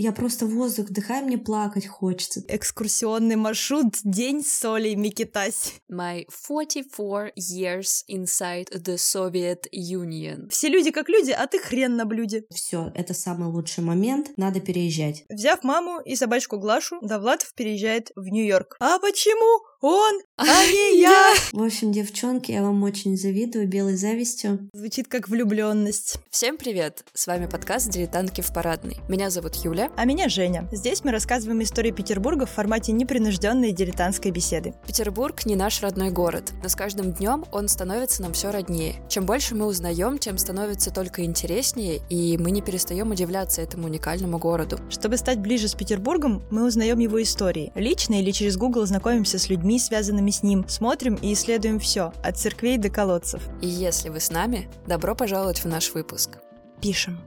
Я 0.00 0.12
просто 0.12 0.46
воздух 0.46 0.90
вдыхаю, 0.90 1.26
мне 1.26 1.38
плакать 1.38 1.88
хочется. 1.88 2.40
Экскурсионный 2.46 3.34
маршрут 3.34 3.96
«День 4.04 4.44
соли 4.44 4.94
Микитась». 4.94 5.74
My 5.90 6.24
44 6.30 7.32
years 7.36 8.04
inside 8.08 8.70
the 8.70 8.94
Soviet 8.94 9.64
Union. 9.74 10.50
Все 10.50 10.68
люди 10.68 10.92
как 10.92 11.08
люди, 11.08 11.32
а 11.32 11.48
ты 11.48 11.58
хрен 11.58 11.96
на 11.96 12.04
блюде. 12.04 12.44
Все, 12.54 12.92
это 12.94 13.12
самый 13.12 13.48
лучший 13.48 13.82
момент, 13.82 14.30
надо 14.36 14.60
переезжать. 14.60 15.24
Взяв 15.28 15.64
маму 15.64 16.00
и 16.00 16.14
собачку 16.14 16.58
Глашу, 16.58 17.00
Довлатов 17.02 17.52
переезжает 17.54 18.12
в 18.14 18.28
Нью-Йорк. 18.28 18.76
А 18.78 19.00
почему 19.00 19.64
он, 19.80 20.20
а 20.36 20.44
не 20.44 21.00
я? 21.00 21.34
В 21.52 21.62
общем, 21.62 21.92
девчонки, 21.92 22.50
я 22.50 22.62
вам 22.62 22.82
очень 22.82 23.16
завидую 23.16 23.68
белой 23.68 23.96
завистью. 23.96 24.68
Звучит 24.72 25.06
как 25.06 25.28
влюбленность. 25.28 26.16
Всем 26.30 26.56
привет! 26.56 27.04
С 27.14 27.26
вами 27.26 27.46
подкаст 27.46 27.88
«Дилетантки 27.88 28.40
в 28.40 28.52
парадной». 28.52 28.96
Меня 29.08 29.30
зовут 29.30 29.54
Юля. 29.56 29.90
А 29.96 30.04
меня 30.04 30.28
Женя. 30.28 30.68
Здесь 30.72 31.04
мы 31.04 31.12
рассказываем 31.12 31.62
истории 31.62 31.92
Петербурга 31.92 32.46
в 32.46 32.50
формате 32.50 32.90
непринужденной 32.92 33.72
дилетантской 33.72 34.32
беседы. 34.32 34.74
Петербург 34.86 35.46
не 35.46 35.54
наш 35.54 35.80
родной 35.80 36.10
город, 36.10 36.52
но 36.62 36.68
с 36.68 36.74
каждым 36.74 37.12
днем 37.12 37.44
он 37.52 37.68
становится 37.68 38.22
нам 38.22 38.32
все 38.32 38.50
роднее. 38.50 38.96
Чем 39.08 39.26
больше 39.26 39.54
мы 39.54 39.66
узнаем, 39.66 40.18
тем 40.18 40.38
становится 40.38 40.92
только 40.92 41.24
интереснее, 41.24 42.00
и 42.10 42.36
мы 42.36 42.50
не 42.50 42.62
перестаем 42.62 43.10
удивляться 43.12 43.62
этому 43.62 43.86
уникальному 43.86 44.38
городу. 44.38 44.78
Чтобы 44.90 45.16
стать 45.16 45.38
ближе 45.38 45.68
с 45.68 45.74
Петербургом, 45.74 46.42
мы 46.50 46.66
узнаем 46.66 46.98
его 46.98 47.22
истории. 47.22 47.72
Лично 47.74 48.20
или 48.20 48.32
через 48.32 48.56
Google 48.56 48.84
знакомимся 48.86 49.38
с 49.38 49.48
людьми, 49.48 49.67
связанными 49.76 50.30
с 50.30 50.44
ним, 50.44 50.68
смотрим 50.68 51.16
и 51.16 51.32
исследуем 51.32 51.80
все, 51.80 52.12
от 52.22 52.38
церквей 52.38 52.78
до 52.78 52.90
колодцев. 52.90 53.42
И 53.60 53.66
если 53.66 54.08
вы 54.08 54.20
с 54.20 54.30
нами, 54.30 54.70
добро 54.86 55.16
пожаловать 55.16 55.64
в 55.64 55.66
наш 55.66 55.92
выпуск. 55.92 56.38
Пишем. 56.80 57.18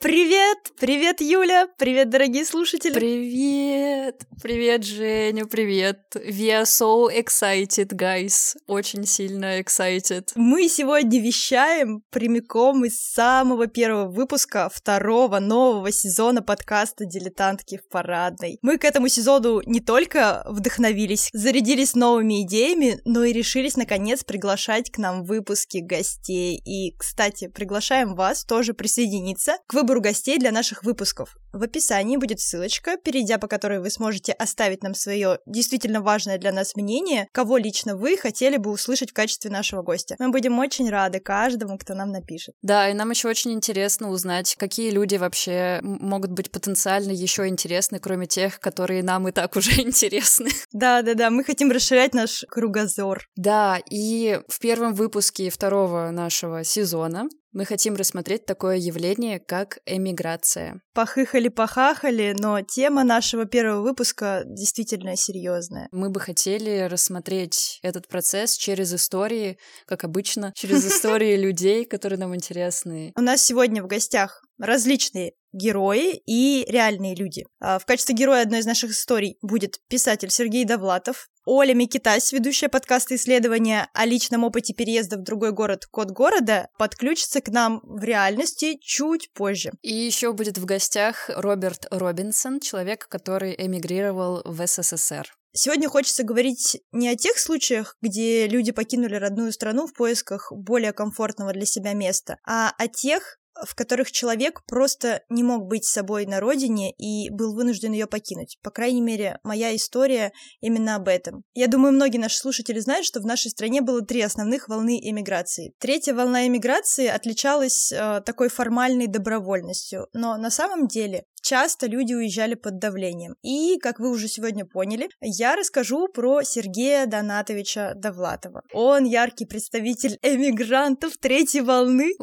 Привет! 0.00 0.58
Привет, 0.78 1.22
Юля! 1.22 1.66
Привет, 1.78 2.10
дорогие 2.10 2.44
слушатели! 2.44 2.92
Привет! 2.92 4.26
Привет, 4.42 4.84
Женя, 4.84 5.46
привет! 5.46 6.00
We 6.14 6.50
are 6.50 6.64
so 6.64 7.08
excited, 7.08 7.88
guys. 7.94 8.54
Очень 8.66 9.06
сильно 9.06 9.60
excited. 9.60 10.28
Мы 10.34 10.68
сегодня 10.68 11.22
вещаем 11.22 12.02
прямиком 12.10 12.84
из 12.84 13.00
самого 13.00 13.66
первого 13.66 14.10
выпуска 14.10 14.68
второго 14.68 15.38
нового 15.38 15.90
сезона 15.90 16.42
подкаста 16.42 17.06
«Дилетантки 17.06 17.78
в 17.78 17.88
парадной». 17.88 18.58
Мы 18.60 18.76
к 18.76 18.84
этому 18.84 19.08
сезону 19.08 19.62
не 19.64 19.80
только 19.80 20.44
вдохновились, 20.46 21.30
зарядились 21.32 21.94
новыми 21.94 22.42
идеями, 22.42 23.00
но 23.06 23.24
и 23.24 23.32
решились, 23.32 23.76
наконец, 23.76 24.22
приглашать 24.22 24.90
к 24.90 24.98
нам 24.98 25.24
выпуски 25.24 25.78
гостей. 25.78 26.60
И, 26.62 26.94
кстати, 26.98 27.48
приглашаем 27.48 28.14
вас 28.14 28.44
тоже 28.44 28.74
присоединиться 28.74 29.56
к 29.66 29.72
выбору 29.84 30.00
гостей 30.00 30.38
для 30.38 30.50
наших 30.50 30.82
выпусков. 30.82 31.36
В 31.52 31.62
описании 31.62 32.16
будет 32.16 32.40
ссылочка, 32.40 32.96
перейдя 32.96 33.36
по 33.36 33.48
которой 33.48 33.80
вы 33.80 33.90
сможете 33.90 34.32
оставить 34.32 34.82
нам 34.82 34.94
свое 34.94 35.40
действительно 35.44 36.00
важное 36.00 36.38
для 36.38 36.52
нас 36.52 36.74
мнение, 36.74 37.28
кого 37.32 37.58
лично 37.58 37.94
вы 37.94 38.16
хотели 38.16 38.56
бы 38.56 38.70
услышать 38.70 39.10
в 39.10 39.12
качестве 39.12 39.50
нашего 39.50 39.82
гостя. 39.82 40.16
Мы 40.18 40.30
будем 40.30 40.58
очень 40.58 40.88
рады 40.88 41.20
каждому, 41.20 41.76
кто 41.76 41.92
нам 41.94 42.12
напишет. 42.12 42.54
Да, 42.62 42.88
и 42.88 42.94
нам 42.94 43.10
еще 43.10 43.28
очень 43.28 43.52
интересно 43.52 44.08
узнать, 44.08 44.56
какие 44.58 44.90
люди 44.90 45.16
вообще 45.16 45.80
могут 45.82 46.30
быть 46.30 46.50
потенциально 46.50 47.12
еще 47.12 47.46
интересны, 47.46 48.00
кроме 48.00 48.26
тех, 48.26 48.60
которые 48.60 49.02
нам 49.02 49.28
и 49.28 49.32
так 49.32 49.54
уже 49.54 49.72
интересны. 49.82 50.48
Да, 50.72 51.02
да, 51.02 51.12
да, 51.12 51.28
мы 51.28 51.44
хотим 51.44 51.70
расширять 51.70 52.14
наш 52.14 52.46
кругозор. 52.48 53.26
Да, 53.36 53.78
и 53.90 54.40
в 54.48 54.60
первом 54.60 54.94
выпуске 54.94 55.50
второго 55.50 56.10
нашего 56.10 56.64
сезона 56.64 57.28
мы 57.54 57.64
хотим 57.64 57.94
рассмотреть 57.94 58.44
такое 58.46 58.76
явление, 58.76 59.38
как 59.38 59.78
эмиграция. 59.86 60.80
Похыхали-похахали, 60.94 62.34
но 62.38 62.60
тема 62.60 63.04
нашего 63.04 63.46
первого 63.46 63.82
выпуска 63.82 64.42
действительно 64.44 65.16
серьезная. 65.16 65.88
Мы 65.92 66.10
бы 66.10 66.20
хотели 66.20 66.88
рассмотреть 66.90 67.78
этот 67.82 68.08
процесс 68.08 68.56
через 68.56 68.92
истории, 68.92 69.56
как 69.86 70.04
обычно, 70.04 70.52
через 70.56 70.84
истории 70.84 71.36
людей, 71.36 71.84
которые 71.84 72.18
нам 72.18 72.34
интересны. 72.34 73.12
У 73.16 73.22
нас 73.22 73.42
сегодня 73.42 73.82
в 73.82 73.86
гостях 73.86 74.42
различные 74.58 75.32
герои 75.52 76.20
и 76.26 76.64
реальные 76.68 77.14
люди. 77.14 77.44
А, 77.60 77.78
в 77.78 77.86
качестве 77.86 78.14
героя 78.14 78.42
одной 78.42 78.60
из 78.60 78.66
наших 78.66 78.90
историй 78.90 79.38
будет 79.40 79.78
писатель 79.88 80.30
Сергей 80.30 80.64
Довлатов, 80.64 81.28
Оля 81.46 81.74
Микитась, 81.74 82.32
ведущая 82.32 82.70
подкаста 82.70 83.16
исследования 83.16 83.90
о 83.92 84.06
личном 84.06 84.44
опыте 84.44 84.72
переезда 84.72 85.18
в 85.18 85.22
другой 85.22 85.52
город 85.52 85.84
«Код 85.84 86.10
города», 86.10 86.70
подключится 86.78 87.42
к 87.42 87.48
нам 87.48 87.80
в 87.82 88.02
реальности 88.02 88.78
чуть 88.80 89.30
позже. 89.34 89.72
И 89.82 89.92
еще 89.92 90.32
будет 90.32 90.56
в 90.56 90.64
гостях 90.64 91.28
Роберт 91.28 91.86
Робинсон, 91.90 92.60
человек, 92.60 93.08
который 93.08 93.54
эмигрировал 93.58 94.40
в 94.46 94.66
СССР. 94.66 95.34
Сегодня 95.52 95.88
хочется 95.90 96.24
говорить 96.24 96.80
не 96.92 97.10
о 97.10 97.14
тех 97.14 97.38
случаях, 97.38 97.96
где 98.00 98.48
люди 98.48 98.72
покинули 98.72 99.16
родную 99.16 99.52
страну 99.52 99.86
в 99.86 99.92
поисках 99.92 100.50
более 100.50 100.92
комфортного 100.94 101.52
для 101.52 101.66
себя 101.66 101.92
места, 101.92 102.38
а 102.44 102.72
о 102.78 102.88
тех, 102.88 103.38
в 103.66 103.74
которых 103.74 104.10
человек 104.10 104.62
просто 104.66 105.22
не 105.28 105.42
мог 105.42 105.66
быть 105.66 105.84
собой 105.84 106.26
на 106.26 106.40
родине 106.40 106.92
и 106.92 107.30
был 107.30 107.54
вынужден 107.54 107.92
ее 107.92 108.06
покинуть. 108.06 108.58
По 108.62 108.70
крайней 108.70 109.00
мере, 109.00 109.38
моя 109.42 109.74
история 109.74 110.32
именно 110.60 110.96
об 110.96 111.08
этом. 111.08 111.44
Я 111.54 111.68
думаю, 111.68 111.92
многие 111.92 112.18
наши 112.18 112.38
слушатели 112.38 112.78
знают, 112.80 113.06
что 113.06 113.20
в 113.20 113.26
нашей 113.26 113.50
стране 113.50 113.80
было 113.80 114.02
три 114.02 114.22
основных 114.22 114.68
волны 114.68 114.98
эмиграции. 115.00 115.74
Третья 115.78 116.14
волна 116.14 116.46
эмиграции 116.46 117.06
отличалась 117.06 117.92
э, 117.92 118.22
такой 118.24 118.48
формальной 118.48 119.06
добровольностью, 119.06 120.08
но 120.12 120.36
на 120.36 120.50
самом 120.50 120.88
деле 120.88 121.24
часто 121.44 121.86
люди 121.86 122.14
уезжали 122.14 122.54
под 122.54 122.78
давлением. 122.78 123.36
И, 123.42 123.78
как 123.78 124.00
вы 124.00 124.10
уже 124.10 124.28
сегодня 124.28 124.64
поняли, 124.64 125.08
я 125.20 125.54
расскажу 125.54 126.08
про 126.08 126.42
Сергея 126.42 127.06
Донатовича 127.06 127.92
Довлатова. 127.94 128.62
Он 128.72 129.04
яркий 129.04 129.44
представитель 129.44 130.18
эмигрантов 130.22 131.16
третьей 131.18 131.60
волны. 131.60 132.14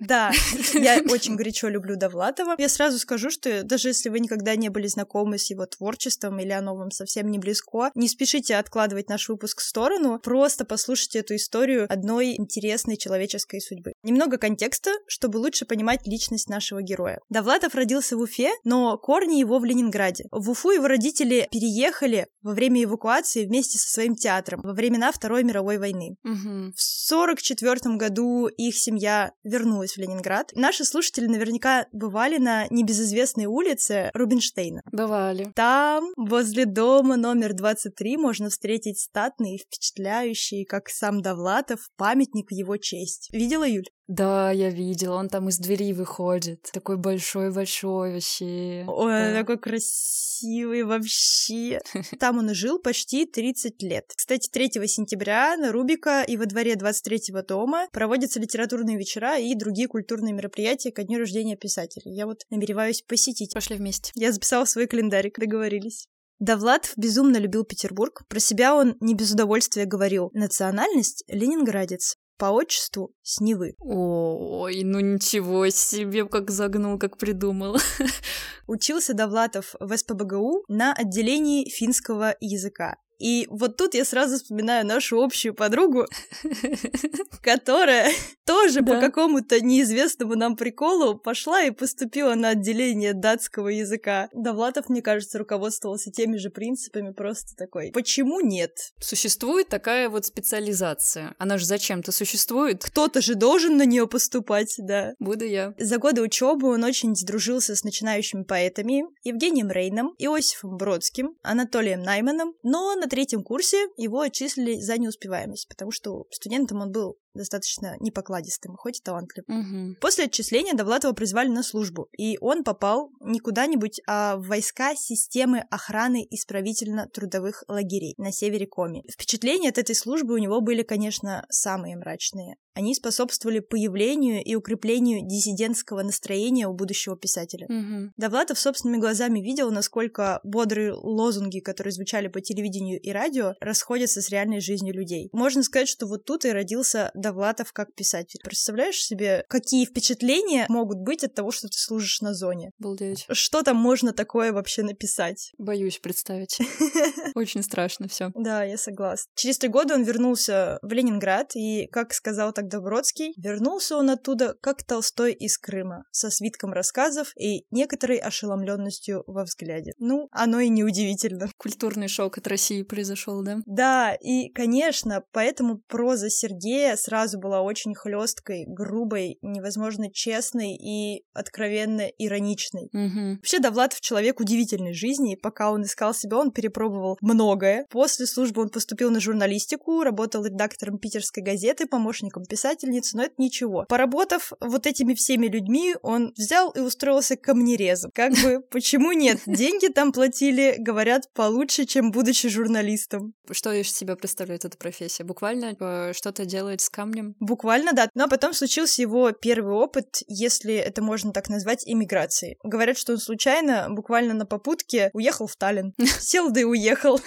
Да, 0.00 0.32
я 0.74 1.00
очень 1.10 1.36
горячо 1.36 1.68
люблю 1.68 1.96
Довлатова. 1.96 2.56
Я 2.58 2.68
сразу 2.68 2.98
скажу, 2.98 3.30
что 3.30 3.62
даже 3.62 3.88
если 3.88 4.08
вы 4.08 4.20
никогда 4.20 4.56
не 4.56 4.68
были 4.68 4.88
знакомы 4.88 5.38
с 5.38 5.48
его 5.50 5.64
творчеством 5.66 6.40
или 6.40 6.50
оно 6.50 6.74
вам 6.74 6.90
совсем 6.90 7.30
не 7.30 7.38
близко, 7.38 7.90
не 7.94 8.08
спешите 8.08 8.56
откладывать 8.56 9.08
наш 9.08 9.28
выпуск 9.28 9.60
в 9.60 9.64
сторону, 9.64 10.18
просто 10.18 10.64
послушайте 10.64 11.20
эту 11.20 11.36
историю 11.36 11.86
одной 11.88 12.34
интересной 12.36 12.96
человеческой 12.96 13.60
судьбы. 13.60 13.92
Немного 14.02 14.38
контекста, 14.38 14.90
чтобы 15.06 15.36
лучше 15.38 15.66
понимать 15.66 16.04
личность 16.06 16.48
нашего 16.48 16.82
героя. 16.82 17.20
Довлатов 17.30 17.74
родился 17.76 17.91
в 18.00 18.20
Уфе, 18.20 18.52
но 18.64 18.96
корни 18.96 19.36
его 19.36 19.58
в 19.58 19.64
Ленинграде. 19.64 20.24
В 20.30 20.50
Уфу 20.50 20.70
его 20.70 20.86
родители 20.88 21.48
переехали 21.50 22.26
во 22.42 22.52
время 22.52 22.84
эвакуации 22.84 23.44
вместе 23.44 23.78
со 23.78 23.88
своим 23.88 24.14
театром 24.14 24.60
во 24.62 24.72
времена 24.72 25.12
Второй 25.12 25.44
мировой 25.44 25.78
войны. 25.78 26.16
Угу. 26.24 26.72
В 26.74 27.12
1944 27.12 27.96
году 27.96 28.46
их 28.46 28.76
семья 28.76 29.32
вернулась 29.44 29.92
в 29.92 29.98
Ленинград. 29.98 30.50
Наши 30.54 30.84
слушатели 30.84 31.26
наверняка 31.26 31.86
бывали 31.92 32.38
на 32.38 32.66
небезызвестной 32.70 33.46
улице 33.46 34.10
Рубинштейна. 34.14 34.82
Бывали. 34.90 35.52
Там, 35.54 36.12
возле 36.16 36.66
дома 36.66 37.16
номер 37.16 37.52
23, 37.54 38.16
можно 38.16 38.50
встретить 38.50 38.98
статный 38.98 39.56
и 39.56 39.58
впечатляющий, 39.58 40.64
как 40.64 40.88
сам 40.88 41.22
Довлатов, 41.22 41.80
памятник 41.96 42.50
в 42.50 42.54
его 42.54 42.76
честь. 42.76 43.28
Видела, 43.32 43.66
Юль? 43.66 43.86
Да, 44.08 44.50
я 44.50 44.68
видела, 44.68 45.16
он 45.16 45.28
там 45.28 45.48
из 45.48 45.58
двери 45.58 45.92
выходит. 45.92 46.68
Такой 46.72 46.96
большой-большой 46.96 48.12
вообще. 48.12 48.84
Ой, 48.88 49.12
да. 49.12 49.40
такой 49.40 49.58
красивый 49.58 50.82
вообще. 50.82 51.80
Там 52.18 52.38
он 52.38 52.50
и 52.50 52.54
жил 52.54 52.80
почти 52.80 53.26
30 53.26 53.80
лет. 53.82 54.12
Кстати, 54.14 54.50
3 54.50 54.86
сентября 54.88 55.56
на 55.56 55.70
Рубика 55.70 56.24
и 56.26 56.36
во 56.36 56.46
дворе 56.46 56.74
23-го 56.74 57.42
дома 57.42 57.86
проводятся 57.92 58.40
литературные 58.40 58.98
вечера 58.98 59.38
и 59.38 59.54
другие 59.54 59.86
культурные 59.86 60.34
мероприятия 60.34 60.90
ко 60.90 61.04
дню 61.04 61.18
рождения 61.18 61.56
писателя. 61.56 62.12
Я 62.12 62.26
вот 62.26 62.42
намереваюсь 62.50 63.02
посетить. 63.02 63.54
Пошли 63.54 63.76
вместе. 63.76 64.10
Я 64.16 64.32
записала 64.32 64.64
свой 64.64 64.88
календарик, 64.88 65.38
договорились. 65.38 66.08
Довлатов 66.40 66.94
безумно 66.96 67.36
любил 67.36 67.64
Петербург. 67.64 68.24
Про 68.28 68.40
себя 68.40 68.74
он 68.74 68.96
не 68.98 69.14
без 69.14 69.32
удовольствия 69.32 69.84
говорил. 69.84 70.30
Национальность— 70.34 71.22
ленинградец 71.28 72.16
по 72.42 72.46
отчеству 72.46 73.14
с 73.22 73.40
Невы. 73.40 73.76
Ой, 73.78 74.82
ну 74.82 74.98
ничего 74.98 75.68
себе, 75.68 76.24
как 76.24 76.50
загнул, 76.50 76.98
как 76.98 77.16
придумал. 77.16 77.76
Учился 78.66 79.14
Довлатов 79.14 79.76
в 79.78 79.96
СПБГУ 79.96 80.64
на 80.66 80.92
отделении 80.92 81.70
финского 81.70 82.34
языка. 82.40 82.96
И 83.22 83.46
вот 83.50 83.76
тут 83.76 83.94
я 83.94 84.04
сразу 84.04 84.36
вспоминаю 84.36 84.84
нашу 84.84 85.22
общую 85.22 85.54
подругу, 85.54 86.06
которая 87.42 88.10
тоже 88.44 88.82
по 88.82 88.98
какому-то 88.98 89.60
неизвестному 89.60 90.34
нам 90.34 90.56
приколу 90.56 91.16
пошла 91.16 91.62
и 91.62 91.70
поступила 91.70 92.34
на 92.34 92.48
отделение 92.48 93.14
датского 93.14 93.68
языка. 93.68 94.28
Довлатов, 94.32 94.88
мне 94.88 95.02
кажется, 95.02 95.38
руководствовался 95.38 96.10
теми 96.10 96.36
же 96.36 96.50
принципами, 96.50 97.12
просто 97.12 97.54
такой. 97.56 97.92
Почему 97.92 98.40
нет? 98.40 98.72
Существует 98.98 99.68
такая 99.68 100.08
вот 100.08 100.26
специализация. 100.26 101.36
Она 101.38 101.58
же 101.58 101.66
зачем-то 101.66 102.10
существует. 102.10 102.82
Кто-то 102.82 103.20
же 103.20 103.36
должен 103.36 103.76
на 103.76 103.86
нее 103.86 104.08
поступать, 104.08 104.74
да. 104.78 105.12
Буду 105.20 105.44
я. 105.44 105.74
За 105.78 105.98
годы 105.98 106.22
учебы 106.22 106.70
он 106.70 106.82
очень 106.82 107.14
сдружился 107.14 107.76
с 107.76 107.84
начинающими 107.84 108.42
поэтами 108.42 109.04
Евгением 109.22 109.70
Рейном, 109.70 110.16
Иосифом 110.18 110.76
Бродским, 110.76 111.36
Анатолием 111.44 112.02
Найманом, 112.02 112.54
но 112.64 112.96
на 112.96 113.11
третьем 113.12 113.44
курсе 113.44 113.88
его 113.98 114.20
отчислили 114.22 114.80
за 114.80 114.96
неуспеваемость, 114.96 115.68
потому 115.68 115.90
что 115.90 116.24
студентом 116.30 116.80
он 116.80 116.90
был 116.90 117.18
достаточно 117.34 117.96
непокладистым, 118.00 118.76
хоть 118.76 118.98
и 118.98 119.02
талантливым. 119.02 119.92
Угу. 119.92 119.96
После 120.00 120.24
отчисления 120.24 120.74
Довлатова 120.74 121.12
призвали 121.12 121.48
на 121.48 121.62
службу, 121.62 122.08
и 122.16 122.38
он 122.40 122.64
попал 122.64 123.10
не 123.20 123.40
куда-нибудь, 123.40 124.00
а 124.06 124.36
в 124.36 124.46
войска 124.46 124.94
системы 124.94 125.64
охраны 125.70 126.26
исправительно-трудовых 126.30 127.64
лагерей 127.68 128.14
на 128.18 128.32
севере 128.32 128.66
Коми. 128.66 129.04
Впечатления 129.10 129.70
от 129.70 129.78
этой 129.78 129.94
службы 129.94 130.34
у 130.34 130.38
него 130.38 130.60
были, 130.60 130.82
конечно, 130.82 131.44
самые 131.50 131.96
мрачные. 131.96 132.56
Они 132.74 132.94
способствовали 132.94 133.58
появлению 133.60 134.42
и 134.42 134.54
укреплению 134.54 135.26
диссидентского 135.26 136.02
настроения 136.02 136.66
у 136.66 136.74
будущего 136.74 137.16
писателя. 137.18 137.66
Угу. 137.66 138.12
Довлатов 138.16 138.58
собственными 138.58 139.00
глазами 139.00 139.40
видел, 139.40 139.70
насколько 139.70 140.40
бодрые 140.42 140.92
лозунги, 140.92 141.60
которые 141.60 141.92
звучали 141.92 142.28
по 142.28 142.40
телевидению 142.40 142.98
и 143.00 143.10
радио, 143.10 143.54
расходятся 143.60 144.22
с 144.22 144.30
реальной 144.30 144.60
жизнью 144.60 144.94
людей. 144.94 145.28
Можно 145.32 145.62
сказать, 145.62 145.88
что 145.88 146.06
вот 146.06 146.24
тут 146.24 146.44
и 146.44 146.50
родился 146.50 147.10
Довлатов 147.22 147.72
как 147.72 147.94
писатель. 147.94 148.40
Представляешь 148.44 149.02
себе, 149.02 149.44
какие 149.48 149.86
впечатления 149.86 150.66
могут 150.68 150.98
быть 150.98 151.24
от 151.24 151.34
того, 151.34 151.50
что 151.50 151.68
ты 151.68 151.78
служишь 151.78 152.20
на 152.20 152.34
зоне? 152.34 152.72
Обалдеть. 152.78 153.26
Что 153.30 153.62
там 153.62 153.76
можно 153.76 154.12
такое 154.12 154.52
вообще 154.52 154.82
написать? 154.82 155.52
Боюсь 155.58 155.98
представить. 155.98 156.58
Очень 157.34 157.62
страшно 157.62 158.08
все. 158.08 158.30
Да, 158.34 158.64
я 158.64 158.76
согласна. 158.76 159.30
Через 159.34 159.58
три 159.58 159.68
года 159.68 159.94
он 159.94 160.02
вернулся 160.02 160.78
в 160.82 160.92
Ленинград, 160.92 161.54
и, 161.54 161.86
как 161.86 162.12
сказал 162.12 162.52
тогда 162.52 162.80
Бродский, 162.80 163.32
вернулся 163.36 163.96
он 163.96 164.10
оттуда 164.10 164.54
как 164.60 164.82
Толстой 164.84 165.32
из 165.32 165.56
Крыма, 165.58 166.04
со 166.10 166.30
свитком 166.30 166.72
рассказов 166.72 167.32
и 167.36 167.64
некоторой 167.70 168.18
ошеломленностью 168.18 169.22
во 169.26 169.44
взгляде. 169.44 169.92
Ну, 169.98 170.28
оно 170.32 170.60
и 170.60 170.68
неудивительно. 170.68 171.48
Культурный 171.56 172.08
шок 172.08 172.38
от 172.38 172.46
России 172.46 172.82
произошел, 172.82 173.42
да? 173.42 173.58
Да, 173.66 174.14
и, 174.14 174.48
конечно, 174.50 175.24
поэтому 175.32 175.78
проза 175.78 176.28
Сергея 176.28 176.96
сразу 177.12 177.38
была 177.38 177.60
очень 177.60 177.94
хлесткой, 177.94 178.64
грубой, 178.66 179.38
невозможно 179.42 180.10
честной 180.10 180.74
и 180.76 181.24
откровенно 181.34 182.08
ироничной. 182.16 182.88
Угу. 182.94 183.36
Вообще, 183.36 183.58
Довлатов 183.58 184.00
человек 184.00 184.40
удивительной 184.40 184.94
жизни, 184.94 185.34
и 185.34 185.36
пока 185.36 185.70
он 185.70 185.82
искал 185.82 186.14
себя, 186.14 186.38
он 186.38 186.52
перепробовал 186.52 187.18
многое. 187.20 187.84
После 187.90 188.24
службы 188.24 188.62
он 188.62 188.70
поступил 188.70 189.10
на 189.10 189.20
журналистику, 189.20 190.02
работал 190.02 190.42
редактором 190.46 190.98
питерской 190.98 191.42
газеты, 191.42 191.86
помощником 191.86 192.46
писательницы, 192.46 193.14
но 193.18 193.24
это 193.24 193.34
ничего. 193.36 193.84
Поработав 193.90 194.52
вот 194.60 194.86
этими 194.86 195.12
всеми 195.12 195.48
людьми, 195.48 195.94
он 196.00 196.32
взял 196.38 196.70
и 196.70 196.80
устроился 196.80 197.36
камнерезом. 197.36 198.10
Как 198.14 198.32
бы, 198.42 198.62
почему 198.70 199.12
нет? 199.12 199.40
Деньги 199.44 199.88
там 199.88 200.12
платили, 200.12 200.76
говорят, 200.78 201.30
получше, 201.34 201.84
чем 201.84 202.10
будучи 202.10 202.48
журналистом. 202.48 203.34
Что 203.50 203.70
из 203.70 203.92
себя 203.92 204.16
представляет 204.16 204.64
эта 204.64 204.78
профессия? 204.78 205.24
Буквально 205.24 205.76
э, 205.78 206.12
что-то 206.14 206.46
делать 206.46 206.80
с 206.80 206.88
камнем? 207.02 207.34
Буквально, 207.40 207.92
да. 207.92 208.08
Но 208.14 208.28
потом 208.28 208.54
случился 208.54 209.02
его 209.02 209.32
первый 209.32 209.74
опыт, 209.74 210.22
если 210.26 210.74
это 210.74 211.02
можно 211.02 211.32
так 211.32 211.48
назвать, 211.48 211.82
иммиграции. 211.86 212.56
Говорят, 212.62 212.96
что 212.96 213.12
он 213.12 213.18
случайно, 213.18 213.88
буквально 213.90 214.34
на 214.34 214.46
попутке, 214.46 215.10
уехал 215.12 215.46
в 215.46 215.56
Таллин. 215.56 215.94
Сел 216.20 216.50
да 216.50 216.60
и 216.60 216.64
уехал. 216.64 217.20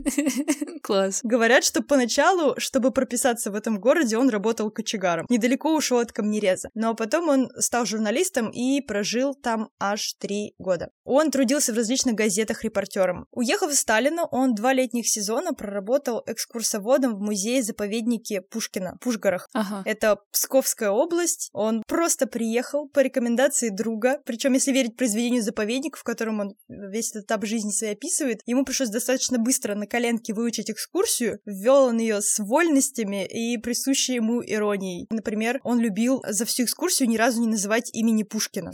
Класс. 0.82 1.20
Говорят, 1.22 1.64
что 1.64 1.82
поначалу, 1.82 2.54
чтобы 2.58 2.92
прописаться 2.92 3.50
в 3.50 3.54
этом 3.54 3.80
городе, 3.80 4.16
он 4.16 4.28
работал 4.28 4.70
кочегаром. 4.70 5.26
Недалеко 5.28 5.74
ушел 5.74 5.98
от 5.98 6.12
камнереза. 6.12 6.68
Но 6.74 6.94
потом 6.94 7.28
он 7.28 7.50
стал 7.58 7.86
журналистом 7.86 8.50
и 8.50 8.80
прожил 8.80 9.34
там 9.34 9.68
аж 9.80 10.14
три 10.18 10.54
года. 10.58 10.90
Он 11.04 11.30
трудился 11.30 11.72
в 11.72 11.76
различных 11.76 12.14
газетах 12.14 12.62
репортером. 12.64 13.26
Уехав 13.32 13.70
из 13.70 13.80
Сталина, 13.80 14.26
он 14.26 14.54
два 14.54 14.72
летних 14.72 15.08
сезона 15.08 15.52
проработал 15.52 16.22
экскурсоводом 16.26 17.16
в 17.16 17.20
музее-заповеднике 17.20 18.42
Пушкина, 18.42 18.91
Пушгарах. 19.00 19.48
Ага. 19.52 19.82
Это 19.84 20.18
Псковская 20.32 20.90
область. 20.90 21.50
Он 21.52 21.82
просто 21.86 22.26
приехал 22.26 22.88
по 22.88 23.00
рекомендации 23.00 23.68
друга. 23.68 24.20
Причем, 24.24 24.54
если 24.54 24.72
верить 24.72 24.96
произведению 24.96 25.42
заповедник, 25.42 25.96
в 25.96 26.02
котором 26.02 26.40
он 26.40 26.54
весь 26.68 27.10
этот 27.10 27.24
этап 27.24 27.44
жизни 27.44 27.70
своей 27.70 27.94
описывает, 27.94 28.40
ему 28.46 28.64
пришлось 28.64 28.90
достаточно 28.90 29.38
быстро 29.38 29.74
на 29.74 29.86
коленке 29.86 30.34
выучить 30.34 30.70
экскурсию. 30.70 31.40
Ввел 31.44 31.84
он 31.84 31.98
ее 31.98 32.20
с 32.20 32.38
вольностями 32.38 33.26
и 33.26 33.58
присущей 33.58 34.14
ему 34.14 34.42
иронией. 34.42 35.06
Например, 35.10 35.60
он 35.64 35.80
любил 35.80 36.22
за 36.26 36.44
всю 36.44 36.64
экскурсию 36.64 37.08
ни 37.08 37.16
разу 37.16 37.40
не 37.40 37.46
называть 37.46 37.90
имени 37.92 38.22
Пушкина. 38.22 38.72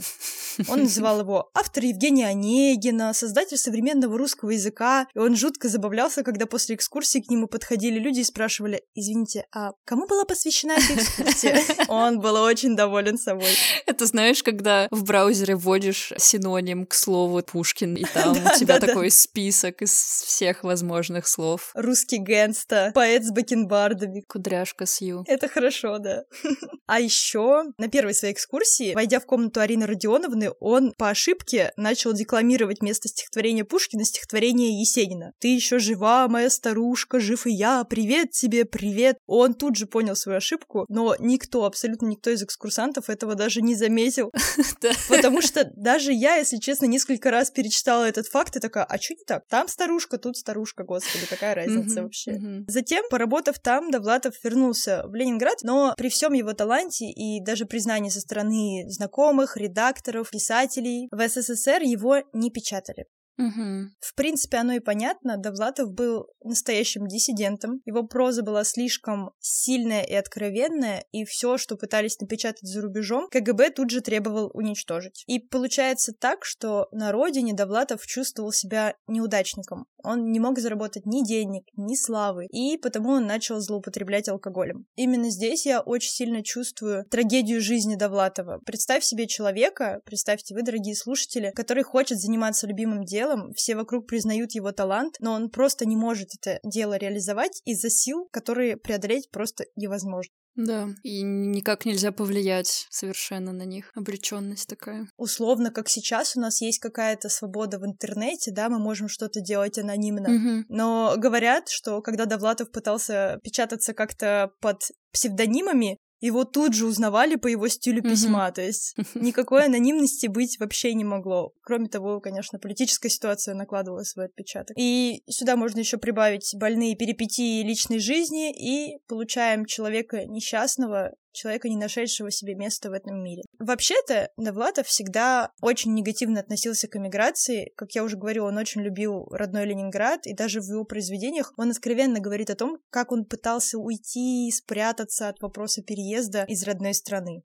Он 0.67 0.83
называл 0.83 1.21
его 1.21 1.49
автор 1.53 1.83
Евгения 1.83 2.27
Онегина, 2.27 3.13
создатель 3.13 3.57
современного 3.57 4.17
русского 4.17 4.51
языка. 4.51 5.07
И 5.13 5.19
он 5.19 5.35
жутко 5.35 5.69
забавлялся, 5.69 6.23
когда 6.23 6.45
после 6.45 6.75
экскурсии 6.75 7.19
к 7.19 7.29
нему 7.29 7.47
подходили 7.47 7.99
люди 7.99 8.19
и 8.19 8.23
спрашивали, 8.23 8.83
извините, 8.95 9.45
а 9.53 9.71
кому 9.85 10.07
была 10.09 10.25
посвящена 10.25 10.73
эта 10.73 10.95
экскурсия? 10.95 11.61
Он 11.87 12.19
был 12.19 12.35
очень 12.35 12.75
доволен 12.75 13.17
собой. 13.17 13.55
Это 13.85 14.05
знаешь, 14.05 14.43
когда 14.43 14.87
в 14.91 15.03
браузере 15.03 15.55
вводишь 15.55 16.11
синоним 16.17 16.85
к 16.85 16.93
слову 16.93 17.41
Пушкин, 17.41 17.95
и 17.95 18.03
там 18.13 18.31
у 18.31 18.59
тебя 18.59 18.79
такой 18.79 19.11
список 19.11 19.81
из 19.81 19.91
всех 19.91 20.63
возможных 20.63 21.27
слов. 21.27 21.71
Русский 21.75 22.17
гэнста, 22.17 22.91
поэт 22.93 23.23
с 23.23 23.31
бакенбардами. 23.31 24.21
Кудряшка 24.27 24.85
Сью. 24.85 25.23
Это 25.27 25.47
хорошо, 25.47 25.99
да. 25.99 26.23
А 26.91 26.99
еще 26.99 27.65
на 27.77 27.87
первой 27.87 28.15
своей 28.15 28.33
экскурсии, 28.33 28.95
войдя 28.95 29.19
в 29.19 29.27
комнату 29.27 29.59
Арины 29.59 29.85
Родионовны, 29.85 30.49
он 30.59 30.91
по 30.97 31.09
ошибке 31.09 31.71
начал 31.77 32.13
декламировать 32.13 32.81
вместо 32.81 33.07
стихотворения 33.07 33.63
Пушкина 33.63 34.03
стихотворение 34.05 34.79
Есенина. 34.79 35.33
«Ты 35.37 35.49
еще 35.49 35.77
жива, 35.77 36.27
моя 36.27 36.49
старушка, 36.49 37.19
жив 37.19 37.45
и 37.45 37.51
я, 37.51 37.83
привет 37.83 38.31
тебе, 38.31 38.65
привет!» 38.65 39.19
Он 39.27 39.53
тут 39.53 39.75
же 39.75 39.85
понял 39.85 39.98
свою 40.15 40.37
ошибку, 40.37 40.85
но 40.89 41.15
никто, 41.19 41.65
абсолютно 41.65 42.07
никто 42.07 42.29
из 42.29 42.43
экскурсантов 42.43 43.09
этого 43.09 43.35
даже 43.35 43.61
не 43.61 43.75
заметил. 43.75 44.31
Потому 45.09 45.41
что 45.41 45.69
даже 45.75 46.11
я, 46.11 46.35
если 46.35 46.57
честно, 46.57 46.85
несколько 46.85 47.31
раз 47.31 47.51
перечитала 47.51 48.05
этот 48.05 48.27
факт 48.27 48.55
и 48.55 48.59
такая, 48.59 48.83
а 48.83 48.97
что 48.97 49.13
не 49.13 49.23
так? 49.25 49.43
Там 49.49 49.67
старушка, 49.67 50.17
тут 50.17 50.37
старушка, 50.37 50.83
господи, 50.83 51.25
какая 51.29 51.55
разница 51.55 52.03
вообще. 52.03 52.39
Затем, 52.67 53.03
поработав 53.09 53.59
там, 53.59 53.91
Довлатов 53.91 54.35
вернулся 54.43 55.03
в 55.05 55.15
Ленинград, 55.15 55.59
но 55.63 55.93
при 55.97 56.09
всем 56.09 56.33
его 56.33 56.53
таланте 56.53 57.05
и 57.05 57.43
даже 57.43 57.65
признании 57.65 58.09
со 58.09 58.19
стороны 58.19 58.85
знакомых, 58.87 59.57
редакторов, 59.57 60.29
писателей, 60.31 61.07
в 61.11 61.27
СССР 61.27 61.81
его 61.81 62.17
не 62.33 62.51
печатали. 62.51 63.05
Угу. 63.39 63.89
В 64.01 64.15
принципе, 64.15 64.57
оно 64.57 64.73
и 64.73 64.79
понятно. 64.79 65.37
Довлатов 65.37 65.91
был 65.93 66.27
настоящим 66.43 67.07
диссидентом. 67.07 67.81
Его 67.85 68.03
проза 68.03 68.43
была 68.43 68.65
слишком 68.65 69.31
сильная 69.39 70.03
и 70.03 70.13
откровенная, 70.13 71.05
и 71.11 71.23
все, 71.23 71.57
что 71.57 71.77
пытались 71.77 72.19
напечатать 72.19 72.67
за 72.67 72.81
рубежом, 72.81 73.29
КГБ 73.29 73.71
тут 73.71 73.91
же 73.91 74.01
требовал 74.01 74.51
уничтожить. 74.53 75.23
И 75.27 75.39
получается 75.39 76.11
так, 76.19 76.43
что 76.43 76.87
на 76.91 77.11
родине 77.11 77.53
Довлатов 77.53 78.05
чувствовал 78.05 78.51
себя 78.51 78.95
неудачником. 79.07 79.85
Он 80.03 80.31
не 80.31 80.39
мог 80.39 80.59
заработать 80.59 81.05
ни 81.05 81.25
денег, 81.25 81.63
ни 81.75 81.95
славы, 81.95 82.45
и 82.47 82.77
потому 82.77 83.11
он 83.11 83.27
начал 83.27 83.59
злоупотреблять 83.59 84.29
алкоголем. 84.29 84.85
Именно 84.95 85.29
здесь 85.29 85.65
я 85.65 85.81
очень 85.81 86.11
сильно 86.11 86.43
чувствую 86.43 87.05
трагедию 87.09 87.61
жизни 87.61 87.95
Довлатова. 87.95 88.59
Представь 88.65 89.03
себе 89.03 89.27
человека, 89.27 90.01
представьте 90.05 90.55
вы, 90.55 90.63
дорогие 90.63 90.95
слушатели, 90.95 91.51
который 91.55 91.83
хочет 91.83 92.19
заниматься 92.19 92.67
любимым 92.67 93.03
делом, 93.03 93.28
все 93.55 93.75
вокруг 93.75 94.07
признают 94.07 94.51
его 94.51 94.71
талант, 94.71 95.15
но 95.19 95.33
он 95.33 95.49
просто 95.49 95.85
не 95.85 95.95
может 95.95 96.29
это 96.39 96.59
дело 96.63 96.97
реализовать 96.97 97.61
из-за 97.65 97.89
сил, 97.89 98.27
которые 98.31 98.77
преодолеть 98.77 99.29
просто 99.31 99.65
невозможно. 99.75 100.33
Да, 100.55 100.89
и 101.03 101.21
никак 101.21 101.85
нельзя 101.85 102.11
повлиять 102.11 102.87
совершенно 102.89 103.53
на 103.53 103.63
них. 103.63 103.91
Обреченность 103.95 104.67
такая. 104.67 105.07
Условно, 105.15 105.71
как 105.71 105.87
сейчас 105.87 106.35
у 106.35 106.41
нас 106.41 106.59
есть 106.59 106.79
какая-то 106.79 107.29
свобода 107.29 107.79
в 107.79 107.85
интернете, 107.85 108.51
да, 108.51 108.67
мы 108.67 108.77
можем 108.77 109.07
что-то 109.07 109.39
делать 109.39 109.77
анонимно. 109.77 110.29
Угу. 110.29 110.65
Но 110.67 111.15
говорят, 111.17 111.69
что 111.69 112.01
когда 112.01 112.25
Довлатов 112.25 112.71
пытался 112.71 113.39
печататься 113.41 113.93
как-то 113.93 114.51
под 114.59 114.81
псевдонимами, 115.13 115.97
его 116.19 116.43
тут 116.43 116.73
же 116.73 116.85
узнавали 116.85 117.35
по 117.35 117.47
его 117.47 117.67
стилю 117.67 118.01
письма, 118.01 118.51
то 118.51 118.61
есть 118.61 118.95
никакой 119.15 119.65
анонимности 119.65 120.27
быть 120.27 120.59
вообще 120.59 120.93
не 120.93 121.03
могло. 121.03 121.53
Кроме 121.61 121.87
того, 121.87 122.19
конечно, 122.19 122.59
политическая 122.59 123.09
ситуация 123.09 123.55
накладывала 123.55 124.03
свой 124.03 124.25
отпечаток. 124.25 124.75
И 124.77 125.23
сюда 125.29 125.55
можно 125.55 125.79
еще 125.79 125.97
прибавить 125.97 126.53
больные 126.55 126.95
перипетии 126.95 127.63
личной 127.63 127.99
жизни, 127.99 128.51
и 128.51 128.99
получаем 129.07 129.65
человека 129.65 130.25
несчастного, 130.25 131.13
человека, 131.31 131.69
не 131.69 131.77
нашедшего 131.77 132.31
себе 132.31 132.55
места 132.55 132.89
в 132.89 132.93
этом 132.93 133.23
мире. 133.23 133.43
Вообще-то, 133.59 134.29
Довлатов 134.37 134.87
всегда 134.87 135.51
очень 135.61 135.93
негативно 135.93 136.39
относился 136.39 136.87
к 136.87 136.95
эмиграции. 136.95 137.71
Как 137.75 137.91
я 137.91 138.03
уже 138.03 138.17
говорила, 138.17 138.47
он 138.47 138.57
очень 138.57 138.81
любил 138.81 139.25
родной 139.31 139.65
Ленинград, 139.65 140.25
и 140.25 140.33
даже 140.33 140.61
в 140.61 140.65
его 140.65 140.83
произведениях 140.83 141.53
он 141.57 141.71
откровенно 141.71 142.19
говорит 142.19 142.49
о 142.49 142.55
том, 142.55 142.77
как 142.89 143.11
он 143.11 143.25
пытался 143.25 143.77
уйти, 143.77 144.51
спрятаться 144.51 145.29
от 145.29 145.39
вопроса 145.41 145.81
переезда 145.81 146.45
из 146.47 146.63
родной 146.63 146.93
страны. 146.93 147.43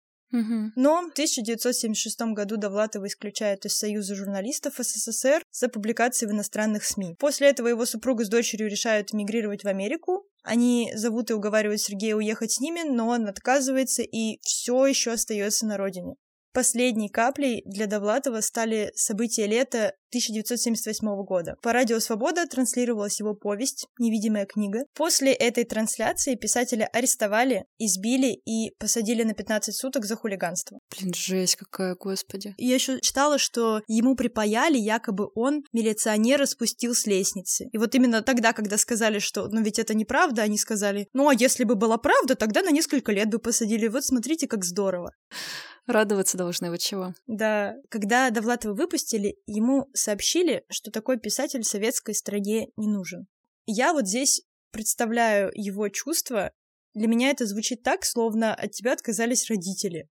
Но 0.74 1.02
в 1.02 1.12
1976 1.12 2.20
году 2.32 2.56
Довлатова 2.56 3.06
исключают 3.06 3.64
из 3.64 3.76
Союза 3.76 4.14
журналистов 4.14 4.74
СССР 4.78 5.42
за 5.50 5.68
публикации 5.68 6.26
в 6.26 6.30
иностранных 6.30 6.84
СМИ. 6.84 7.16
После 7.18 7.48
этого 7.48 7.68
его 7.68 7.86
супруга 7.86 8.24
с 8.24 8.28
дочерью 8.28 8.68
решают 8.68 9.12
эмигрировать 9.12 9.64
в 9.64 9.68
Америку, 9.68 10.26
они 10.44 10.92
зовут 10.94 11.30
и 11.30 11.34
уговаривают 11.34 11.80
Сергея 11.80 12.16
уехать 12.16 12.52
с 12.52 12.60
ними, 12.60 12.82
но 12.86 13.08
он 13.08 13.26
отказывается 13.26 14.02
и 14.02 14.38
все 14.42 14.86
еще 14.86 15.12
остается 15.12 15.64
на 15.64 15.78
родине. 15.78 16.16
Последней 16.54 17.08
каплей 17.08 17.64
для 17.66 17.88
Довлатова 17.88 18.40
стали 18.40 18.92
события 18.94 19.48
лета 19.48 19.94
1978 20.10 21.24
года. 21.24 21.56
По 21.60 21.72
радио 21.72 21.98
«Свобода» 21.98 22.46
транслировалась 22.46 23.18
его 23.18 23.34
повесть 23.34 23.88
«Невидимая 23.98 24.46
книга». 24.46 24.84
После 24.94 25.32
этой 25.32 25.64
трансляции 25.64 26.36
писателя 26.36 26.88
арестовали, 26.92 27.64
избили 27.78 28.40
и 28.46 28.70
посадили 28.78 29.24
на 29.24 29.34
15 29.34 29.74
суток 29.74 30.04
за 30.04 30.14
хулиганство. 30.14 30.78
Блин, 30.96 31.12
жесть 31.12 31.56
какая, 31.56 31.96
господи. 31.96 32.54
Я 32.56 32.74
еще 32.76 33.00
читала, 33.00 33.38
что 33.38 33.80
ему 33.88 34.14
припаяли, 34.14 34.78
якобы 34.78 35.30
он 35.34 35.64
милиционера 35.72 36.46
спустил 36.46 36.94
с 36.94 37.04
лестницы. 37.06 37.68
И 37.72 37.78
вот 37.78 37.96
именно 37.96 38.22
тогда, 38.22 38.52
когда 38.52 38.78
сказали, 38.78 39.18
что 39.18 39.48
ну 39.48 39.60
ведь 39.60 39.80
это 39.80 39.94
неправда, 39.94 40.42
они 40.42 40.56
сказали, 40.56 41.08
ну 41.14 41.28
а 41.28 41.34
если 41.34 41.64
бы 41.64 41.74
была 41.74 41.98
правда, 41.98 42.36
тогда 42.36 42.62
на 42.62 42.70
несколько 42.70 43.10
лет 43.10 43.28
бы 43.28 43.40
посадили. 43.40 43.88
Вот 43.88 44.04
смотрите, 44.04 44.46
как 44.46 44.64
здорово. 44.64 45.10
Радоваться 45.86 46.38
должны, 46.38 46.70
вот 46.70 46.80
чего. 46.80 47.14
Да, 47.26 47.76
когда 47.90 48.30
Довлатова 48.30 48.74
выпустили, 48.74 49.36
ему 49.46 49.90
сообщили, 49.92 50.64
что 50.70 50.90
такой 50.90 51.18
писатель 51.18 51.62
советской 51.62 52.14
стране 52.14 52.68
не 52.76 52.88
нужен. 52.88 53.26
Я 53.66 53.92
вот 53.92 54.08
здесь 54.08 54.42
представляю 54.70 55.50
его 55.54 55.88
чувства. 55.88 56.52
Для 56.94 57.06
меня 57.06 57.30
это 57.30 57.46
звучит 57.46 57.82
так, 57.82 58.04
словно 58.04 58.54
от 58.54 58.72
тебя 58.72 58.92
отказались 58.92 59.48
родители. 59.50 60.08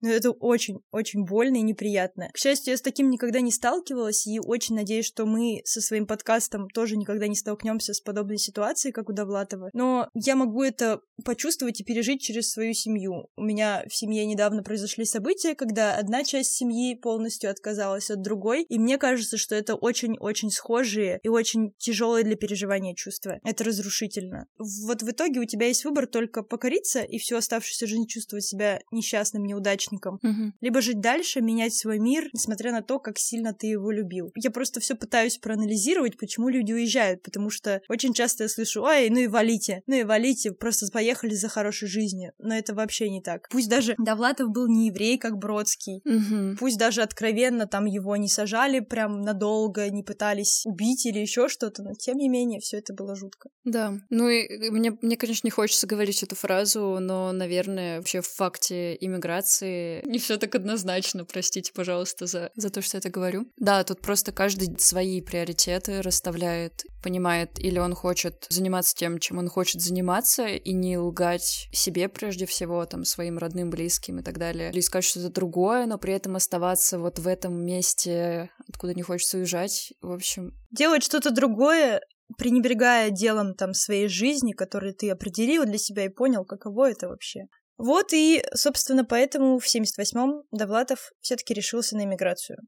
Но 0.00 0.08
это 0.10 0.30
очень-очень 0.30 1.24
больно 1.24 1.56
и 1.56 1.62
неприятно. 1.62 2.28
К 2.32 2.38
счастью, 2.38 2.72
я 2.72 2.76
с 2.76 2.82
таким 2.82 3.10
никогда 3.10 3.40
не 3.40 3.50
сталкивалась, 3.50 4.26
и 4.26 4.38
очень 4.38 4.76
надеюсь, 4.76 5.06
что 5.06 5.26
мы 5.26 5.60
со 5.64 5.80
своим 5.80 6.06
подкастом 6.06 6.68
тоже 6.68 6.96
никогда 6.96 7.26
не 7.26 7.34
столкнемся 7.34 7.94
с 7.94 8.00
подобной 8.00 8.38
ситуацией, 8.38 8.92
как 8.92 9.08
у 9.08 9.12
Довлатова. 9.12 9.70
Но 9.72 10.08
я 10.14 10.36
могу 10.36 10.62
это 10.62 11.00
почувствовать 11.24 11.80
и 11.80 11.84
пережить 11.84 12.22
через 12.22 12.50
свою 12.50 12.74
семью. 12.74 13.28
У 13.36 13.42
меня 13.42 13.84
в 13.88 13.94
семье 13.94 14.24
недавно 14.24 14.62
произошли 14.62 15.04
события, 15.04 15.54
когда 15.54 15.96
одна 15.96 16.22
часть 16.22 16.52
семьи 16.52 16.94
полностью 16.94 17.50
отказалась 17.50 18.10
от 18.10 18.22
другой, 18.22 18.62
и 18.62 18.78
мне 18.78 18.98
кажется, 18.98 19.36
что 19.36 19.54
это 19.54 19.74
очень-очень 19.74 20.50
схожие 20.50 21.18
и 21.22 21.28
очень 21.28 21.72
тяжелые 21.78 22.24
для 22.24 22.36
переживания 22.36 22.94
чувства. 22.94 23.40
Это 23.44 23.64
разрушительно. 23.64 24.46
Вот 24.58 25.02
в 25.02 25.10
итоге 25.10 25.40
у 25.40 25.44
тебя 25.44 25.66
есть 25.66 25.84
выбор 25.84 26.06
только 26.06 26.42
покориться 26.42 27.00
и 27.00 27.18
всю 27.18 27.36
оставшуюся 27.36 27.86
жизнь 27.86 28.06
чувствовать 28.06 28.44
себя 28.44 28.80
несчастным, 28.92 29.44
неудачным 29.44 29.87
неудачником. 29.88 30.18
Угу. 30.22 30.52
Либо 30.60 30.80
жить 30.80 31.00
дальше, 31.00 31.40
менять 31.40 31.74
свой 31.74 31.98
мир, 31.98 32.28
несмотря 32.32 32.72
на 32.72 32.82
то, 32.82 32.98
как 32.98 33.18
сильно 33.18 33.52
ты 33.52 33.68
его 33.68 33.90
любил. 33.90 34.32
Я 34.36 34.50
просто 34.50 34.80
все 34.80 34.94
пытаюсь 34.94 35.38
проанализировать, 35.38 36.18
почему 36.18 36.48
люди 36.48 36.72
уезжают, 36.72 37.22
потому 37.22 37.50
что 37.50 37.80
очень 37.88 38.14
часто 38.14 38.44
я 38.44 38.48
слышу, 38.48 38.82
ой, 38.82 39.08
ну 39.10 39.18
и 39.18 39.26
валите, 39.26 39.82
ну 39.86 39.96
и 39.96 40.04
валите, 40.04 40.52
просто 40.52 40.86
поехали 40.92 41.34
за 41.34 41.48
хорошей 41.48 41.88
жизнью. 41.88 42.32
Но 42.38 42.54
это 42.54 42.74
вообще 42.74 43.10
не 43.10 43.20
так. 43.20 43.48
Пусть 43.50 43.68
даже 43.68 43.94
Довлатов 43.98 44.50
был 44.50 44.68
не 44.68 44.88
еврей, 44.88 45.18
как 45.18 45.36
Бродский, 45.36 46.02
угу. 46.04 46.56
пусть 46.58 46.78
даже 46.78 47.02
откровенно 47.02 47.66
там 47.66 47.84
его 47.84 48.16
не 48.16 48.28
сажали 48.28 48.80
прям 48.80 49.22
надолго, 49.22 49.88
не 49.90 50.02
пытались 50.02 50.62
убить 50.66 51.06
или 51.06 51.18
еще 51.18 51.48
что-то, 51.48 51.82
но 51.82 51.92
тем 51.94 52.16
не 52.16 52.28
менее 52.28 52.60
все 52.60 52.78
это 52.78 52.92
было 52.94 53.14
жутко. 53.14 53.48
Да, 53.64 53.94
ну 54.10 54.28
и 54.28 54.70
мне, 54.70 54.96
мне, 55.02 55.16
конечно, 55.16 55.46
не 55.46 55.50
хочется 55.50 55.86
говорить 55.86 56.22
эту 56.22 56.36
фразу, 56.36 56.98
но, 57.00 57.32
наверное, 57.32 57.98
вообще 57.98 58.20
в 58.20 58.28
факте 58.28 58.96
иммиграции 59.00 59.77
не 60.04 60.18
все 60.18 60.36
так 60.36 60.54
однозначно, 60.54 61.24
простите, 61.24 61.72
пожалуйста, 61.72 62.26
за, 62.26 62.50
за 62.54 62.70
то, 62.70 62.82
что 62.82 62.96
я 62.96 62.98
это 62.98 63.10
говорю. 63.10 63.46
Да, 63.56 63.84
тут 63.84 64.00
просто 64.00 64.32
каждый 64.32 64.78
свои 64.78 65.20
приоритеты 65.20 66.02
расставляет, 66.02 66.84
понимает, 67.02 67.58
или 67.58 67.78
он 67.78 67.94
хочет 67.94 68.46
заниматься 68.48 68.94
тем, 68.94 69.18
чем 69.18 69.38
он 69.38 69.48
хочет 69.48 69.80
заниматься, 69.80 70.46
и 70.46 70.72
не 70.72 70.98
лгать 70.98 71.68
себе 71.72 72.08
прежде 72.08 72.46
всего, 72.46 72.84
там, 72.86 73.04
своим 73.04 73.38
родным, 73.38 73.70
близким 73.70 74.18
и 74.20 74.22
так 74.22 74.38
далее, 74.38 74.70
или 74.70 74.80
искать 74.80 75.04
что-то 75.04 75.30
другое, 75.30 75.86
но 75.86 75.98
при 75.98 76.14
этом 76.14 76.36
оставаться 76.36 76.98
вот 76.98 77.18
в 77.18 77.26
этом 77.26 77.54
месте, 77.54 78.50
откуда 78.68 78.94
не 78.94 79.02
хочется 79.02 79.38
уезжать, 79.38 79.92
в 80.00 80.12
общем. 80.12 80.52
Делать 80.70 81.02
что-то 81.02 81.30
другое 81.30 82.00
пренебрегая 82.36 83.10
делом 83.10 83.54
там 83.54 83.72
своей 83.72 84.08
жизни, 84.08 84.52
который 84.52 84.92
ты 84.92 85.10
определил 85.10 85.64
для 85.64 85.78
себя 85.78 86.04
и 86.04 86.08
понял, 86.10 86.44
каково 86.44 86.90
это 86.90 87.08
вообще. 87.08 87.46
Вот 87.78 88.12
и, 88.12 88.44
собственно, 88.54 89.04
поэтому 89.04 89.58
в 89.58 89.66
78-м 89.66 90.42
Довлатов 90.50 91.12
все-таки 91.20 91.54
решился 91.54 91.96
на 91.96 92.02
иммиграцию. 92.02 92.58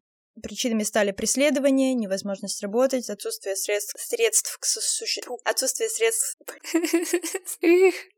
Причинами 0.41 0.85
стали 0.85 1.11
преследование, 1.11 1.93
невозможность 1.95 2.63
работать, 2.63 3.11
отсутствие 3.11 3.57
средств, 3.57 3.95
средств 3.99 4.57
к 4.59 4.65
существу, 4.65 5.41
отсутствие 5.45 5.89
средств... 5.89 6.39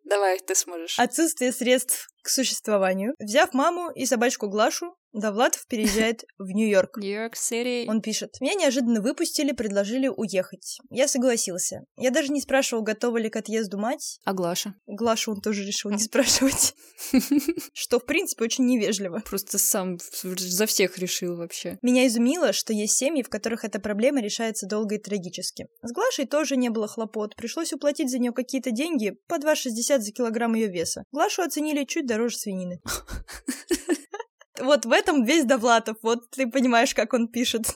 Давай, 0.05 0.39
ты 0.39 0.55
сможешь. 0.55 0.99
Отсутствие 0.99 1.53
средств 1.53 2.09
к 2.23 2.29
существованию. 2.29 3.15
Взяв 3.19 3.53
маму 3.53 3.91
и 3.91 4.07
собачку 4.07 4.49
Глашу, 4.49 4.97
Довлатов 5.13 5.67
переезжает 5.67 6.25
в 6.39 6.49
Нью-Йорк. 6.49 6.97
Нью-Йорк-Сити. 6.97 7.87
Он 7.89 8.01
пишет. 8.01 8.41
Меня 8.41 8.55
неожиданно 8.55 9.01
выпустили, 9.01 9.53
предложили 9.53 10.09
уехать. 10.09 10.79
Я 10.91 11.07
согласился. 11.07 11.85
Я 11.97 12.11
даже 12.11 12.33
не 12.33 12.41
спрашивал, 12.41 12.83
готова 12.83 13.19
ли 13.19 13.29
к 13.29 13.37
отъезду 13.37 13.79
мать. 13.79 14.21
А 14.25 14.33
Глаша? 14.33 14.75
Глашу 14.87 15.33
он 15.33 15.41
тоже 15.41 15.65
решил 15.65 15.91
не 15.91 15.99
спрашивать. 16.03 16.75
Что, 17.75 17.99
в 17.99 18.07
принципе, 18.07 18.45
очень 18.45 18.65
невежливо. 18.67 19.23
Просто 19.27 19.59
сам 19.59 19.99
за 20.23 20.67
всех 20.67 20.97
решил 20.99 21.37
вообще. 21.37 21.79
Меня 21.83 22.07
изумило, 22.07 22.53
что 22.53 22.73
есть 22.73 22.97
семьи, 22.97 23.23
в 23.23 23.29
которых 23.29 23.65
эта 23.65 23.81
проблема 23.81 24.23
решается 24.23 24.67
долго 24.67 24.95
и 24.95 24.99
трагически. 24.99 25.67
С 25.83 25.93
Глашей 25.93 26.27
тоже 26.27 26.57
не 26.57 26.71
было 26.71 26.89
хлопот. 26.89 27.35
Пришлось 27.37 27.73
уплатить 27.73 28.11
за 28.11 28.19
нее 28.19 28.33
какие-то 28.33 28.71
деньги 28.71 29.17
по 29.27 29.35
2,60 29.35 29.92
за 30.01 30.13
килограмм 30.13 30.55
ее 30.55 30.69
веса. 30.69 31.05
Глашу 31.13 31.43
оценили 31.43 31.85
чуть 31.85 32.07
дороже 32.07 32.37
свинины. 32.37 32.81
Вот 34.61 34.85
в 34.85 34.93
этом 34.93 35.25
весь 35.25 35.45
Довлатов, 35.45 35.97
вот 36.03 36.31
ты 36.31 36.49
понимаешь, 36.49 36.95
как 36.95 37.15
он 37.15 37.27
пишет. 37.27 37.75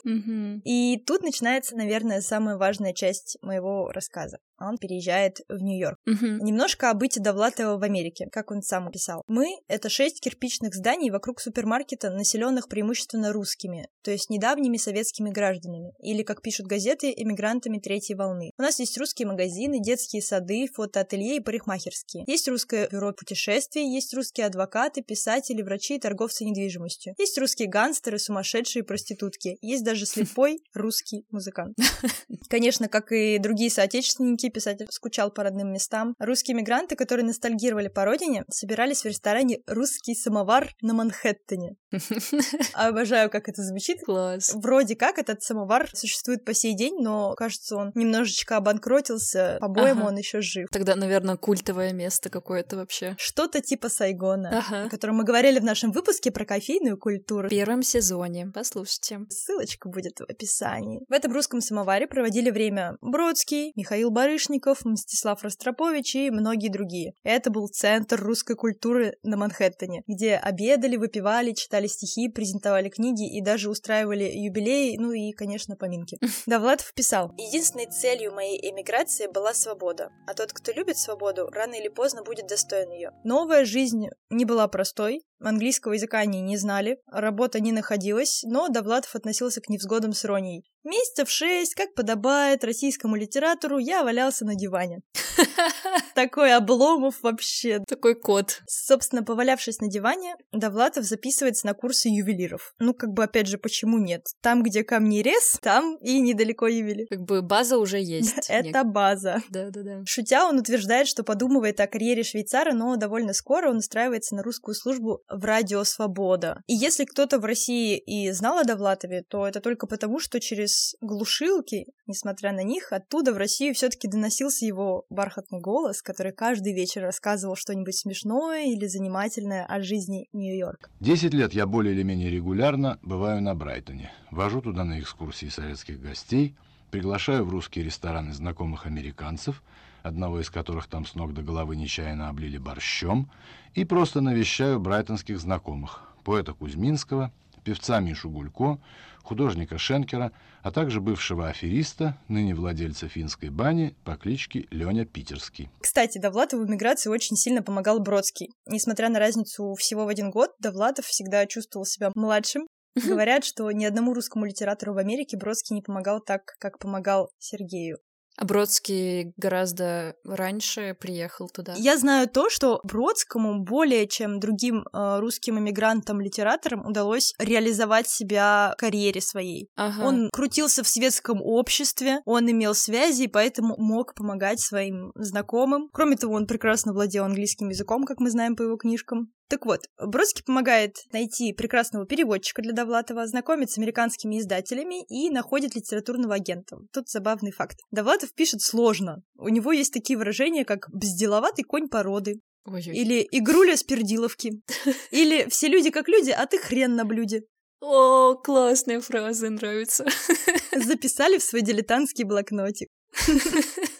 И 0.63 1.03
тут 1.05 1.21
начинается, 1.21 1.75
наверное, 1.75 2.21
самая 2.21 2.55
важная 2.55 2.93
часть 2.93 3.37
моего 3.41 3.91
рассказа 3.91 4.37
он 4.59 4.77
переезжает 4.77 5.41
в 5.47 5.61
Нью-Йорк. 5.61 5.99
Угу. 6.05 6.45
Немножко 6.45 6.89
о 6.89 6.93
быте 6.93 7.19
Довлатова 7.19 7.77
в 7.77 7.83
Америке, 7.83 8.27
как 8.31 8.51
он 8.51 8.61
сам 8.61 8.87
описал. 8.87 9.23
Мы— 9.27 9.47
это 9.67 9.89
шесть 9.89 10.21
кирпичных 10.21 10.73
зданий 10.73 11.09
вокруг 11.09 11.39
супермаркета, 11.39 12.09
населенных 12.09 12.67
преимущественно 12.67 13.31
русскими, 13.33 13.89
то 14.03 14.11
есть 14.11 14.29
недавними 14.29 14.77
советскими 14.77 15.29
гражданами, 15.29 15.93
или, 15.99 16.23
как 16.23 16.41
пишут 16.41 16.67
газеты, 16.67 17.13
эмигрантами 17.15 17.79
третьей 17.79 18.15
волны. 18.15 18.51
У 18.57 18.61
нас 18.61 18.79
есть 18.79 18.97
русские 18.97 19.27
магазины, 19.27 19.81
детские 19.81 20.21
сады, 20.21 20.67
фотоателье 20.73 21.37
и 21.37 21.39
парикмахерские. 21.39 22.23
Есть 22.27 22.47
русское 22.47 22.87
бюро 22.89 23.13
путешествий, 23.13 23.93
есть 23.93 24.13
русские 24.13 24.47
адвокаты, 24.47 25.01
писатели, 25.01 25.61
врачи 25.61 25.95
и 25.95 25.99
торговцы 25.99 26.45
недвижимостью. 26.45 27.13
Есть 27.17 27.37
русские 27.37 27.67
гангстеры, 27.67 28.19
сумасшедшие 28.19 28.83
проститутки. 28.83 29.57
Есть 29.61 29.83
даже 29.83 30.05
слепой 30.05 30.61
русский 30.73 31.25
музыкант. 31.31 31.77
Конечно, 32.49 32.87
как 32.87 33.11
и 33.11 33.37
другие 33.39 33.69
соотечественники, 33.69 34.46
Русский 34.47 34.51
писатель 34.51 34.87
скучал 34.89 35.31
по 35.31 35.43
родным 35.43 35.73
местам. 35.73 36.15
Русские 36.19 36.55
мигранты, 36.55 36.95
которые 36.95 37.25
ностальгировали 37.25 37.89
по 37.89 38.05
родине, 38.05 38.45
собирались 38.49 39.01
в 39.01 39.05
ресторане 39.05 39.59
«Русский 39.67 40.15
самовар» 40.15 40.69
на 40.81 40.93
Манхэттене. 40.93 41.75
Обожаю, 42.73 43.29
как 43.29 43.49
это 43.49 43.61
звучит. 43.61 43.99
Класс. 44.05 44.53
Вроде 44.53 44.95
как 44.95 45.17
этот 45.17 45.41
самовар 45.41 45.89
существует 45.93 46.45
по 46.45 46.53
сей 46.53 46.75
день, 46.75 46.95
но, 47.01 47.33
кажется, 47.35 47.75
он 47.75 47.91
немножечко 47.93 48.57
обанкротился. 48.57 49.57
По-моему, 49.59 50.01
ага. 50.01 50.09
он 50.09 50.17
еще 50.17 50.41
жив. 50.41 50.69
Тогда, 50.71 50.95
наверное, 50.95 51.35
культовое 51.35 51.91
место 51.91 52.29
какое-то 52.29 52.77
вообще. 52.77 53.15
Что-то 53.17 53.61
типа 53.61 53.89
Сайгона, 53.89 54.59
ага. 54.59 54.85
о 54.85 54.89
котором 54.89 55.17
мы 55.17 55.25
говорили 55.25 55.59
в 55.59 55.65
нашем 55.65 55.91
выпуске 55.91 56.31
про 56.31 56.45
кофейную 56.45 56.97
культуру. 56.97 57.47
В 57.47 57.49
первом 57.49 57.83
сезоне. 57.83 58.49
Послушайте. 58.53 59.19
Ссылочка 59.29 59.89
будет 59.89 60.19
в 60.19 60.23
описании. 60.23 61.01
В 61.09 61.13
этом 61.13 61.33
русском 61.33 61.59
самоваре 61.59 62.07
проводили 62.07 62.49
время 62.49 62.97
Бродский, 63.01 63.73
Михаил 63.75 64.09
Барыш, 64.11 64.36
Барышников, 64.37 64.85
Мстислав 64.85 65.41
Ростропович 65.41 66.15
и 66.15 66.29
многие 66.29 66.69
другие. 66.69 67.13
Это 67.23 67.49
был 67.49 67.67
центр 67.69 68.21
русской 68.21 68.55
культуры 68.55 69.15
на 69.23 69.35
Манхэттене, 69.35 70.03
где 70.05 70.35
обедали, 70.35 70.95
выпивали, 70.95 71.53
читали 71.53 71.87
стихи, 71.87 72.29
презентовали 72.29 72.89
книги 72.89 73.27
и 73.35 73.41
даже 73.41 73.71
устраивали 73.71 74.25
юбилеи, 74.25 74.97
ну 74.97 75.11
и, 75.11 75.31
конечно, 75.31 75.75
поминки. 75.75 76.19
Довлатов 76.45 76.93
писал, 76.93 77.33
«Единственной 77.35 77.87
целью 77.87 78.31
моей 78.31 78.59
эмиграции 78.69 79.25
была 79.25 79.55
свобода, 79.55 80.11
а 80.27 80.35
тот, 80.35 80.53
кто 80.53 80.71
любит 80.71 80.99
свободу, 80.99 81.47
рано 81.47 81.73
или 81.73 81.87
поздно 81.87 82.21
будет 82.21 82.45
достоин 82.45 82.91
ее. 82.91 83.13
Новая 83.23 83.65
жизнь 83.65 84.05
не 84.29 84.45
была 84.45 84.67
простой, 84.67 85.23
Английского 85.39 85.93
языка 85.93 86.19
они 86.19 86.41
не 86.41 86.57
знали, 86.57 86.99
работа 87.11 87.59
не 87.59 87.71
находилась, 87.71 88.41
но 88.43 88.69
Довлатов 88.69 89.13
относился 89.15 89.61
к 89.61 89.69
невзгодам 89.69 90.13
с 90.13 90.25
иронией. 90.25 90.65
Месяцев 90.87 91.29
шесть, 91.29 91.75
как 91.75 91.93
подобает 91.95 92.63
российскому 92.63 93.17
литературу, 93.17 93.77
я 93.77 94.05
валялся 94.05 94.45
на 94.45 94.55
диване. 94.55 95.01
Такой 96.15 96.55
обломов 96.55 97.15
вообще. 97.23 97.79
Такой 97.85 98.15
кот. 98.15 98.61
Собственно, 98.67 99.21
повалявшись 99.21 99.81
на 99.81 99.89
диване, 99.89 100.35
Довлатов 100.53 101.03
записывается 101.03 101.67
на 101.67 101.73
курсы 101.73 102.07
ювелиров. 102.07 102.73
Ну, 102.79 102.93
как 102.93 103.09
бы, 103.11 103.25
опять 103.25 103.47
же, 103.47 103.57
почему 103.57 103.97
нет? 103.97 104.27
Там, 104.41 104.63
где 104.63 104.85
камни 104.85 105.19
рез, 105.19 105.57
там 105.61 105.97
и 105.97 106.21
недалеко 106.21 106.67
ювели. 106.67 107.05
Как 107.09 107.19
бы 107.19 107.41
база 107.41 107.79
уже 107.79 107.99
есть. 108.01 108.45
Это 108.47 108.85
база. 108.85 109.43
Да-да-да. 109.49 110.03
Шутя, 110.05 110.45
он 110.45 110.57
утверждает, 110.57 111.09
что 111.09 111.23
подумывает 111.23 111.81
о 111.81 111.87
карьере 111.87 112.23
швейцара, 112.23 112.71
но 112.71 112.95
довольно 112.95 113.33
скоро 113.33 113.71
он 113.71 113.77
устраивается 113.79 114.35
на 114.35 114.41
русскую 114.41 114.73
службу 114.73 115.21
в 115.29 115.43
радио 115.43 115.83
«Свобода». 115.83 116.61
И 116.65 116.73
если 116.73 117.03
кто-то 117.03 117.39
в 117.39 117.45
России 117.45 117.97
и 117.97 118.31
знал 118.31 118.57
о 118.57 118.63
Довлатове, 118.63 119.25
то 119.27 119.45
это 119.45 119.59
только 119.59 119.85
потому, 119.85 120.19
что 120.19 120.39
через 120.39 120.76
глушилки, 121.01 121.85
несмотря 122.05 122.51
на 122.51 122.63
них, 122.63 122.91
оттуда 122.91 123.33
в 123.33 123.37
Россию 123.37 123.73
все 123.73 123.89
таки 123.89 124.07
доносился 124.07 124.65
его 124.65 125.05
бархатный 125.09 125.59
голос, 125.59 126.01
который 126.01 126.31
каждый 126.31 126.73
вечер 126.73 127.03
рассказывал 127.03 127.55
что-нибудь 127.55 127.95
смешное 127.95 128.65
или 128.65 128.87
занимательное 128.87 129.65
о 129.65 129.81
жизни 129.81 130.27
Нью-Йорка. 130.33 130.89
Десять 130.99 131.33
лет 131.33 131.53
я 131.53 131.65
более 131.65 131.93
или 131.93 132.03
менее 132.03 132.29
регулярно 132.29 132.99
бываю 133.01 133.41
на 133.41 133.55
Брайтоне. 133.55 134.11
Вожу 134.31 134.61
туда 134.61 134.83
на 134.83 134.99
экскурсии 134.99 135.47
советских 135.47 136.01
гостей, 136.01 136.55
приглашаю 136.91 137.45
в 137.45 137.49
русские 137.49 137.85
рестораны 137.85 138.33
знакомых 138.33 138.85
американцев– 138.85 139.63
одного 140.07 140.39
из 140.39 140.49
которых 140.49 140.87
там 140.87 141.05
с 141.05 141.15
ног 141.15 141.33
до 141.33 141.41
головы 141.41 141.75
нечаянно 141.75 142.29
облили 142.29 142.57
борщом, 142.57 143.29
и 143.73 143.85
просто 143.85 144.21
навещаю 144.21 144.79
брайтонских 144.79 145.39
знакомых, 145.39 146.01
поэта 146.23 146.53
Кузьминского, 146.53 147.31
певца 147.67 147.99
Мишу 147.99 148.29
Гулько, 148.29 148.79
художника 149.23 149.77
Шенкера, 149.77 150.31
а 150.63 150.71
также 150.71 151.01
бывшего 151.01 151.49
афериста, 151.49 152.17
ныне 152.29 152.55
владельца 152.55 153.09
финской 153.09 153.49
бани 153.49 153.93
по 154.05 154.15
кличке 154.15 154.67
Леня 154.71 155.05
Питерский. 155.05 155.69
Кстати, 155.81 156.17
Довлатову 156.17 156.63
в 156.63 156.69
миграции 156.69 157.09
очень 157.09 157.35
сильно 157.35 157.61
помогал 157.61 157.99
Бродский. 157.99 158.53
Несмотря 158.67 159.09
на 159.09 159.19
разницу 159.19 159.73
всего 159.77 160.05
в 160.05 160.07
один 160.07 160.29
год, 160.29 160.51
Довлатов 160.59 161.07
всегда 161.07 161.45
чувствовал 161.45 161.85
себя 161.85 162.09
младшим, 162.15 162.67
Говорят, 163.05 163.45
что 163.45 163.69
ни 163.69 163.85
одному 163.85 164.15
русскому 164.15 164.45
литератору 164.45 164.95
в 164.95 164.97
Америке 164.97 165.37
Бродский 165.37 165.75
не 165.75 165.83
помогал 165.83 166.19
так, 166.19 166.41
как 166.57 166.79
помогал 166.79 167.29
Сергею. 167.37 167.99
А 168.37 168.45
Бродский 168.45 169.33
гораздо 169.35 170.15
раньше 170.23 170.95
приехал 170.99 171.49
туда. 171.49 171.73
Я 171.75 171.97
знаю 171.97 172.29
то, 172.29 172.51
что 172.51 172.79
Бродскому 172.83 173.63
более 173.63 174.07
чем 174.07 174.39
другим 174.39 174.85
э, 174.93 175.19
русским 175.19 175.57
иммигрантам-литераторам 175.57 176.85
удалось 176.85 177.33
реализовать 177.39 178.07
себя 178.07 178.73
в 178.77 178.79
карьере 178.79 179.21
своей. 179.21 179.69
Ага. 179.75 180.05
Он 180.05 180.29
крутился 180.31 180.83
в 180.83 180.87
светском 180.87 181.41
обществе, 181.41 182.19
он 182.25 182.49
имел 182.49 182.75
связи, 182.75 183.23
и 183.23 183.27
поэтому 183.27 183.75
мог 183.79 184.13
помогать 184.13 184.59
своим 184.59 185.11
знакомым. 185.15 185.89
Кроме 185.91 186.15
того, 186.15 186.35
он 186.35 186.45
прекрасно 186.45 186.93
владел 186.93 187.23
английским 187.23 187.69
языком, 187.69 188.03
как 188.03 188.19
мы 188.19 188.29
знаем 188.29 188.55
по 188.55 188.61
его 188.61 188.77
книжкам. 188.77 189.31
Так 189.49 189.65
вот, 189.65 189.81
Бродский 189.97 190.43
помогает 190.43 190.97
найти 191.13 191.53
прекрасного 191.53 192.05
переводчика 192.05 192.61
для 192.61 192.73
Довлатова, 192.73 193.25
знакомит 193.27 193.71
с 193.71 193.77
американскими 193.77 194.39
издателями 194.39 195.05
и 195.05 195.29
находит 195.29 195.75
литературного 195.75 196.35
агента. 196.35 196.77
Тут 196.91 197.07
забавный 197.07 197.51
факт. 197.51 197.77
Довлатов 197.89 198.33
пишет 198.33 198.61
сложно. 198.61 199.23
У 199.37 199.47
него 199.47 199.71
есть 199.71 199.93
такие 199.93 200.17
выражения, 200.17 200.65
как 200.65 200.89
«бзделоватый 200.91 201.63
конь 201.63 201.87
породы», 201.87 202.41
Ой-ой. 202.65 202.93
или 202.93 203.27
«игруля 203.31 203.77
с 203.77 203.83
пердиловки», 203.83 204.61
или 205.11 205.47
«все 205.49 205.69
люди 205.69 205.91
как 205.91 206.09
люди, 206.09 206.31
а 206.31 206.45
ты 206.45 206.57
хрен 206.57 206.95
на 206.95 207.05
блюде». 207.05 207.43
О, 207.79 208.35
классная 208.35 208.99
фраза, 208.99 209.49
нравится. 209.49 210.05
Записали 210.75 211.37
в 211.37 211.43
свой 211.43 211.61
дилетантский 211.61 212.25
блокнотик. 212.25 212.89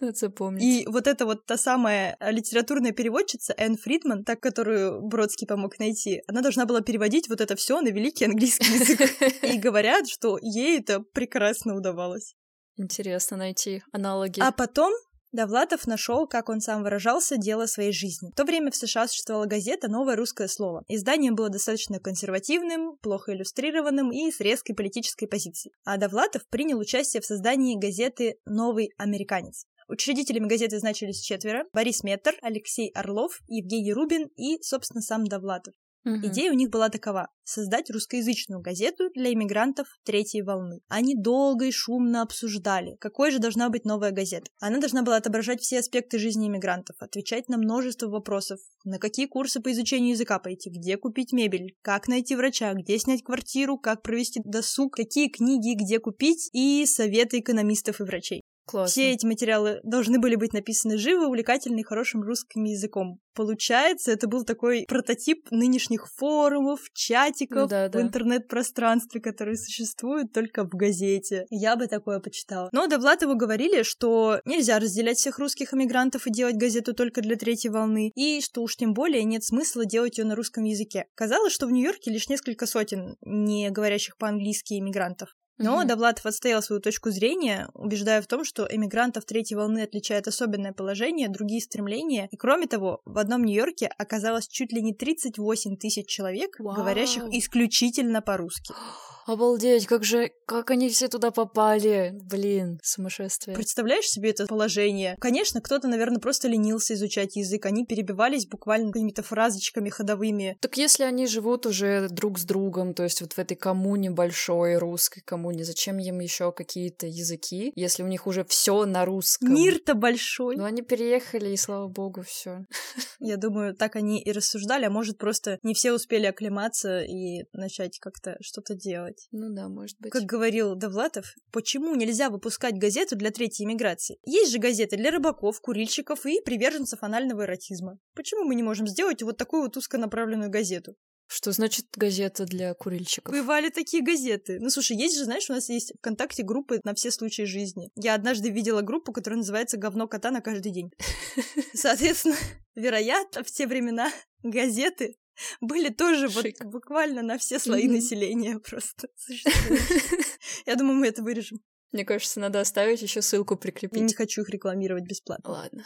Надо 0.02 0.14
запомнить. 0.16 0.64
И 0.64 0.88
вот 0.88 1.08
эта 1.08 1.26
вот 1.26 1.46
та 1.46 1.58
самая 1.58 2.18
литературная 2.22 2.92
переводчица 2.92 3.54
Энн 3.58 3.78
Фридман, 3.78 4.24
так 4.24 4.40
которую 4.40 5.02
Бродский 5.02 5.48
помог 5.48 5.80
найти, 5.80 6.22
она 6.28 6.42
должна 6.42 6.66
была 6.66 6.82
переводить 6.82 7.30
вот 7.30 7.42
это 7.42 7.56
все 7.56 7.80
на 7.82 7.90
великий 7.90 8.26
английский 8.26 8.74
язык. 8.74 9.44
И 9.44 9.58
говорят, 9.58 10.08
что 10.08 10.38
ей 10.42 10.80
это 10.80 11.00
прекрасно 11.00 11.76
удавалось. 11.76 12.36
Интересно 12.78 13.38
найти 13.38 13.82
аналоги. 13.92 14.40
А 14.40 14.52
потом 14.52 14.94
Довлатов 15.38 15.86
нашел, 15.86 16.26
как 16.26 16.50
он 16.50 16.62
сам 16.62 16.82
выражался, 16.82 17.38
дело 17.38 17.68
своей 17.68 17.92
жизни. 17.92 18.32
В 18.32 18.36
то 18.36 18.44
время 18.44 18.72
в 18.72 18.76
США 18.76 19.08
существовала 19.08 19.46
газета 19.46 19.88
«Новое 19.88 20.16
русское 20.16 20.48
слово». 20.48 20.84
Издание 20.88 21.32
было 21.32 21.50
достаточно 21.50 22.00
консервативным, 22.00 22.98
плохо 23.04 23.34
иллюстрированным 23.34 24.12
и 24.12 24.32
с 24.32 24.40
резкой 24.40 24.74
политической 24.74 25.28
позицией. 25.28 25.76
А 25.86 25.98
Довлатов 25.98 26.42
принял 26.50 26.80
участие 26.80 27.22
в 27.22 27.26
создании 27.26 27.78
газеты 27.78 28.40
«Новый 28.48 28.90
американец». 28.98 29.66
Учредителями 29.88 30.48
газеты 30.48 30.80
значились 30.80 31.22
четверо. 31.22 31.66
Борис 31.72 32.04
Меттер, 32.04 32.34
Алексей 32.42 32.90
Орлов, 32.96 33.40
Евгений 33.48 33.94
Рубин 33.94 34.30
и, 34.38 34.60
собственно, 34.64 35.04
сам 35.04 35.26
Довлатов. 35.26 35.76
Мгм. 36.08 36.26
Идея 36.28 36.52
у 36.52 36.56
них 36.56 36.70
была 36.70 36.88
такова— 36.90 37.28
создать 37.44 37.90
русскоязычную 37.90 38.62
газету 38.62 39.10
для 39.14 39.34
иммигрантов 39.34 39.88
третьей 40.06 40.42
волны. 40.42 40.80
Они 40.88 41.16
долго 41.16 41.66
и 41.66 41.72
шумно 41.72 42.22
обсуждали, 42.22 42.96
какой 43.00 43.32
же 43.32 43.40
должна 43.40 43.70
быть 43.70 43.84
новая 43.84 44.12
газета. 44.12 44.50
Она 44.62 44.80
должна 44.80 45.04
была 45.04 45.18
отображать 45.18 45.62
все 45.62 45.80
аспекты 45.80 46.18
жизни 46.18 46.48
иммигрантов, 46.48 46.96
отвечать 47.00 47.50
на 47.50 47.58
множество 47.58 48.08
вопросов. 48.08 48.60
На 48.86 49.00
какие 49.00 49.26
курсы 49.26 49.60
по 49.60 49.70
изучению 49.74 50.12
языка 50.12 50.40
пойти, 50.40 50.70
где 50.70 50.96
купить 50.96 51.34
мебель, 51.34 51.76
как 51.82 52.08
найти 52.08 52.36
врача, 52.36 52.74
где 52.74 52.98
снять 53.00 53.24
квартиру, 53.24 53.78
как 53.78 54.02
провести 54.02 54.40
досуг, 54.46 54.96
какие 54.96 55.28
книги 55.28 55.76
где 55.76 56.00
купить 56.00 56.50
и 56.54 56.86
советы 56.86 57.40
экономистов 57.40 58.00
и 58.00 58.04
врачей. 58.04 58.44
Классно. 58.68 58.92
Все 58.92 59.14
эти 59.14 59.26
материалы 59.26 59.80
должны 59.84 60.20
были 60.20 60.36
быть 60.36 60.52
написаны 60.52 60.98
живо, 60.98 61.28
увлекательно 61.28 61.80
и 61.80 61.84
хорошим 61.84 62.22
русским 62.22 62.66
языком. 62.66 63.22
Получается, 63.34 64.12
это 64.12 64.28
был 64.28 64.44
такой 64.44 64.84
прототип 64.90 65.50
нынешних 65.52 66.08
форумов, 66.16 66.82
чатиков 66.94 67.62
Ну 67.62 67.68
да, 67.70 67.88
в 67.88 67.92
да. 67.92 68.02
интернет-пространстве, 68.02 69.22
которые 69.22 69.56
существуют 69.56 70.34
только 70.34 70.66
в 70.66 70.72
газете. 70.72 71.46
Я 71.50 71.78
бы 71.78 71.88
такое 71.88 72.20
почитала. 72.20 72.68
Но 72.74 72.88
Довлатову 72.88 73.36
говорили, 73.36 73.84
что 73.84 74.42
нельзя 74.44 74.80
разделять 74.80 75.18
всех 75.18 75.40
русских 75.40 75.74
эмигрантов 75.74 76.28
и 76.28 76.32
делать 76.32 76.58
газету 76.58 76.94
только 76.94 77.22
для 77.22 77.38
третьей 77.38 77.70
волны, 77.70 78.12
и 78.16 78.42
что 78.42 78.64
уж 78.64 78.76
тем 78.76 78.94
более 78.94 79.24
нет 79.24 79.46
смысла 79.46 79.86
делать 79.86 80.18
ее 80.18 80.26
на 80.26 80.36
русском 80.36 80.66
языке. 80.66 81.06
Казалось, 81.16 81.54
что 81.54 81.68
в 81.68 81.72
Нью-Йорке 81.72 82.12
лишь 82.12 82.28
несколько 82.28 82.66
сотен 82.66 83.16
не 83.22 83.70
говорящих 83.70 84.18
по-английски 84.18 84.74
иммигрантов. 84.74 85.30
Но 85.58 85.78
Мгм. 85.78 85.88
Довлатов 85.88 86.26
отстоял 86.26 86.62
свою 86.62 86.82
точку 86.82 87.10
зрения, 87.10 87.70
убеждая 87.74 88.22
в 88.22 88.28
том, 88.28 88.44
что 88.44 88.68
эмигрантов 88.70 89.26
третьей 89.26 89.58
волны 89.58 89.82
отличает 89.84 90.28
особенное 90.28 90.72
положение, 90.74 91.30
другие 91.30 91.62
стремления. 91.62 92.28
И 92.32 92.38
кроме 92.38 92.68
того, 92.68 93.02
в 93.06 93.18
одном 93.18 93.44
Нью-Йорке 93.44 93.88
оказалось 93.98 94.48
чуть 94.48 94.72
ли 94.72 94.82
не 94.82 94.94
38 94.94 95.78
тысяч 95.78 96.08
человек, 96.08 96.60
Вау. 96.60 96.76
говорящих 96.76 97.24
исключительно 97.32 98.22
по-русски. 98.22 98.74
Обалдеть, 99.28 99.88
как 99.88 100.06
же, 100.06 100.32
как 100.46 100.72
они 100.72 100.90
все 100.90 101.10
туда 101.10 101.32
попали. 101.32 102.14
Блин, 102.14 102.80
сумасшествие. 102.82 103.56
Представляешь 103.56 104.06
себе 104.06 104.30
это 104.30 104.46
положение? 104.46 105.18
Конечно, 105.20 105.60
кто-то, 105.60 105.90
наверное, 105.90 106.22
просто 106.22 106.48
ленился 106.48 106.94
изучать 106.94 107.36
язык. 107.36 107.66
Они 107.66 107.86
перебивались 107.86 108.48
буквально 108.48 108.94
какими-то 108.94 109.24
фразочками 109.24 109.90
ходовыми. 109.90 110.58
Так 110.62 110.78
если 110.78 111.04
они 111.04 111.28
живут 111.28 111.66
уже 111.66 112.08
друг 112.10 112.40
с 112.40 112.46
другом, 112.46 112.94
то 112.94 113.04
есть 113.04 113.20
вот 113.20 113.34
в 113.34 113.40
этой 113.40 113.56
коммуне 113.56 114.12
большой 114.12 114.78
русской 114.78 115.20
коммуне, 115.20 115.66
зачем 115.66 116.00
им 116.00 116.22
еще 116.22 116.54
какие-то 116.54 117.06
языки, 117.06 117.74
если 117.76 118.04
у 118.04 118.08
них 118.08 118.28
уже 118.28 118.46
все 118.46 118.86
на 118.86 119.04
русском? 119.04 119.54
Мир-то 119.54 119.94
большой. 119.94 120.56
Ну 120.56 120.64
они 120.64 120.84
переехали, 120.84 121.50
и 121.50 121.58
слава 121.58 121.90
богу, 121.90 122.22
все. 122.22 122.66
Я 123.20 123.36
думаю, 123.36 123.76
так 123.76 123.98
они 123.98 124.22
и 124.22 124.32
рассуждали, 124.32 124.86
а 124.86 124.90
может, 124.90 125.18
просто 125.18 125.60
не 125.64 125.74
все 125.74 125.92
успели 125.92 126.28
оклематься 126.28 127.02
и 127.02 127.44
начать 127.52 128.00
как-то 128.00 128.38
что-то 128.40 128.74
делать. 128.74 129.17
Ну 129.32 129.54
да, 129.54 129.68
может 129.68 129.98
быть. 130.00 130.12
Как 130.12 130.24
говорил 130.24 130.76
Довлатов, 130.76 131.34
почему 131.52 131.96
нельзя 131.96 132.30
выпускать 132.30 132.78
газету 132.78 133.16
для 133.16 133.32
третьей 133.32 133.66
иммиграции? 133.66 134.18
Есть 134.26 134.52
же 134.52 134.60
газеты 134.60 134.98
для 134.98 135.12
рыбаков, 135.12 135.60
курильщиков 135.62 136.26
и 136.26 136.42
приверженцев 136.42 137.04
анального 137.04 137.44
эротизма. 137.44 138.00
Почему 138.16 138.44
мы 138.44 138.56
не 138.56 138.64
можем 138.64 138.88
сделать 138.88 139.22
вот 139.24 139.38
такую 139.38 139.64
вот 139.64 139.78
узконаправленную 139.78 140.50
газету? 140.50 140.96
Что 141.28 141.52
значит 141.52 141.88
газета 141.96 142.46
для 142.46 142.74
курильщиков? 142.74 143.34
Бывали 143.36 143.70
такие 143.70 144.02
газеты. 144.02 144.60
Ну, 144.62 144.70
слушай, 144.70 144.96
есть 144.96 145.18
же, 145.18 145.26
знаешь, 145.26 145.50
у 145.50 145.54
нас 145.54 145.68
есть 145.68 145.92
ВКонтакте 146.00 146.42
группы 146.42 146.80
на 146.86 146.96
все 146.96 147.12
случаи 147.12 147.42
жизни. 147.42 147.92
Я 147.96 148.14
однажды 148.14 148.50
видела 148.50 148.82
группу, 148.82 149.12
которая 149.12 149.40
называется 149.40 149.78
«Говно 149.78 150.08
кота 150.08 150.32
на 150.32 150.40
каждый 150.40 150.72
день». 150.72 150.90
Соответственно, 151.74 152.38
вероятно, 152.76 153.44
в 153.44 153.52
те 153.52 153.68
времена 153.68 154.10
газеты 154.42 155.18
были 155.62 155.90
тоже 155.90 156.28
вот 156.28 156.46
буквально 156.66 157.22
на 157.22 157.38
все 157.38 157.60
слои 157.60 157.88
населения 157.88 158.60
просто. 158.70 159.10
Я 160.66 160.76
думаю, 160.76 160.98
мы 160.98 161.08
это 161.08 161.24
вырежем. 161.24 161.60
Мне 161.94 162.04
кажется, 162.04 162.42
надо 162.42 162.60
оставить 162.60 163.02
еще 163.02 163.22
ссылку 163.22 163.56
прикрепить. 163.56 164.02
Не 164.02 164.14
хочу 164.14 164.42
их 164.42 164.50
рекламировать 164.50 165.06
бесплатно. 165.06 165.50
Ладно. 165.50 165.86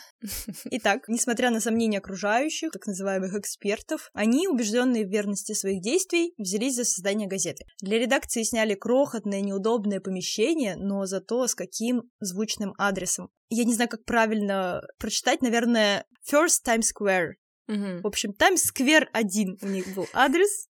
Итак, 0.65 1.07
несмотря 1.07 1.51
на 1.51 1.59
сомнения 1.59 1.99
окружающих, 1.99 2.71
так 2.71 2.87
называемых 2.87 3.35
экспертов, 3.35 4.09
они, 4.13 4.47
убежденные 4.47 5.05
в 5.05 5.09
верности 5.09 5.53
своих 5.53 5.81
действий, 5.81 6.33
взялись 6.39 6.75
за 6.75 6.85
создание 6.85 7.27
газеты. 7.27 7.65
Для 7.81 7.99
редакции 7.99 8.41
сняли 8.41 8.73
крохотное, 8.73 9.41
неудобное 9.41 9.99
помещение, 9.99 10.75
но 10.75 11.05
зато 11.05 11.45
с 11.45 11.53
каким 11.53 12.09
звучным 12.19 12.73
адресом. 12.79 13.29
Я 13.49 13.63
не 13.63 13.75
знаю, 13.75 13.89
как 13.89 14.03
правильно 14.03 14.81
прочитать, 14.97 15.41
наверное, 15.43 16.05
First 16.27 16.63
Times 16.65 16.91
Square. 16.91 17.33
Угу. 17.67 18.01
В 18.01 18.07
общем, 18.07 18.33
Times 18.33 18.71
Square 18.71 19.07
1 19.13 19.59
у 19.61 19.67
них 19.67 19.87
был 19.93 20.07
адрес. 20.13 20.67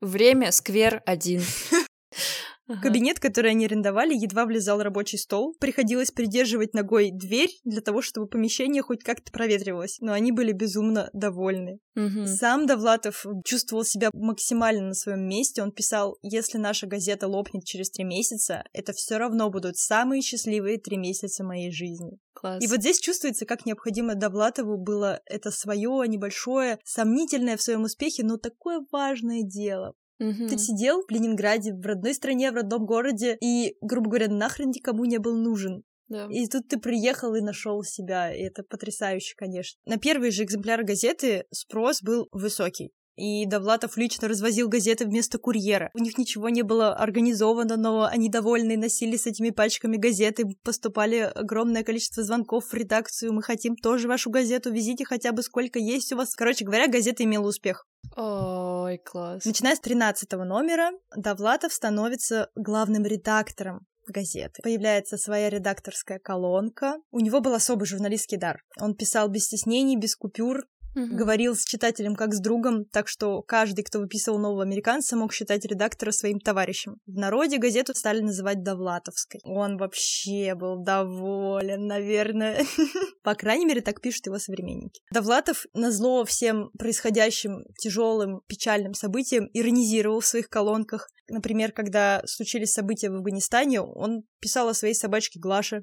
Время 0.00 0.52
сквер 0.52 1.02
один. 1.06 1.42
Ага. 2.68 2.80
Кабинет, 2.82 3.20
который 3.20 3.52
они 3.52 3.66
арендовали, 3.66 4.14
едва 4.14 4.44
влезал 4.44 4.82
рабочий 4.82 5.18
стол. 5.18 5.54
Приходилось 5.60 6.10
придерживать 6.10 6.74
ногой 6.74 7.10
дверь 7.12 7.50
для 7.64 7.80
того, 7.80 8.02
чтобы 8.02 8.26
помещение 8.26 8.82
хоть 8.82 9.04
как-то 9.04 9.30
проветривалось. 9.30 9.98
Но 10.00 10.12
они 10.12 10.32
были 10.32 10.52
безумно 10.52 11.08
довольны. 11.12 11.78
Угу. 11.94 12.26
Сам 12.26 12.66
Довлатов 12.66 13.24
чувствовал 13.44 13.84
себя 13.84 14.10
максимально 14.12 14.88
на 14.88 14.94
своем 14.94 15.28
месте. 15.28 15.62
Он 15.62 15.70
писал, 15.70 16.18
если 16.22 16.58
наша 16.58 16.86
газета 16.86 17.28
лопнет 17.28 17.64
через 17.64 17.90
три 17.90 18.04
месяца, 18.04 18.64
это 18.72 18.92
все 18.92 19.16
равно 19.16 19.48
будут 19.48 19.76
самые 19.76 20.22
счастливые 20.22 20.78
три 20.78 20.96
месяца 20.96 21.44
моей 21.44 21.70
жизни. 21.70 22.18
Класс. 22.34 22.62
И 22.62 22.66
вот 22.66 22.80
здесь 22.80 22.98
чувствуется, 22.98 23.46
как 23.46 23.64
необходимо 23.64 24.14
Довлатову 24.14 24.76
было 24.76 25.20
это 25.24 25.50
свое 25.50 26.06
небольшое, 26.06 26.78
сомнительное 26.84 27.56
в 27.56 27.62
своем 27.62 27.84
успехе, 27.84 28.24
но 28.24 28.36
такое 28.36 28.84
важное 28.90 29.42
дело. 29.42 29.94
Угу. 30.18 30.48
Ты 30.48 30.58
сидел 30.58 31.02
в 31.06 31.10
Ленинграде, 31.10 31.74
в 31.74 31.84
родной 31.84 32.14
стране, 32.14 32.50
в 32.50 32.54
родном 32.54 32.86
городе, 32.86 33.36
и, 33.40 33.76
грубо 33.80 34.10
говоря, 34.10 34.28
нахрен 34.28 34.70
никому 34.70 35.04
не 35.04 35.18
был 35.18 35.36
нужен. 35.36 35.82
Да. 36.08 36.28
И 36.30 36.46
тут 36.46 36.68
ты 36.68 36.78
приехал 36.78 37.34
и 37.34 37.40
нашел 37.40 37.82
себя, 37.82 38.32
и 38.32 38.42
это 38.42 38.62
потрясающе, 38.62 39.34
конечно. 39.36 39.78
На 39.84 39.96
первые 39.96 40.30
же 40.30 40.44
экземпляры 40.44 40.84
газеты 40.84 41.44
спрос 41.50 42.02
был 42.02 42.28
высокий. 42.30 42.92
И 43.16 43.46
Довлатов 43.46 43.96
лично 43.96 44.28
развозил 44.28 44.68
газеты 44.68 45.06
вместо 45.06 45.38
курьера. 45.38 45.90
У 45.94 45.98
них 45.98 46.18
ничего 46.18 46.48
не 46.48 46.62
было 46.62 46.94
организовано, 46.94 47.76
но 47.76 48.04
они 48.04 48.28
довольны, 48.28 48.76
носили 48.76 49.16
с 49.16 49.26
этими 49.26 49.50
пачками 49.50 49.96
газеты, 49.96 50.44
поступали 50.62 51.32
огромное 51.34 51.82
количество 51.82 52.22
звонков 52.22 52.66
в 52.66 52.74
редакцию. 52.74 53.32
Мы 53.32 53.42
хотим 53.42 53.76
тоже 53.76 54.08
вашу 54.08 54.30
газету, 54.30 54.70
везите 54.70 55.04
хотя 55.04 55.32
бы 55.32 55.42
сколько 55.42 55.78
есть 55.78 56.12
у 56.12 56.16
вас. 56.16 56.34
Короче 56.34 56.64
говоря, 56.64 56.88
газета 56.88 57.24
имела 57.24 57.48
успех. 57.48 57.86
Ой, 58.16 58.98
класс. 58.98 59.44
Начиная 59.44 59.76
с 59.76 59.80
13 59.80 60.30
номера, 60.32 60.90
Довлатов 61.16 61.72
становится 61.72 62.50
главным 62.54 63.04
редактором 63.04 63.86
газеты. 64.06 64.62
Появляется 64.62 65.16
своя 65.16 65.50
редакторская 65.50 66.18
колонка. 66.18 66.96
У 67.10 67.20
него 67.20 67.40
был 67.40 67.54
особый 67.54 67.86
журналистский 67.86 68.38
дар. 68.38 68.62
Он 68.80 68.94
писал 68.94 69.28
без 69.28 69.44
стеснений, 69.44 69.96
без 69.96 70.16
купюр, 70.16 70.64
Мгм. 70.96 71.14
говорил 71.14 71.54
с 71.54 71.62
читателем 71.62 72.16
как 72.16 72.32
с 72.32 72.40
другом, 72.40 72.86
так 72.86 73.06
что 73.06 73.42
каждый, 73.42 73.84
кто 73.84 73.98
выписывал 73.98 74.38
нового 74.38 74.62
американца, 74.62 75.14
мог 75.14 75.30
считать 75.30 75.66
редактора 75.66 76.10
своим 76.10 76.40
товарищем. 76.40 76.96
В 77.06 77.16
народе 77.16 77.58
газету 77.58 77.92
стали 77.94 78.20
называть 78.20 78.62
Довлатовской. 78.62 79.40
Он 79.44 79.76
вообще 79.76 80.54
был 80.54 80.82
доволен, 80.82 81.86
наверное. 81.86 82.64
По 83.22 83.34
крайней 83.34 83.66
мере, 83.66 83.82
так 83.82 84.00
пишут 84.00 84.24
его 84.24 84.38
современники. 84.38 85.02
Довлатов 85.12 85.66
на 85.74 85.92
зло 85.92 86.24
всем 86.24 86.70
происходящим 86.78 87.64
тяжелым, 87.78 88.40
печальным 88.46 88.94
событиям 88.94 89.48
иронизировал 89.52 90.20
в 90.20 90.26
своих 90.26 90.48
колонках. 90.48 91.08
Например, 91.28 91.72
когда 91.72 92.22
случились 92.24 92.72
события 92.72 93.10
в 93.10 93.16
Афганистане, 93.16 93.82
он 93.82 94.22
писал 94.40 94.70
о 94.70 94.74
своей 94.74 94.94
собачке 94.94 95.38
Глаше. 95.38 95.82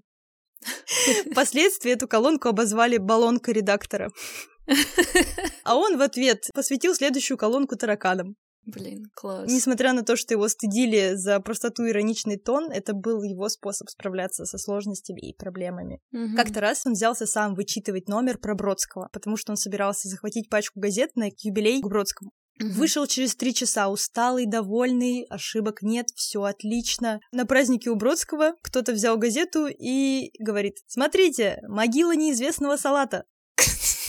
Впоследствии 1.31 1.91
эту 1.91 2.07
колонку 2.07 2.47
обозвали 2.47 2.97
«баллонка 2.97 3.51
редактора». 3.51 4.09
А 5.63 5.75
он 5.75 5.97
в 5.97 6.01
ответ 6.01 6.49
посвятил 6.53 6.95
следующую 6.95 7.37
колонку 7.37 7.75
тараканам. 7.75 8.35
Блин, 8.65 9.11
класс. 9.13 9.51
Несмотря 9.51 9.91
на 9.91 10.03
то, 10.03 10.15
что 10.15 10.33
его 10.33 10.47
стыдили 10.47 11.15
за 11.15 11.39
простоту 11.41 11.83
и 11.83 11.89
ироничный 11.89 12.37
тон, 12.37 12.71
это 12.71 12.93
был 12.93 13.21
его 13.21 13.49
способ 13.49 13.89
справляться 13.89 14.45
со 14.45 14.57
сложностями 14.57 15.19
и 15.19 15.35
проблемами. 15.35 15.99
Мгм. 16.11 16.37
Как-то 16.37 16.61
раз 16.61 16.85
он 16.85 16.93
взялся 16.93 17.25
сам 17.25 17.55
вычитывать 17.55 18.07
номер 18.07 18.37
про 18.37 18.55
Бродского, 18.55 19.09
потому 19.11 19.35
что 19.35 19.51
он 19.51 19.57
собирался 19.57 20.07
захватить 20.07 20.49
пачку 20.49 20.79
газет 20.79 21.11
на 21.15 21.29
юбилей 21.41 21.81
к 21.81 21.87
Бродскому. 21.87 22.31
Мгм. 22.59 22.71
Вышел 22.71 23.05
через 23.05 23.35
три 23.35 23.53
часа, 23.53 23.89
усталый, 23.89 24.45
довольный, 24.45 25.25
ошибок 25.29 25.81
нет, 25.81 26.07
все 26.15 26.43
отлично. 26.43 27.19
На 27.33 27.45
празднике 27.45 27.89
у 27.89 27.95
Бродского 27.95 28.53
кто-то 28.61 28.93
взял 28.93 29.17
газету 29.17 29.67
и 29.67 30.31
говорит, 30.39 30.75
смотрите, 30.87 31.59
могила 31.67 32.15
неизвестного 32.15 32.77
салата. 32.77 33.25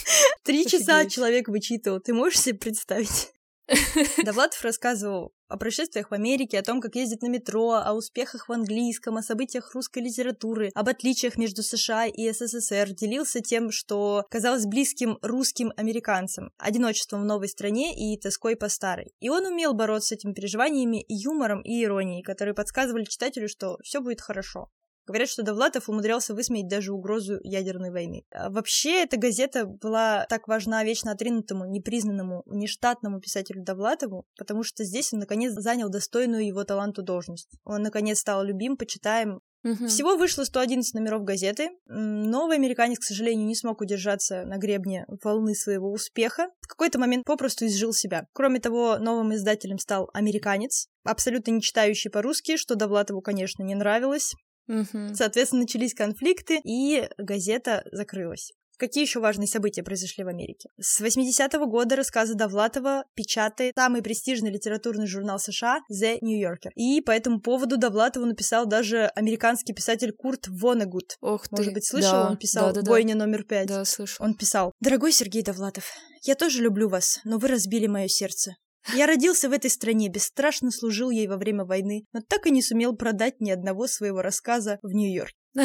Три 0.45 0.67
часа 0.67 1.07
человек 1.07 1.49
вычитывал, 1.49 2.01
ты 2.01 2.13
можешь 2.13 2.41
себе 2.41 2.59
представить? 2.59 3.33
Довлатов 4.23 4.63
рассказывал 4.63 5.33
о 5.49 5.57
происшествиях 5.57 6.11
в 6.11 6.15
Америке, 6.15 6.59
о 6.59 6.63
том, 6.63 6.83
как 6.83 6.97
ездит 6.97 7.23
на 7.23 7.29
метро, 7.29 7.73
о 7.73 7.95
успехах 7.95 8.47
в 8.47 8.53
английском, 8.53 9.17
о 9.17 9.23
событиях 9.23 9.75
русской 9.75 10.01
литературы, 10.01 10.71
об 10.75 10.91
отличиях 10.91 11.39
между 11.39 11.63
США 11.63 12.07
и 12.07 12.31
СССР, 12.31 12.91
делился 12.91 13.41
тем, 13.41 13.71
что 13.71 14.27
казалось 14.29 14.67
близким 14.67 15.19
русским 15.23 15.73
американцам, 15.79 16.51
одиночеством 16.59 17.23
в 17.23 17.25
новой 17.25 17.49
стране 17.49 17.95
и 17.97 18.21
тоской 18.21 18.55
по 18.55 18.69
старой. 18.69 19.15
И 19.21 19.31
он 19.31 19.47
умел 19.47 19.73
бороться 19.73 20.09
с 20.09 20.13
этими 20.13 20.35
переживаниями 20.35 21.07
юмором, 21.09 21.63
и 21.63 21.83
иронией, 21.83 22.23
которые 22.23 22.55
подсказывали 22.55 23.05
читателю, 23.05 23.49
что 23.49 23.79
все 23.83 24.01
будет 24.01 24.21
хорошо. 24.21 24.69
Говорят, 25.07 25.29
что 25.29 25.43
Довлатов 25.43 25.89
умудрялся 25.89 26.35
высмеять 26.35 26.69
даже 26.69 26.93
угрозу 26.93 27.39
ядерной 27.43 27.91
войны. 27.91 28.25
А 28.33 28.51
Вообще, 28.51 29.03
эта 29.03 29.17
газета 29.17 29.67
была 29.67 30.27
так 30.29 30.49
важна 30.49 30.83
вечно 30.85 31.13
отринутому, 31.13 31.67
непризнанному, 31.67 32.43
нештатному 32.47 33.21
писателю 33.21 33.63
Довлатову, 33.63 34.27
потому 34.39 34.63
что 34.63 34.85
здесь 34.85 35.13
он, 35.13 35.21
наконец, 35.21 35.53
занял 35.53 35.89
достойную 35.89 36.47
его 36.47 36.65
таланту 36.65 37.03
должность. 37.03 37.51
Он, 37.65 37.83
наконец, 37.83 38.21
стал 38.21 38.45
любим, 38.45 38.77
почитаем. 38.77 39.41
Мгм. 39.65 39.89
Всего 39.89 40.17
вышло 40.17 40.45
111 40.45 40.95
номеров 40.95 41.25
газеты. 41.25 41.71
Новый 41.87 42.57
американец, 42.57 42.99
к 42.99 43.05
сожалению, 43.05 43.47
не 43.47 43.55
смог 43.55 43.81
удержаться 43.81 44.45
на 44.45 44.59
гребне 44.59 45.07
волны 45.23 45.55
своего 45.55 45.91
успеха. 45.91 46.49
В 46.61 46.69
какой-то 46.69 46.99
момент 46.99 47.25
попросту 47.25 47.65
изжил 47.65 47.95
себя. 47.95 48.27
Кроме 48.35 48.61
того, 48.61 48.99
новым 48.99 49.35
издателем 49.35 49.79
стал 49.79 50.11
американец, 50.13 50.89
абсолютно 51.03 51.53
не 51.53 51.63
читающий 51.63 52.11
по-русски, 52.11 52.59
что 52.59 52.75
Довлатову, 52.75 53.23
конечно, 53.23 53.63
не 53.63 53.75
нравилось. 53.75 54.35
Мгм. 54.67 55.15
Соответственно, 55.15 55.63
начались 55.63 55.95
конфликты, 55.95 56.61
и 56.65 57.09
газета 57.19 57.85
закрылась. 57.93 58.53
Какие 58.77 59.05
еще 59.05 59.21
важные 59.21 59.47
события 59.47 59.85
произошли 59.85 60.25
в 60.25 60.29
Америке? 60.29 60.69
С 60.81 61.01
80-го 61.01 61.67
года 61.67 61.95
рассказы 61.95 62.35
Довлатова 62.35 63.05
печатает 63.15 63.75
самый 63.77 64.03
престижный 64.03 64.51
литературный 64.51 65.07
журнал 65.07 65.39
США 65.39 65.79
The 65.93 66.19
New 66.21 66.41
Yorker. 66.41 66.71
И 66.75 67.01
по 67.01 67.13
этому 67.13 67.41
поводу 67.41 67.77
Довлатову 67.77 68.27
написал 68.27 68.67
даже 68.67 69.07
американский 69.15 69.75
писатель 69.75 70.13
Курт 70.13 70.49
Вонегут. 70.49 71.17
Ох 71.21 71.47
ты. 71.49 71.57
Может 71.57 71.73
быть, 71.73 71.87
слышал? 71.87 72.11
Да, 72.11 72.31
Он 72.31 72.37
писал 72.37 72.67
да, 72.69 72.73
да, 72.73 72.83
да. 72.83 72.91
«Бойня 72.91 73.15
номер 73.15 73.45
пять». 73.45 73.69
Да, 73.69 73.85
слышу. 73.85 74.23
Он 74.23 74.35
писал 74.35 74.73
«Дорогой 74.81 75.13
Сергей 75.13 75.43
Довлатов, 75.43 75.93
я 76.23 76.35
тоже 76.35 76.63
люблю 76.63 76.89
вас, 76.89 77.21
но 77.25 77.39
вы 77.39 77.49
разбили 77.49 77.87
мое 77.87 78.09
сердце. 78.09 78.57
Я 78.93 79.07
родился 79.07 79.49
в 79.49 79.53
этой 79.53 79.71
стране, 79.71 80.09
бесстрашно 80.09 80.71
служил 80.71 81.11
ей 81.11 81.27
во 81.27 81.37
время 81.37 81.65
войны, 81.65 82.05
но 82.13 82.21
так 82.21 82.47
и 82.47 82.51
не 82.51 82.63
сумел 82.63 82.95
продать 82.95 83.41
ни 83.41 83.51
одного 83.51 83.87
своего 83.87 84.21
рассказа 84.23 84.79
в 84.83 84.93
Нью-Йорк. 84.93 85.33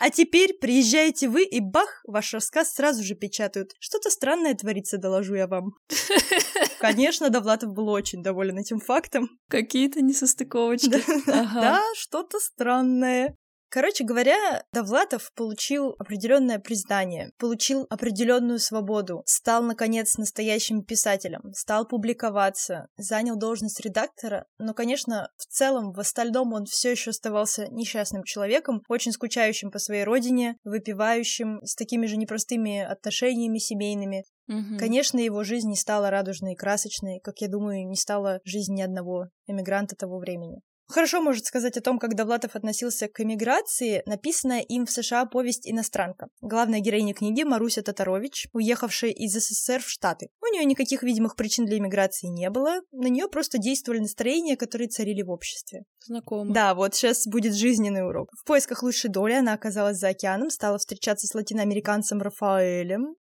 А 0.00 0.10
теперь 0.10 0.52
приезжаете 0.58 1.28
вы, 1.28 1.44
и 1.44 1.60
бах, 1.60 2.02
ваш 2.06 2.34
рассказ 2.34 2.74
сразу 2.74 3.02
же 3.02 3.14
печатают. 3.14 3.70
Что-то 3.78 4.10
странное 4.10 4.54
творится, 4.54 4.98
доложу 4.98 5.34
я 5.34 5.46
вам. 5.46 5.76
Конечно, 6.78 7.30
Довлатов 7.30 7.72
был 7.72 7.88
очень 7.88 8.22
доволен 8.22 8.58
этим 8.58 8.80
фактом. 8.80 9.30
Какие-то 9.48 10.02
несостыковочки. 10.02 11.02
Ага. 11.26 11.60
Да, 11.60 11.82
что-то 11.96 12.38
странное. 12.38 13.34
Короче 13.74 14.04
говоря, 14.04 14.62
Довлатов 14.72 15.32
получил 15.34 15.96
определенное 15.98 16.60
признание, 16.60 17.32
получил 17.40 17.88
определенную 17.90 18.60
свободу, 18.60 19.24
стал, 19.26 19.64
наконец, 19.64 20.16
настоящим 20.16 20.84
писателем, 20.84 21.52
стал 21.54 21.84
публиковаться, 21.84 22.86
занял 22.96 23.34
должность 23.34 23.80
редактора, 23.80 24.46
но, 24.58 24.74
конечно, 24.74 25.28
в 25.36 25.46
целом, 25.46 25.90
в 25.90 25.98
остальном 25.98 26.52
он 26.52 26.66
все 26.66 26.92
еще 26.92 27.10
оставался 27.10 27.66
несчастным 27.66 28.22
человеком, 28.22 28.80
очень 28.86 29.10
скучающим 29.10 29.72
по 29.72 29.80
своей 29.80 30.04
родине, 30.04 30.56
выпивающим, 30.62 31.58
с 31.64 31.74
такими 31.74 32.06
же 32.06 32.16
непростыми 32.16 32.78
отношениями 32.78 33.58
семейными. 33.58 34.22
Мгм. 34.46 34.78
Конечно, 34.78 35.18
его 35.18 35.42
жизнь 35.42 35.68
не 35.68 35.76
стала 35.76 36.10
радужной 36.10 36.52
и 36.52 36.56
красочной, 36.56 37.18
как 37.24 37.40
я 37.40 37.48
думаю, 37.48 37.88
не 37.88 37.96
стала 37.96 38.38
жизнь 38.44 38.72
ни 38.72 38.82
одного 38.82 39.30
эмигранта 39.48 39.96
того 39.96 40.20
времени. 40.20 40.60
Хорошо 40.86 41.20
может 41.20 41.46
сказать 41.46 41.76
о 41.76 41.80
том, 41.80 41.98
как 41.98 42.14
Довлатов 42.14 42.56
относился 42.56 43.08
к 43.08 43.20
эмиграции, 43.20 44.02
написанная 44.06 44.60
им 44.60 44.86
в 44.86 44.90
США 44.90 45.24
повесть 45.24 45.68
«Иностранка». 45.68 46.28
Главная 46.40 46.80
героиня 46.80 47.14
книги 47.14 47.42
Маруся 47.42 47.82
Татарович, 47.82 48.48
уехавшая 48.52 49.10
из 49.10 49.32
СССР 49.32 49.82
в 49.82 49.88
Штаты. 49.88 50.28
У 50.42 50.52
нее 50.52 50.64
никаких 50.64 51.02
видимых 51.02 51.36
причин 51.36 51.64
для 51.64 51.78
эмиграции 51.78 52.26
не 52.26 52.50
было, 52.50 52.80
на 52.92 53.08
нее 53.08 53.28
просто 53.28 53.58
действовали 53.58 54.00
настроения, 54.00 54.56
которые 54.56 54.88
царили 54.88 55.22
в 55.22 55.30
обществе. 55.30 55.84
Знакомо. 56.06 56.52
Да, 56.52 56.74
вот 56.74 56.94
сейчас 56.94 57.26
будет 57.26 57.54
жизненный 57.54 58.06
урок. 58.06 58.28
В 58.38 58.44
поисках 58.44 58.82
лучшей 58.82 59.10
доли 59.10 59.32
она 59.32 59.54
оказалась 59.54 59.96
за 59.96 60.08
океаном, 60.08 60.50
стала 60.50 60.78
встречаться 60.78 61.26
с 61.26 61.34
латиноамериканцем 61.34 62.20
Рафаэлем. 62.20 63.16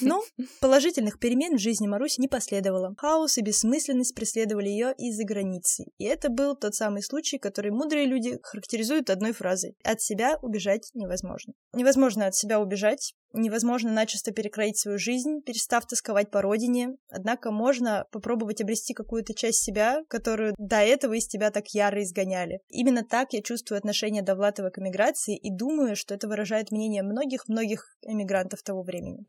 Но 0.00 0.22
положительных 0.60 1.18
перемен 1.18 1.56
в 1.56 1.60
жизни 1.60 1.86
Маруси 1.86 2.20
не 2.20 2.28
последовало. 2.28 2.94
Хаос 2.98 3.38
и 3.38 3.42
бессмысленность 3.42 4.14
преследовали 4.14 4.68
ее 4.68 4.94
из-за 4.98 5.24
границы. 5.24 5.84
И 5.98 6.04
это 6.04 6.28
был 6.28 6.56
тот 6.56 6.74
самый 6.74 7.02
случай, 7.02 7.38
который 7.38 7.70
мудрые 7.70 8.06
люди 8.06 8.38
характеризуют 8.42 9.10
одной 9.10 9.32
фразой. 9.32 9.76
От 9.84 10.00
себя 10.00 10.38
убежать 10.42 10.90
невозможно. 10.94 11.52
Невозможно 11.72 12.26
от 12.26 12.34
себя 12.34 12.60
убежать, 12.60 13.14
невозможно 13.32 13.92
начисто 13.92 14.32
перекроить 14.32 14.78
свою 14.78 14.98
жизнь, 14.98 15.42
перестав 15.44 15.86
тосковать 15.86 16.30
по 16.30 16.42
родине. 16.42 16.96
Однако 17.10 17.50
можно 17.50 18.06
попробовать 18.10 18.60
обрести 18.60 18.94
какую-то 18.94 19.34
часть 19.34 19.62
себя, 19.62 20.02
которую 20.08 20.54
до 20.58 20.76
этого 20.76 21.14
из 21.14 21.26
тебя 21.26 21.50
так 21.50 21.68
яро 21.68 22.02
изгоняли. 22.02 22.60
Именно 22.68 23.04
так 23.04 23.32
я 23.32 23.42
чувствую 23.42 23.78
отношение 23.78 24.22
Довлатова 24.22 24.70
к 24.70 24.78
эмиграции 24.78 25.36
и 25.36 25.50
думаю, 25.54 25.96
что 25.96 26.14
это 26.14 26.28
выражает 26.28 26.70
мнение 26.70 27.02
многих-многих 27.02 27.96
эмигрантов 28.02 28.62
того 28.62 28.82
времени. 28.82 29.26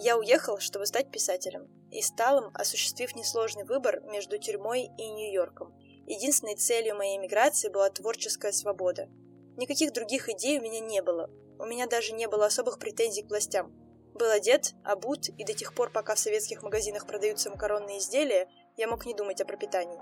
Я 0.00 0.16
уехал, 0.16 0.58
чтобы 0.60 0.86
стать 0.86 1.10
писателем, 1.10 1.66
и 1.90 2.02
стал 2.02 2.44
им, 2.44 2.50
осуществив 2.54 3.16
несложный 3.16 3.64
выбор 3.64 4.00
между 4.04 4.38
тюрьмой 4.38 4.90
и 4.96 5.10
Нью-Йорком. 5.10 5.74
Единственной 6.06 6.54
целью 6.54 6.94
моей 6.94 7.16
эмиграции 7.16 7.68
была 7.68 7.90
творческая 7.90 8.52
свобода. 8.52 9.08
Никаких 9.56 9.92
других 9.92 10.28
идей 10.28 10.60
у 10.60 10.62
меня 10.62 10.78
не 10.78 11.02
было. 11.02 11.28
У 11.58 11.64
меня 11.64 11.88
даже 11.88 12.12
не 12.12 12.28
было 12.28 12.46
особых 12.46 12.78
претензий 12.78 13.24
к 13.24 13.28
властям. 13.28 13.72
Был 14.14 14.30
одет, 14.30 14.74
обут, 14.84 15.30
и 15.30 15.44
до 15.44 15.52
тех 15.52 15.74
пор, 15.74 15.90
пока 15.90 16.14
в 16.14 16.20
советских 16.20 16.62
магазинах 16.62 17.04
продаются 17.04 17.50
макаронные 17.50 17.98
изделия, 17.98 18.48
я 18.76 18.86
мог 18.86 19.04
не 19.04 19.14
думать 19.14 19.40
о 19.40 19.46
пропитании. 19.46 20.00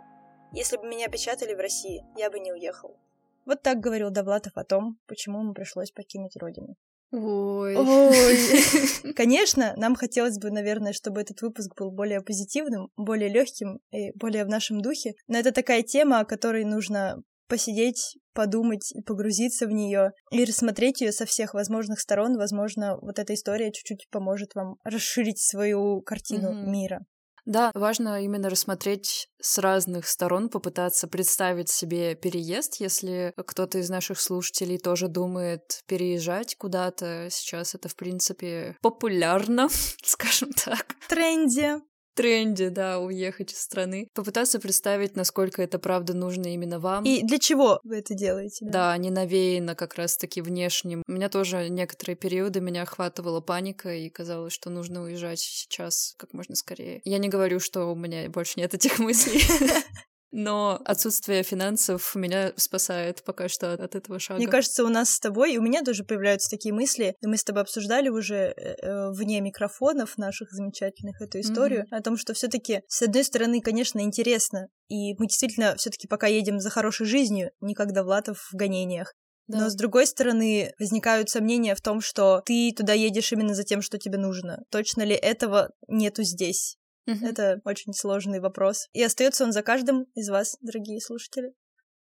Если 0.52 0.76
бы 0.76 0.86
меня 0.86 1.08
печатали 1.08 1.54
в 1.54 1.58
России, 1.58 2.04
я 2.16 2.30
бы 2.30 2.38
не 2.38 2.52
уехал. 2.52 2.98
Вот 3.46 3.62
так 3.62 3.80
говорил 3.80 4.10
Довлатов 4.10 4.58
о 4.58 4.64
том, 4.64 4.98
почему 5.06 5.40
ему 5.40 5.54
пришлось 5.54 5.90
покинуть 5.90 6.36
родину. 6.36 6.76
Ой. 7.12 7.76
Ой. 7.76 8.36
Конечно, 9.14 9.74
нам 9.76 9.94
хотелось 9.94 10.38
бы, 10.38 10.50
наверное, 10.50 10.92
чтобы 10.92 11.20
этот 11.20 11.40
выпуск 11.40 11.70
был 11.76 11.90
более 11.90 12.20
позитивным, 12.20 12.88
более 12.96 13.28
легким 13.28 13.78
и 13.92 14.12
более 14.14 14.44
в 14.44 14.48
нашем 14.48 14.80
духе. 14.80 15.14
Но 15.28 15.38
это 15.38 15.52
такая 15.52 15.82
тема, 15.82 16.20
о 16.20 16.24
которой 16.24 16.64
нужно 16.64 17.22
посидеть, 17.48 18.16
подумать 18.34 18.92
погрузиться 19.06 19.66
в 19.66 19.70
нее 19.70 20.10
и 20.32 20.44
рассмотреть 20.44 21.00
ее 21.00 21.12
со 21.12 21.26
всех 21.26 21.54
возможных 21.54 22.00
сторон. 22.00 22.36
Возможно, 22.36 22.98
вот 23.00 23.18
эта 23.18 23.34
история 23.34 23.72
чуть-чуть 23.72 24.08
поможет 24.10 24.54
вам 24.54 24.76
расширить 24.84 25.38
свою 25.38 26.00
картину 26.02 26.52
Мгм. 26.52 26.72
мира. 26.72 27.00
Да, 27.46 27.70
важно 27.74 28.22
именно 28.22 28.50
рассмотреть 28.50 29.28
с 29.40 29.58
разных 29.58 30.08
сторон, 30.08 30.48
попытаться 30.48 31.06
представить 31.06 31.68
себе 31.68 32.16
переезд, 32.16 32.80
если 32.80 33.32
кто-то 33.36 33.78
из 33.78 33.88
наших 33.88 34.20
слушателей 34.20 34.78
тоже 34.78 35.06
думает 35.06 35.80
переезжать 35.86 36.56
куда-то. 36.56 37.28
Сейчас 37.30 37.76
это, 37.76 37.88
в 37.88 37.94
принципе, 37.94 38.76
популярно, 38.82 39.68
скажем 40.02 40.52
так. 40.52 40.96
В 41.00 41.08
тренде. 41.08 41.80
Тренде, 42.16 42.70
да, 42.70 42.98
уехать 42.98 43.52
из 43.52 43.60
страны. 43.60 44.08
Попытаться 44.14 44.58
представить, 44.58 45.16
насколько 45.16 45.62
это 45.62 45.78
правда 45.78 46.14
нужно 46.14 46.46
именно 46.54 46.78
вам. 46.78 47.04
И 47.04 47.22
для 47.22 47.38
чего 47.38 47.78
вы 47.84 47.98
это 47.98 48.14
делаете? 48.14 48.64
Да, 48.68 48.96
не 48.96 49.10
навеяно 49.10 49.74
как 49.74 49.96
раз-таки 49.96 50.40
внешним. 50.40 51.02
У 51.06 51.12
меня 51.12 51.28
тоже 51.28 51.68
некоторые 51.68 52.16
периоды 52.16 52.62
меня 52.62 52.82
охватывала 52.82 53.42
паника, 53.42 53.94
и 53.94 54.08
казалось, 54.08 54.54
что 54.54 54.70
нужно 54.70 55.02
уезжать 55.02 55.40
сейчас 55.40 56.14
как 56.16 56.32
можно 56.32 56.56
скорее. 56.56 57.02
Я 57.04 57.18
не 57.18 57.28
говорю, 57.28 57.60
что 57.60 57.92
у 57.92 57.94
меня 57.94 58.28
больше 58.30 58.58
нет 58.58 58.72
этих 58.72 58.98
мыслей. 58.98 59.42
Но 60.32 60.80
отсутствие 60.84 61.42
финансов 61.42 62.14
меня 62.14 62.52
спасает 62.56 63.22
пока 63.24 63.48
что 63.48 63.72
от 63.72 63.94
этого 63.94 64.18
шага. 64.18 64.38
Мне 64.38 64.48
кажется, 64.48 64.84
у 64.84 64.88
нас 64.88 65.10
с 65.10 65.20
тобой, 65.20 65.54
и 65.54 65.58
у 65.58 65.62
меня 65.62 65.82
тоже 65.82 66.04
появляются 66.04 66.50
такие 66.50 66.74
мысли, 66.74 67.14
и 67.20 67.26
мы 67.26 67.36
с 67.36 67.44
тобой 67.44 67.62
обсуждали 67.62 68.08
уже 68.08 68.34
э, 68.36 68.74
э, 68.82 69.10
вне 69.12 69.40
микрофонов 69.40 70.18
наших 70.18 70.50
замечательных 70.50 71.20
эту 71.20 71.40
историю, 71.40 71.86
о 71.90 72.02
том, 72.02 72.16
что 72.16 72.34
все 72.34 72.48
таки 72.48 72.80
с 72.88 73.02
одной 73.02 73.24
стороны, 73.24 73.60
конечно, 73.60 74.00
интересно, 74.00 74.68
и 74.88 75.14
мы 75.18 75.26
действительно 75.26 75.76
все 75.76 75.90
таки 75.90 76.08
пока 76.08 76.26
едем 76.26 76.60
за 76.60 76.70
хорошей 76.70 77.06
жизнью, 77.06 77.50
не 77.60 77.74
как 77.74 77.92
Довлатов 77.92 78.48
в 78.52 78.56
гонениях. 78.56 79.12
Да. 79.48 79.60
Но 79.60 79.70
с 79.70 79.76
другой 79.76 80.06
стороны, 80.06 80.72
возникают 80.78 81.30
сомнения 81.30 81.74
в 81.74 81.80
том, 81.80 82.00
что 82.00 82.42
ты 82.44 82.72
туда 82.76 82.92
едешь 82.94 83.32
именно 83.32 83.54
за 83.54 83.62
тем, 83.62 83.80
что 83.80 83.96
тебе 83.98 84.18
нужно. 84.18 84.58
Точно 84.70 85.02
ли 85.02 85.14
этого 85.14 85.70
нету 85.86 86.24
здесь? 86.24 86.76
Мгм. 87.06 87.24
Это 87.24 87.60
очень 87.64 87.92
сложный 87.92 88.40
вопрос. 88.40 88.88
И 88.92 89.02
остается 89.02 89.44
он 89.44 89.52
за 89.52 89.62
каждым 89.62 90.06
из 90.14 90.28
вас, 90.28 90.56
дорогие 90.60 91.00
слушатели. 91.00 91.52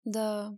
Да. 0.06 0.52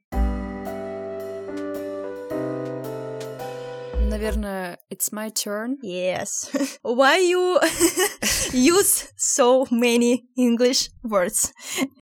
Наверное, 4.09 4.79
it's 4.89 5.11
my 5.11 5.31
turn. 5.31 5.77
Yes. 5.83 6.49
Why 6.83 7.19
you 7.19 7.59
use 8.53 9.09
so 9.17 9.65
many 9.69 10.23
English 10.35 10.89
words? 11.03 11.51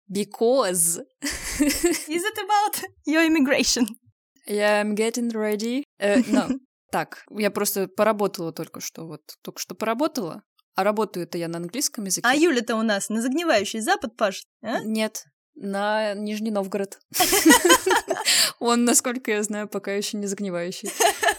Because 0.10 1.00
Is 1.60 2.24
it 2.24 2.38
about 2.38 2.84
your 3.06 3.24
immigration? 3.24 3.88
Yeah, 4.48 4.82
I'm 4.82 4.94
getting 4.96 5.30
ready. 5.30 5.84
Э, 6.00 6.22
no. 6.28 6.50
Так, 6.92 7.24
я 7.30 7.50
просто 7.50 7.88
поработала 7.88 8.52
только 8.52 8.80
что, 8.80 9.08
вот 9.08 9.22
только 9.42 9.60
что 9.60 9.76
поработала, 9.76 10.44
а 10.76 10.84
работаю-то 10.84 11.38
я 11.38 11.48
на 11.48 11.58
английском 11.58 12.06
языке. 12.06 12.28
А 12.28 12.36
Юля-то 12.36 12.76
у 12.76 12.82
нас 12.84 13.10
на 13.10 13.22
загнивающий 13.22 13.80
запад 13.80 14.16
пашет, 14.16 14.46
а? 14.62 14.84
Нет, 14.84 15.26
на 15.56 16.14
Нижний 16.14 16.52
Новгород. 16.52 17.00
Он, 18.60 18.86
насколько 18.86 19.32
я 19.32 19.44
знаю, 19.44 19.68
пока 19.68 19.94
еще 19.94 20.18
не 20.18 20.28
загнивающий. 20.28 20.90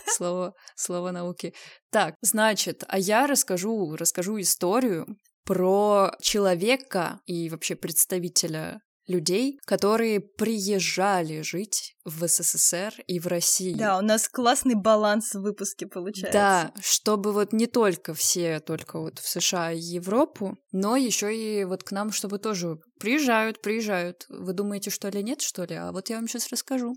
Слово, 0.07 0.55
слово 0.75 1.11
науки. 1.11 1.55
Так, 1.91 2.15
значит, 2.23 2.85
а 2.89 2.99
я 2.99 3.27
расскажу, 3.27 3.97
расскажу 3.97 4.41
историю 4.41 5.07
про 5.45 6.15
человека 6.21 7.21
и 7.27 7.51
вообще 7.51 7.77
представителя 7.77 8.81
людей, 9.07 9.59
которые 9.65 10.21
приезжали 10.21 11.43
жить 11.43 11.97
в 12.05 12.27
СССР 12.27 12.95
и 13.07 13.19
в 13.19 13.27
Россию. 13.27 13.77
Да, 13.77 13.99
у 13.99 14.03
нас 14.03 14.29
классный 14.29 14.75
баланс 14.75 15.35
в 15.35 15.41
выпуске 15.41 15.87
получается. 15.87 16.33
Да, 16.39 16.73
чтобы 16.81 17.33
вот 17.33 17.53
не 17.53 17.67
только 17.67 18.15
все, 18.15 18.61
только 18.61 18.99
вот 18.99 19.19
в 19.19 19.29
США 19.29 19.73
и 19.73 19.79
Европу, 19.79 20.59
но 20.73 20.97
еще 20.97 21.35
и 21.35 21.65
вот 21.65 21.85
к 21.85 21.93
нам, 21.93 22.13
чтобы 22.13 22.39
тоже 22.39 22.79
приезжают, 22.99 23.63
приезжают. 23.63 24.27
Вы 24.29 24.53
думаете, 24.53 24.91
что 24.91 25.09
ли, 25.09 25.23
нет, 25.23 25.41
что 25.43 25.65
ли? 25.65 25.75
А 25.75 25.93
вот 25.93 26.11
я 26.11 26.17
вам 26.17 26.29
сейчас 26.29 26.49
расскажу. 26.51 26.95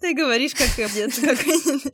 Ты 0.00 0.14
говоришь, 0.14 0.54
как 0.54 0.76
нет, 0.94 1.12
как... 1.14 1.38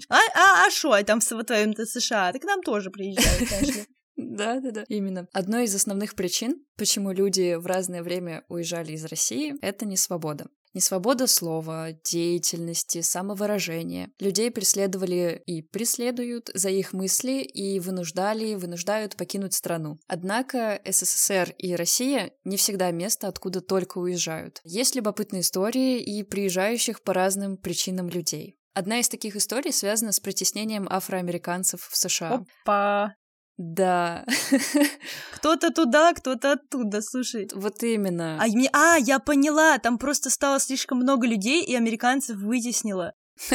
А, 0.09 0.17
а, 0.17 0.67
а 0.67 0.71
шо, 0.71 1.03
там 1.03 1.21
в 1.21 1.45
твоем-то 1.45 1.85
США? 1.85 2.33
Ты 2.33 2.39
к 2.39 2.45
нам 2.45 2.63
тоже 2.63 2.91
приезжают, 2.91 3.51
ли. 3.63 3.87
Да, 4.19 4.61
да, 4.61 4.73
да. 4.73 4.85
Именно. 4.89 5.29
Одной 5.33 5.65
из 5.65 5.75
основных 5.75 6.15
причин, 6.17 6.65
почему 6.77 7.13
люди 7.13 7.55
в 7.55 7.67
разное 7.67 8.03
время 8.03 8.45
уезжали 8.49 8.93
из 8.93 9.05
России, 9.05 9.55
это 9.63 9.87
не 9.87 9.97
свобода. 9.97 10.49
Не 10.75 10.81
свобода 10.81 11.27
слова, 11.27 11.93
деятельности, 12.05 13.01
самовыражения. 13.01 14.11
Людей 14.19 14.51
преследовали 14.51 15.43
и 15.47 15.63
преследуют 15.63 16.51
за 16.53 16.69
их 16.69 16.93
мысли 16.93 17.43
и 17.43 17.81
вынуждали, 17.81 18.55
вынуждают 18.55 19.17
покинуть 19.17 19.55
страну. 19.55 19.99
Однако 20.09 20.81
СССР 20.85 21.55
и 21.57 21.75
Россия 21.75 22.33
не 22.45 22.57
всегда 22.57 22.91
место, 22.91 23.29
откуда 23.29 23.61
только 23.61 23.99
уезжают. 23.99 24.61
Есть 24.65 24.95
любопытные 24.95 25.41
истории 25.41 26.01
и 26.01 26.23
приезжающих 26.23 27.03
по 27.03 27.15
разным 27.15 27.57
причинам 27.57 28.09
людей. 28.09 28.57
Одна 28.75 29.01
из 29.01 29.09
таких 29.09 29.35
историй 29.35 29.73
связана 29.73 30.13
с 30.13 30.21
притеснением 30.21 30.87
афроамериканцев 30.89 31.83
в 31.83 31.97
США. 31.97 32.45
Опа. 32.63 33.15
Да, 33.59 34.25
Кто-то 35.33 35.71
туда, 35.71 36.13
кто-то 36.13 36.53
оттуда, 36.53 37.03
слушай. 37.03 37.49
вот 37.53 37.83
именно. 37.83 38.39
А, 38.41 38.47
мне... 38.47 38.71
а, 38.73 38.97
я 38.97 39.19
поняла, 39.19 39.79
там 39.79 39.99
просто 39.99 40.31
стало 40.31 40.61
слишком 40.61 40.99
много 40.99 41.27
людей, 41.27 41.65
и 41.65 41.75
американцев 41.75 42.37
вытеснило. 42.37 43.13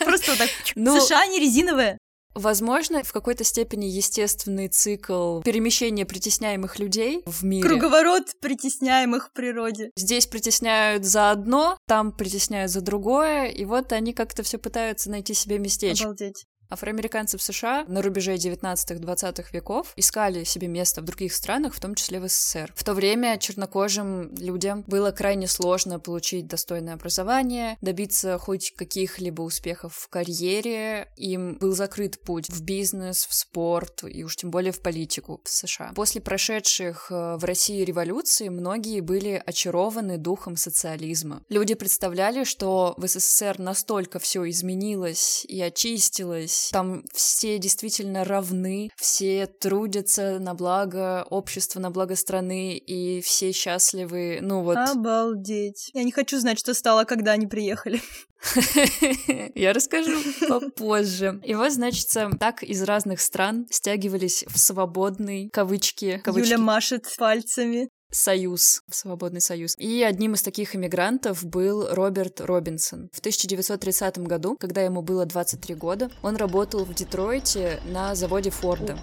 Просто 0.00 0.30
вот 0.30 0.38
так. 0.38 0.48
Ну, 0.76 1.00
США 1.00 1.26
не 1.26 1.40
резиновые. 1.40 1.98
Возможно, 2.34 3.02
в 3.02 3.12
какой-то 3.12 3.42
степени 3.42 3.86
естественный 3.86 4.68
цикл 4.68 5.40
перемещения 5.40 6.06
притесняемых 6.06 6.78
людей 6.78 7.22
в 7.26 7.42
мире. 7.42 7.68
Круговорот 7.68 8.24
притесняемых 8.40 9.28
в 9.28 9.32
природе. 9.32 9.90
Здесь 9.96 10.26
притесняют 10.26 11.04
за 11.04 11.32
одно, 11.32 11.76
там 11.88 12.12
притесняют 12.12 12.70
за 12.70 12.80
другое, 12.80 13.46
и 13.46 13.64
вот 13.64 13.92
они 13.92 14.12
как-то 14.12 14.44
все 14.44 14.58
пытаются 14.58 15.10
найти 15.10 15.34
себе 15.34 15.58
местечко. 15.58 16.04
Обалдеть. 16.04 16.44
Афроамериканцы 16.70 17.38
в 17.38 17.42
США 17.42 17.84
на 17.88 18.02
рубеже 18.02 18.34
19-20 18.34 19.46
веков 19.52 19.92
искали 19.96 20.44
себе 20.44 20.68
место 20.68 21.00
в 21.00 21.04
других 21.04 21.32
странах, 21.32 21.74
в 21.74 21.80
том 21.80 21.94
числе 21.94 22.20
в 22.20 22.28
СССР. 22.28 22.72
В 22.76 22.84
то 22.84 22.92
время 22.92 23.38
чернокожим 23.38 24.34
людям 24.36 24.84
было 24.86 25.10
крайне 25.10 25.46
сложно 25.46 25.98
получить 25.98 26.46
достойное 26.46 26.94
образование, 26.94 27.78
добиться 27.80 28.38
хоть 28.38 28.74
каких-либо 28.74 29.40
успехов 29.42 29.94
в 29.94 30.08
карьере. 30.08 31.08
Им 31.16 31.56
был 31.58 31.72
закрыт 31.72 32.20
путь 32.20 32.50
в 32.50 32.62
бизнес, 32.62 33.26
в 33.26 33.34
спорт 33.34 34.04
и 34.04 34.22
уж 34.22 34.36
тем 34.36 34.50
более 34.50 34.72
в 34.72 34.80
политику 34.80 35.40
в 35.44 35.48
США. 35.48 35.92
После 35.94 36.20
прошедших 36.20 37.06
э, 37.10 37.36
в 37.36 37.44
России 37.44 37.82
революции 37.82 38.50
многие 38.50 39.00
были 39.00 39.42
очарованы 39.44 40.18
духом 40.18 40.56
социализма. 40.56 41.42
Люди 41.48 41.74
представляли, 41.74 42.44
что 42.44 42.94
в 42.98 43.06
СССР 43.06 43.58
настолько 43.58 44.18
все 44.18 44.46
изменилось 44.48 45.46
и 45.48 45.62
очистилось, 45.62 46.57
там 46.72 47.04
все 47.12 47.58
действительно 47.58 48.24
равны, 48.24 48.90
все 48.96 49.46
трудятся 49.46 50.38
на 50.38 50.54
благо 50.54 51.26
общества, 51.28 51.80
на 51.80 51.90
благо 51.90 52.16
страны, 52.16 52.76
и 52.76 53.20
все 53.20 53.52
счастливы, 53.52 54.38
ну 54.40 54.62
вот. 54.62 54.76
Обалдеть. 54.76 55.90
Я 55.94 56.04
не 56.04 56.12
хочу 56.12 56.38
знать, 56.38 56.58
что 56.58 56.74
стало, 56.74 57.04
когда 57.04 57.32
они 57.32 57.46
приехали. 57.46 58.00
Я 59.54 59.72
расскажу 59.72 60.16
попозже. 60.48 61.40
И 61.44 61.54
вот, 61.54 61.72
значит, 61.72 62.06
так 62.38 62.62
из 62.62 62.82
разных 62.82 63.20
стран 63.20 63.66
стягивались 63.70 64.44
в 64.48 64.58
свободный, 64.58 65.48
кавычки, 65.50 66.20
кавычки. 66.22 66.50
Юля 66.50 66.58
машет 66.58 67.06
пальцами 67.18 67.88
союз, 68.10 68.82
свободный 68.90 69.40
союз. 69.40 69.74
И 69.78 70.02
одним 70.02 70.34
из 70.34 70.42
таких 70.42 70.74
иммигрантов 70.74 71.44
был 71.44 71.88
Роберт 71.92 72.40
Робинсон. 72.40 73.10
В 73.12 73.18
1930 73.18 74.18
году, 74.18 74.56
когда 74.58 74.82
ему 74.82 75.02
было 75.02 75.26
23 75.26 75.74
года, 75.74 76.10
он 76.22 76.36
работал 76.36 76.84
в 76.84 76.94
Детройте 76.94 77.80
на 77.86 78.14
заводе 78.14 78.50
Форда. 78.50 78.98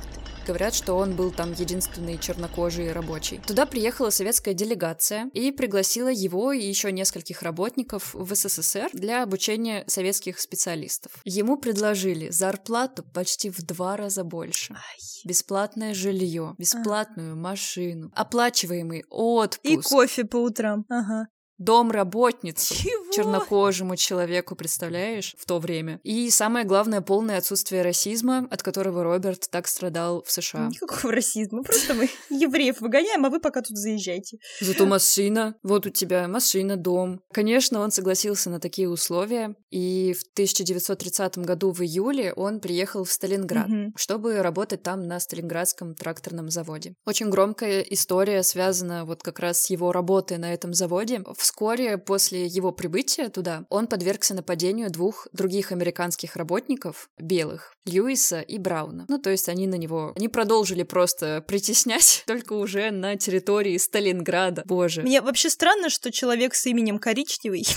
Говорят, 0.46 0.76
что 0.76 0.94
он 0.94 1.16
был 1.16 1.32
там 1.32 1.54
единственный 1.54 2.20
чернокожий 2.20 2.92
рабочий. 2.92 3.40
Туда 3.48 3.66
приехала 3.66 4.12
советская 4.12 4.54
делегация 4.54 5.30
и 5.34 5.52
пригласила 5.52 6.10
его 6.10 6.52
и 6.52 6.64
еще 6.64 6.92
нескольких 6.92 7.42
работников 7.42 8.14
в 8.14 8.36
СССР 8.36 8.90
для 8.94 9.24
обучения 9.24 9.84
советских 9.88 10.40
специалистов. 10.40 11.12
Ему 11.24 11.58
предложили 11.58 12.30
зарплату 12.30 13.04
почти 13.04 13.50
в 13.50 13.64
два 13.64 13.98
раза 13.98 14.24
больше. 14.24 14.74
Ай. 14.74 15.00
Бесплатное 15.24 15.96
жилье, 15.96 16.54
бесплатную 16.60 17.34
а. 17.34 17.36
машину, 17.36 18.12
оплачиваемый 18.14 19.04
отпуск. 19.10 19.60
И 19.64 19.78
кофе 19.78 20.26
по 20.26 20.38
утрам. 20.38 20.86
Ага 20.90 21.28
домработницу 21.58 22.76
Чего? 22.76 23.12
чернокожему 23.12 23.96
человеку, 23.96 24.56
представляешь, 24.56 25.36
в 25.38 25.46
то 25.46 25.60
время. 25.60 26.00
И 26.04 26.30
самое 26.30 26.66
главное, 26.66 27.02
полное 27.02 27.38
отсутствие 27.38 27.82
расизма, 27.82 28.48
от 28.52 28.62
которого 28.62 29.04
Роберт 29.04 29.50
так 29.50 29.68
страдал 29.68 30.24
в 30.24 30.32
США. 30.32 30.68
Никакого 30.68 31.14
расизма, 31.14 31.64
просто 31.64 31.94
мы 31.94 32.10
евреев 32.30 32.82
выгоняем, 32.82 33.26
а 33.26 33.30
вы 33.30 33.40
пока 33.40 33.62
тут 33.62 33.78
заезжайте. 33.78 34.38
Зато 34.60 34.86
машина, 34.86 35.56
вот 35.64 35.86
у 35.86 35.90
тебя 35.90 36.28
машина, 36.28 36.76
дом. 36.76 37.22
Конечно, 37.32 37.80
он 37.80 37.92
согласился 37.92 38.50
на 38.50 38.60
такие 38.60 38.90
условия, 38.90 39.56
и 39.70 40.14
в 40.14 40.24
1930 40.34 41.38
году 41.40 41.72
в 41.72 41.82
июле 41.82 42.34
он 42.34 42.60
приехал 42.60 43.04
в 43.04 43.12
Сталинград, 43.12 43.70
угу. 43.70 43.94
чтобы 43.96 44.42
работать 44.42 44.84
там 44.84 45.08
на 45.08 45.20
Сталинградском 45.20 45.96
тракторном 45.96 46.50
заводе. 46.50 46.96
Очень 47.06 47.30
громкая 47.30 47.82
история 47.82 48.44
связана 48.44 49.06
вот 49.06 49.24
как 49.24 49.40
раз 49.40 49.64
с 49.64 49.70
его 49.70 49.92
работой 49.92 50.38
на 50.38 50.54
этом 50.54 50.74
заводе. 50.74 51.24
В 51.38 51.45
Вскоре 51.46 52.00
после 52.00 52.48
его 52.48 52.72
прибытия 52.72 53.30
туда 53.30 53.66
он 53.70 53.86
подвергся 53.86 54.34
нападению 54.34 54.90
двух 54.90 55.28
других 55.32 55.72
американских 55.72 56.38
работников, 56.38 57.12
белых, 57.20 57.76
Льюиса 57.86 58.42
и 58.42 58.58
Брауна. 58.58 59.06
Ну, 59.08 59.20
то 59.20 59.30
есть 59.30 59.48
они 59.48 59.68
на 59.68 59.76
него... 59.76 60.14
Они 60.16 60.28
продолжили 60.28 60.82
просто 60.82 61.46
притеснять, 61.48 62.24
только 62.28 62.54
уже 62.54 62.90
на 62.90 63.16
территории 63.16 63.78
Сталинграда. 63.78 64.64
Боже. 64.66 65.04
Мне 65.04 65.22
вообще 65.22 65.52
странно, 65.52 65.92
что 65.92 66.12
человек 66.12 66.56
с 66.56 66.66
именем 66.66 66.98
Коричневый 66.98 67.68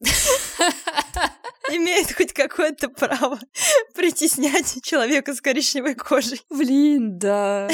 имеет 1.70 2.12
хоть 2.16 2.32
какое-то 2.32 2.88
право 2.88 3.38
притеснять 3.94 4.82
человека 4.82 5.34
с 5.34 5.40
коричневой 5.40 5.94
кожей. 5.94 6.40
Блин, 6.50 7.16
да. 7.16 7.68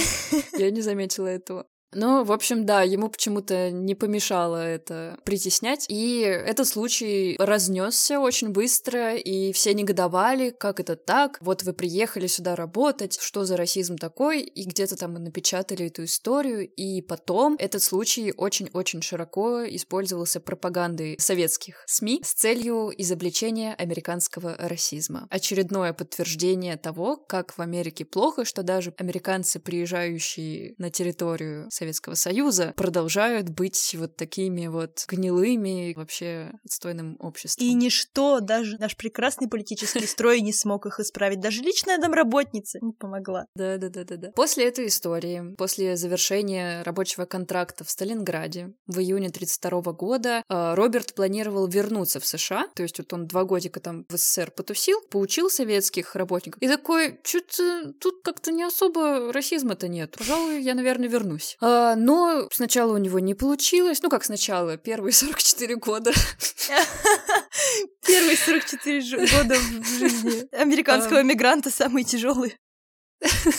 Я 0.58 0.70
не 0.70 0.82
заметила 0.82 1.28
этого. 1.28 1.66
Ну, 1.94 2.24
в 2.24 2.32
общем, 2.32 2.66
да, 2.66 2.82
ему 2.82 3.08
почему-то 3.08 3.70
не 3.70 3.94
помешало 3.94 4.56
это 4.56 5.18
притеснять. 5.24 5.86
И 5.88 6.20
этот 6.20 6.66
случай 6.66 7.36
разнесся 7.38 8.20
очень 8.20 8.50
быстро, 8.50 9.14
и 9.14 9.52
все 9.52 9.74
негодовали, 9.74 10.50
как 10.50 10.80
это 10.80 10.96
так? 10.96 11.38
Вот 11.40 11.62
вы 11.62 11.72
приехали 11.72 12.26
сюда 12.26 12.56
работать, 12.56 13.18
что 13.20 13.44
за 13.44 13.56
расизм 13.56 13.96
такой? 13.96 14.42
И 14.42 14.64
где-то 14.64 14.96
там 14.96 15.14
напечатали 15.14 15.86
эту 15.86 16.04
историю, 16.04 16.68
и 16.68 17.00
потом 17.00 17.56
этот 17.58 17.82
случай 17.82 18.32
очень-очень 18.36 19.02
широко 19.02 19.64
использовался 19.64 20.40
пропагандой 20.40 21.16
советских 21.18 21.84
СМИ 21.86 22.20
с 22.24 22.34
целью 22.34 22.92
изобличения 22.96 23.74
американского 23.74 24.56
расизма. 24.58 25.26
Очередное 25.30 25.92
подтверждение 25.92 26.76
того, 26.76 27.16
как 27.16 27.56
в 27.56 27.60
Америке 27.60 28.04
плохо, 28.04 28.44
что 28.44 28.62
даже 28.62 28.92
американцы, 28.98 29.60
приезжающие 29.60 30.74
на 30.78 30.90
территорию 30.90 31.70
Советского 31.70 31.83
Союза 31.92 32.72
продолжают 32.76 33.48
быть 33.48 33.94
вот 33.98 34.16
такими 34.16 34.66
вот 34.66 35.04
гнилыми, 35.08 35.94
вообще 35.94 36.52
отстойным 36.64 37.16
обществом. 37.20 37.64
И 37.64 37.72
ничто, 37.72 38.40
даже 38.40 38.78
наш 38.78 38.96
прекрасный 38.96 39.48
политический 39.48 40.06
строй 40.06 40.40
не 40.40 40.52
смог 40.52 40.86
их 40.86 41.00
исправить. 41.00 41.40
Даже 41.40 41.62
личная 41.62 41.98
домработница 41.98 42.78
не 42.80 42.92
помогла. 42.92 43.46
Да-да-да-да. 43.54 44.30
После 44.32 44.66
этой 44.66 44.86
истории, 44.86 45.54
после 45.56 45.96
завершения 45.96 46.82
рабочего 46.82 47.24
контракта 47.24 47.84
в 47.84 47.90
Сталинграде 47.90 48.72
в 48.86 48.98
июне 48.98 49.28
1932 49.28 49.92
года 49.92 50.42
а, 50.48 50.74
Роберт 50.74 51.14
планировал 51.14 51.66
вернуться 51.66 52.20
в 52.20 52.26
США, 52.26 52.68
то 52.74 52.82
есть 52.82 52.98
вот 52.98 53.12
он 53.12 53.26
два 53.26 53.44
годика 53.44 53.80
там 53.80 54.04
в 54.08 54.16
СССР 54.16 54.50
потусил, 54.50 55.00
поучил 55.10 55.50
советских 55.50 56.16
работников, 56.16 56.60
и 56.62 56.68
такой, 56.68 57.20
что-то 57.22 57.92
тут 58.00 58.22
как-то 58.22 58.52
не 58.52 58.62
особо 58.62 59.32
расизма-то 59.32 59.88
нет. 59.88 60.16
Пожалуй, 60.18 60.60
я, 60.62 60.74
наверное, 60.74 61.08
вернусь. 61.08 61.56
А, 61.74 61.96
но 61.96 62.48
сначала 62.52 62.94
у 62.94 62.98
него 62.98 63.18
не 63.18 63.34
получилось. 63.34 64.00
Ну, 64.02 64.08
как 64.08 64.24
сначала, 64.24 64.76
первые 64.76 65.12
44 65.14 65.76
года. 65.76 66.12
Первые 68.06 68.36
44 68.36 69.26
года 69.26 69.56
в 69.56 69.98
жизни 69.98 70.54
американского 70.56 71.22
мигранта 71.22 71.70
самые 71.70 72.04
тяжелые. 72.04 72.56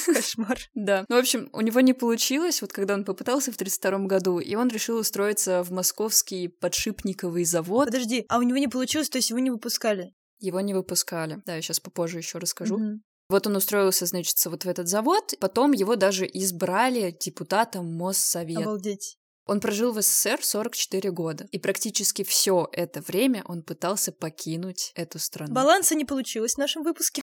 Кошмар. 0.05 0.59
Да. 0.75 1.05
Ну, 1.09 1.15
в 1.15 1.19
общем, 1.19 1.49
у 1.51 1.61
него 1.61 1.79
не 1.79 1.93
получилось, 1.93 2.61
вот 2.61 2.71
когда 2.71 2.93
он 2.93 3.03
попытался 3.03 3.51
в 3.51 3.57
32 3.57 3.99
году, 4.05 4.39
и 4.39 4.55
он 4.55 4.69
решил 4.69 4.97
устроиться 4.97 5.63
в 5.63 5.71
московский 5.71 6.47
подшипниковый 6.47 7.45
завод. 7.45 7.87
Подожди, 7.87 8.25
а 8.29 8.37
у 8.37 8.43
него 8.43 8.57
не 8.59 8.67
получилось, 8.67 9.09
то 9.09 9.17
есть 9.17 9.31
его 9.31 9.39
не 9.39 9.49
выпускали? 9.49 10.13
Его 10.39 10.61
не 10.61 10.73
выпускали. 10.73 11.41
Да, 11.45 11.55
я 11.55 11.61
сейчас 11.61 11.79
попозже 11.79 12.19
еще 12.19 12.37
расскажу. 12.37 12.77
Mm-hmm. 12.77 12.97
Вот 13.29 13.47
он 13.47 13.55
устроился, 13.55 14.05
значит, 14.05 14.35
вот 14.45 14.65
в 14.65 14.69
этот 14.69 14.87
завод, 14.87 15.33
потом 15.39 15.71
его 15.71 15.95
даже 15.95 16.25
избрали 16.25 17.15
депутатом 17.19 17.91
Моссовета. 17.95 18.61
Обалдеть. 18.61 19.17
Он 19.47 19.59
прожил 19.59 19.93
в 19.93 20.01
СССР 20.01 20.39
44 20.41 21.11
года, 21.11 21.47
и 21.51 21.59
практически 21.59 22.23
все 22.23 22.67
это 22.71 23.01
время 23.01 23.43
он 23.45 23.61
пытался 23.61 24.11
покинуть 24.11 24.91
эту 24.95 25.19
страну. 25.19 25.53
Баланса 25.53 25.93
не 25.93 26.05
получилось 26.05 26.55
в 26.55 26.57
нашем 26.57 26.83
выпуске. 26.83 27.21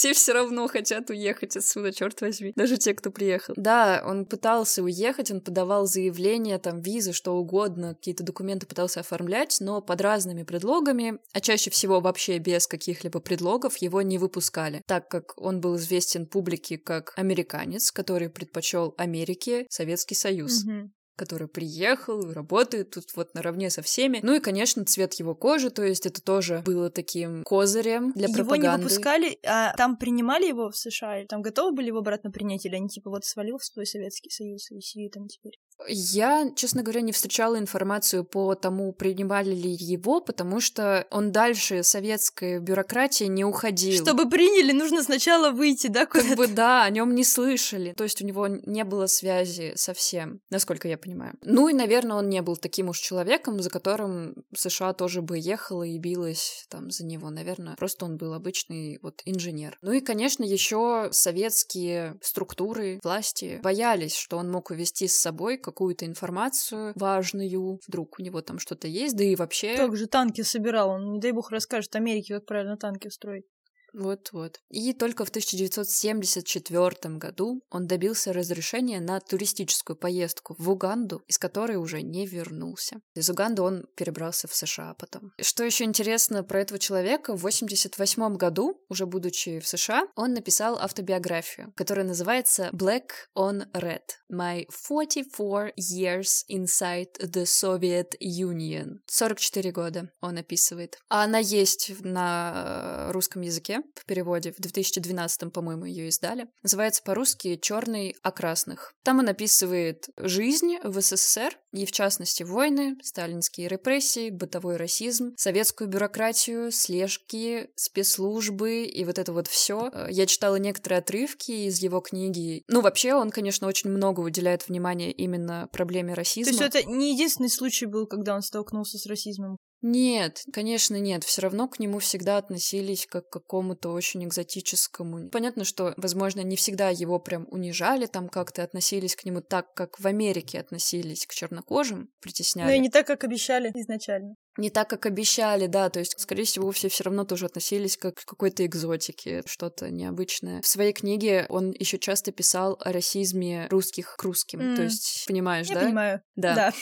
Все 0.00 0.14
все 0.14 0.32
равно 0.32 0.66
хотят 0.66 1.10
уехать 1.10 1.58
отсюда, 1.58 1.92
черт 1.92 2.22
возьми. 2.22 2.54
Даже 2.56 2.78
те, 2.78 2.94
кто 2.94 3.10
приехал. 3.10 3.52
Да, 3.58 4.02
он 4.06 4.24
пытался 4.24 4.82
уехать, 4.82 5.30
он 5.30 5.42
подавал 5.42 5.84
заявления, 5.84 6.58
там, 6.58 6.80
визы, 6.80 7.12
что 7.12 7.36
угодно, 7.36 7.94
какие-то 7.94 8.24
документы 8.24 8.64
пытался 8.64 9.00
оформлять, 9.00 9.58
но 9.60 9.82
под 9.82 10.00
разными 10.00 10.42
предлогами, 10.42 11.18
а 11.34 11.40
чаще 11.42 11.68
всего 11.68 12.00
вообще 12.00 12.38
без 12.38 12.66
каких-либо 12.66 13.20
предлогов, 13.20 13.76
его 13.76 14.00
не 14.00 14.16
выпускали, 14.16 14.80
так 14.86 15.06
как 15.08 15.34
он 15.36 15.60
был 15.60 15.76
известен 15.76 16.26
публике 16.26 16.78
как 16.78 17.12
американец, 17.16 17.92
который 17.92 18.30
предпочел 18.30 18.94
Америке 18.96 19.66
Советский 19.68 20.14
Союз. 20.14 20.64
Mm-hmm 20.66 20.88
который 21.20 21.48
приехал, 21.48 22.32
работает 22.32 22.92
тут 22.92 23.04
вот 23.14 23.34
наравне 23.34 23.68
со 23.68 23.82
всеми. 23.82 24.20
Ну 24.22 24.36
и, 24.36 24.40
конечно, 24.40 24.86
цвет 24.86 25.12
его 25.14 25.34
кожи, 25.34 25.68
то 25.68 25.82
есть 25.82 26.06
это 26.06 26.22
тоже 26.22 26.62
было 26.64 26.88
таким 26.88 27.44
козырем 27.44 28.12
для 28.12 28.24
его 28.24 28.34
пропаганды. 28.36 28.66
Его 28.66 28.76
не 28.76 28.82
выпускали, 28.84 29.38
а 29.46 29.76
там 29.76 29.98
принимали 29.98 30.46
его 30.46 30.70
в 30.70 30.76
США, 30.78 31.18
или 31.18 31.26
там 31.26 31.42
готовы 31.42 31.72
были 31.76 31.88
его 31.88 31.98
обратно 31.98 32.30
принять, 32.30 32.64
или 32.64 32.74
они 32.74 32.88
типа 32.88 33.10
вот 33.10 33.26
свалил 33.26 33.58
в 33.58 33.64
свой 33.64 33.84
Советский 33.84 34.30
Союз 34.30 34.70
и 34.70 34.80
сидит 34.80 35.12
там 35.12 35.28
теперь? 35.28 35.58
Я, 35.88 36.50
честно 36.54 36.82
говоря, 36.82 37.00
не 37.00 37.12
встречала 37.12 37.58
информацию 37.58 38.24
по 38.24 38.54
тому, 38.54 38.92
принимали 38.92 39.54
ли 39.54 39.70
его, 39.70 40.20
потому 40.20 40.60
что 40.60 41.06
он 41.10 41.32
дальше 41.32 41.82
советской 41.82 42.58
бюрократии 42.58 43.24
не 43.24 43.44
уходил. 43.44 44.02
Чтобы 44.02 44.28
приняли, 44.28 44.72
нужно 44.72 45.02
сначала 45.02 45.50
выйти, 45.50 45.86
да, 45.86 46.06
куда-то? 46.06 46.28
Как 46.28 46.38
бы 46.38 46.46
да, 46.46 46.84
о 46.84 46.90
нем 46.90 47.14
не 47.14 47.24
слышали. 47.24 47.92
То 47.92 48.04
есть 48.04 48.22
у 48.22 48.26
него 48.26 48.46
не 48.46 48.84
было 48.84 49.06
связи 49.06 49.72
совсем, 49.76 50.40
насколько 50.50 50.88
я 50.88 50.98
понимаю. 50.98 51.34
Ну 51.42 51.68
и, 51.68 51.72
наверное, 51.72 52.16
он 52.16 52.28
не 52.28 52.42
был 52.42 52.56
таким 52.56 52.88
уж 52.88 52.98
человеком, 52.98 53.60
за 53.60 53.70
которым 53.70 54.34
США 54.54 54.92
тоже 54.92 55.22
бы 55.22 55.38
ехала 55.38 55.82
и 55.82 55.98
билась 55.98 56.66
там 56.68 56.90
за 56.90 57.04
него. 57.04 57.30
Наверное, 57.30 57.76
просто 57.76 58.04
он 58.04 58.16
был 58.16 58.34
обычный 58.34 58.98
вот 59.02 59.22
инженер. 59.24 59.78
Ну 59.82 59.92
и, 59.92 60.00
конечно, 60.00 60.44
еще 60.44 61.08
советские 61.12 62.18
структуры 62.22 63.00
власти 63.02 63.60
боялись, 63.62 64.14
что 64.14 64.36
он 64.36 64.50
мог 64.50 64.70
увести 64.70 65.08
с 65.08 65.16
собой 65.16 65.58
какую-то 65.70 66.04
информацию 66.04 66.92
важную, 66.96 67.78
вдруг 67.86 68.18
у 68.18 68.22
него 68.22 68.42
там 68.42 68.58
что-то 68.58 68.88
есть, 68.88 69.16
да 69.16 69.24
и 69.24 69.36
вообще... 69.36 69.76
Как 69.76 69.96
же 69.96 70.06
танки 70.06 70.42
собирал, 70.42 70.90
он, 70.90 71.12
не 71.12 71.20
дай 71.20 71.32
бог, 71.32 71.50
расскажет 71.50 71.94
Америке, 71.96 72.34
как 72.34 72.46
правильно 72.46 72.76
танки 72.76 73.08
строить. 73.08 73.46
Вот-вот. 73.92 74.60
И 74.70 74.92
только 74.92 75.24
в 75.24 75.28
1974 75.28 77.16
году 77.16 77.62
он 77.70 77.86
добился 77.86 78.32
разрешения 78.32 79.00
на 79.00 79.20
туристическую 79.20 79.96
поездку 79.96 80.54
в 80.58 80.70
Уганду, 80.70 81.22
из 81.26 81.38
которой 81.38 81.76
уже 81.76 82.02
не 82.02 82.26
вернулся. 82.26 83.00
Из 83.14 83.28
Уганды 83.30 83.62
он 83.62 83.86
перебрался 83.96 84.48
в 84.48 84.54
США 84.54 84.94
потом. 84.94 85.32
Что 85.40 85.64
еще 85.64 85.84
интересно 85.84 86.44
про 86.44 86.60
этого 86.60 86.78
человека, 86.78 87.36
в 87.36 87.40
1988 87.40 88.36
году, 88.36 88.80
уже 88.88 89.06
будучи 89.06 89.60
в 89.60 89.66
США, 89.66 90.04
он 90.16 90.34
написал 90.34 90.78
автобиографию, 90.78 91.72
которая 91.76 92.06
называется 92.06 92.70
Black 92.72 93.10
on 93.36 93.70
Red. 93.72 94.02
My 94.32 94.66
44 94.70 95.72
years 95.76 96.44
inside 96.48 97.08
the 97.20 97.44
Soviet 97.44 98.16
Union. 98.20 98.98
44 99.06 99.72
года 99.72 100.10
он 100.20 100.38
описывает. 100.38 100.98
А 101.08 101.24
она 101.24 101.38
есть 101.38 101.92
на 102.02 103.06
э, 103.08 103.12
русском 103.12 103.42
языке, 103.42 103.79
в 103.94 104.04
переводе, 104.04 104.52
в 104.52 104.60
2012, 104.60 105.52
по-моему, 105.52 105.84
ее 105.84 106.08
издали. 106.08 106.48
Называется 106.62 107.02
по-русски 107.02 107.56
«Черный 107.56 108.16
о 108.22 108.30
красных». 108.30 108.94
Там 109.02 109.18
он 109.18 109.28
описывает 109.28 110.08
жизнь 110.16 110.76
в 110.82 111.00
СССР, 111.00 111.56
и 111.72 111.86
в 111.86 111.92
частности 111.92 112.42
войны, 112.42 112.96
сталинские 113.02 113.68
репрессии, 113.68 114.30
бытовой 114.30 114.76
расизм, 114.76 115.34
советскую 115.36 115.88
бюрократию, 115.88 116.72
слежки, 116.72 117.70
спецслужбы 117.76 118.84
и 118.84 119.04
вот 119.04 119.18
это 119.18 119.32
вот 119.32 119.46
все. 119.46 119.90
Я 120.08 120.26
читала 120.26 120.56
некоторые 120.56 120.98
отрывки 120.98 121.52
из 121.52 121.78
его 121.78 122.00
книги. 122.00 122.64
Ну, 122.68 122.80
вообще, 122.80 123.14
он, 123.14 123.30
конечно, 123.30 123.68
очень 123.68 123.90
много 123.90 124.20
уделяет 124.20 124.68
внимания 124.68 125.12
именно 125.12 125.68
проблеме 125.72 126.14
расизма. 126.14 126.58
То 126.58 126.64
есть 126.64 126.76
это 126.76 126.90
не 126.90 127.12
единственный 127.12 127.50
случай 127.50 127.86
был, 127.86 128.06
когда 128.06 128.34
он 128.34 128.42
столкнулся 128.42 128.98
с 128.98 129.06
расизмом? 129.06 129.56
Нет, 129.82 130.44
конечно, 130.52 130.96
нет. 130.96 131.24
Все 131.24 131.42
равно 131.42 131.66
к 131.68 131.78
нему 131.78 131.98
всегда 132.00 132.36
относились 132.36 133.06
как 133.06 133.28
к 133.28 133.32
какому-то 133.32 133.90
очень 133.90 134.24
экзотическому. 134.24 135.30
Понятно, 135.30 135.64
что, 135.64 135.94
возможно, 135.96 136.40
не 136.40 136.56
всегда 136.56 136.90
его 136.90 137.18
прям 137.18 137.46
унижали, 137.50 138.06
там 138.06 138.28
как-то 138.28 138.62
относились 138.62 139.16
к 139.16 139.24
нему 139.24 139.40
так, 139.40 139.72
как 139.74 139.98
в 139.98 140.06
Америке 140.06 140.60
относились 140.60 141.26
к 141.26 141.32
чернокожим, 141.32 142.10
притесняли. 142.20 142.68
Ну 142.68 142.74
и 142.74 142.78
не 142.78 142.90
так, 142.90 143.06
как 143.06 143.24
обещали 143.24 143.70
изначально. 143.74 144.34
Не 144.58 144.68
так, 144.68 144.90
как 144.90 145.06
обещали, 145.06 145.66
да, 145.66 145.88
то 145.88 146.00
есть, 146.00 146.18
скорее 146.20 146.44
всего, 146.44 146.70
все 146.72 146.88
все 146.88 147.04
равно 147.04 147.24
тоже 147.24 147.46
относились 147.46 147.96
как 147.96 148.16
к 148.16 148.24
какой-то 148.24 148.66
экзотике, 148.66 149.42
что-то 149.46 149.90
необычное. 149.90 150.60
В 150.60 150.66
своей 150.66 150.92
книге 150.92 151.46
он 151.48 151.70
еще 151.70 151.98
часто 151.98 152.32
писал 152.32 152.76
о 152.80 152.92
расизме 152.92 153.68
русских 153.70 154.16
к 154.16 154.22
русским, 154.22 154.60
mm. 154.60 154.76
то 154.76 154.82
есть, 154.82 155.24
понимаешь, 155.26 155.68
Я 155.68 155.76
да? 155.76 155.80
понимаю. 155.80 156.22
Да. 156.34 156.54
да 156.54 156.74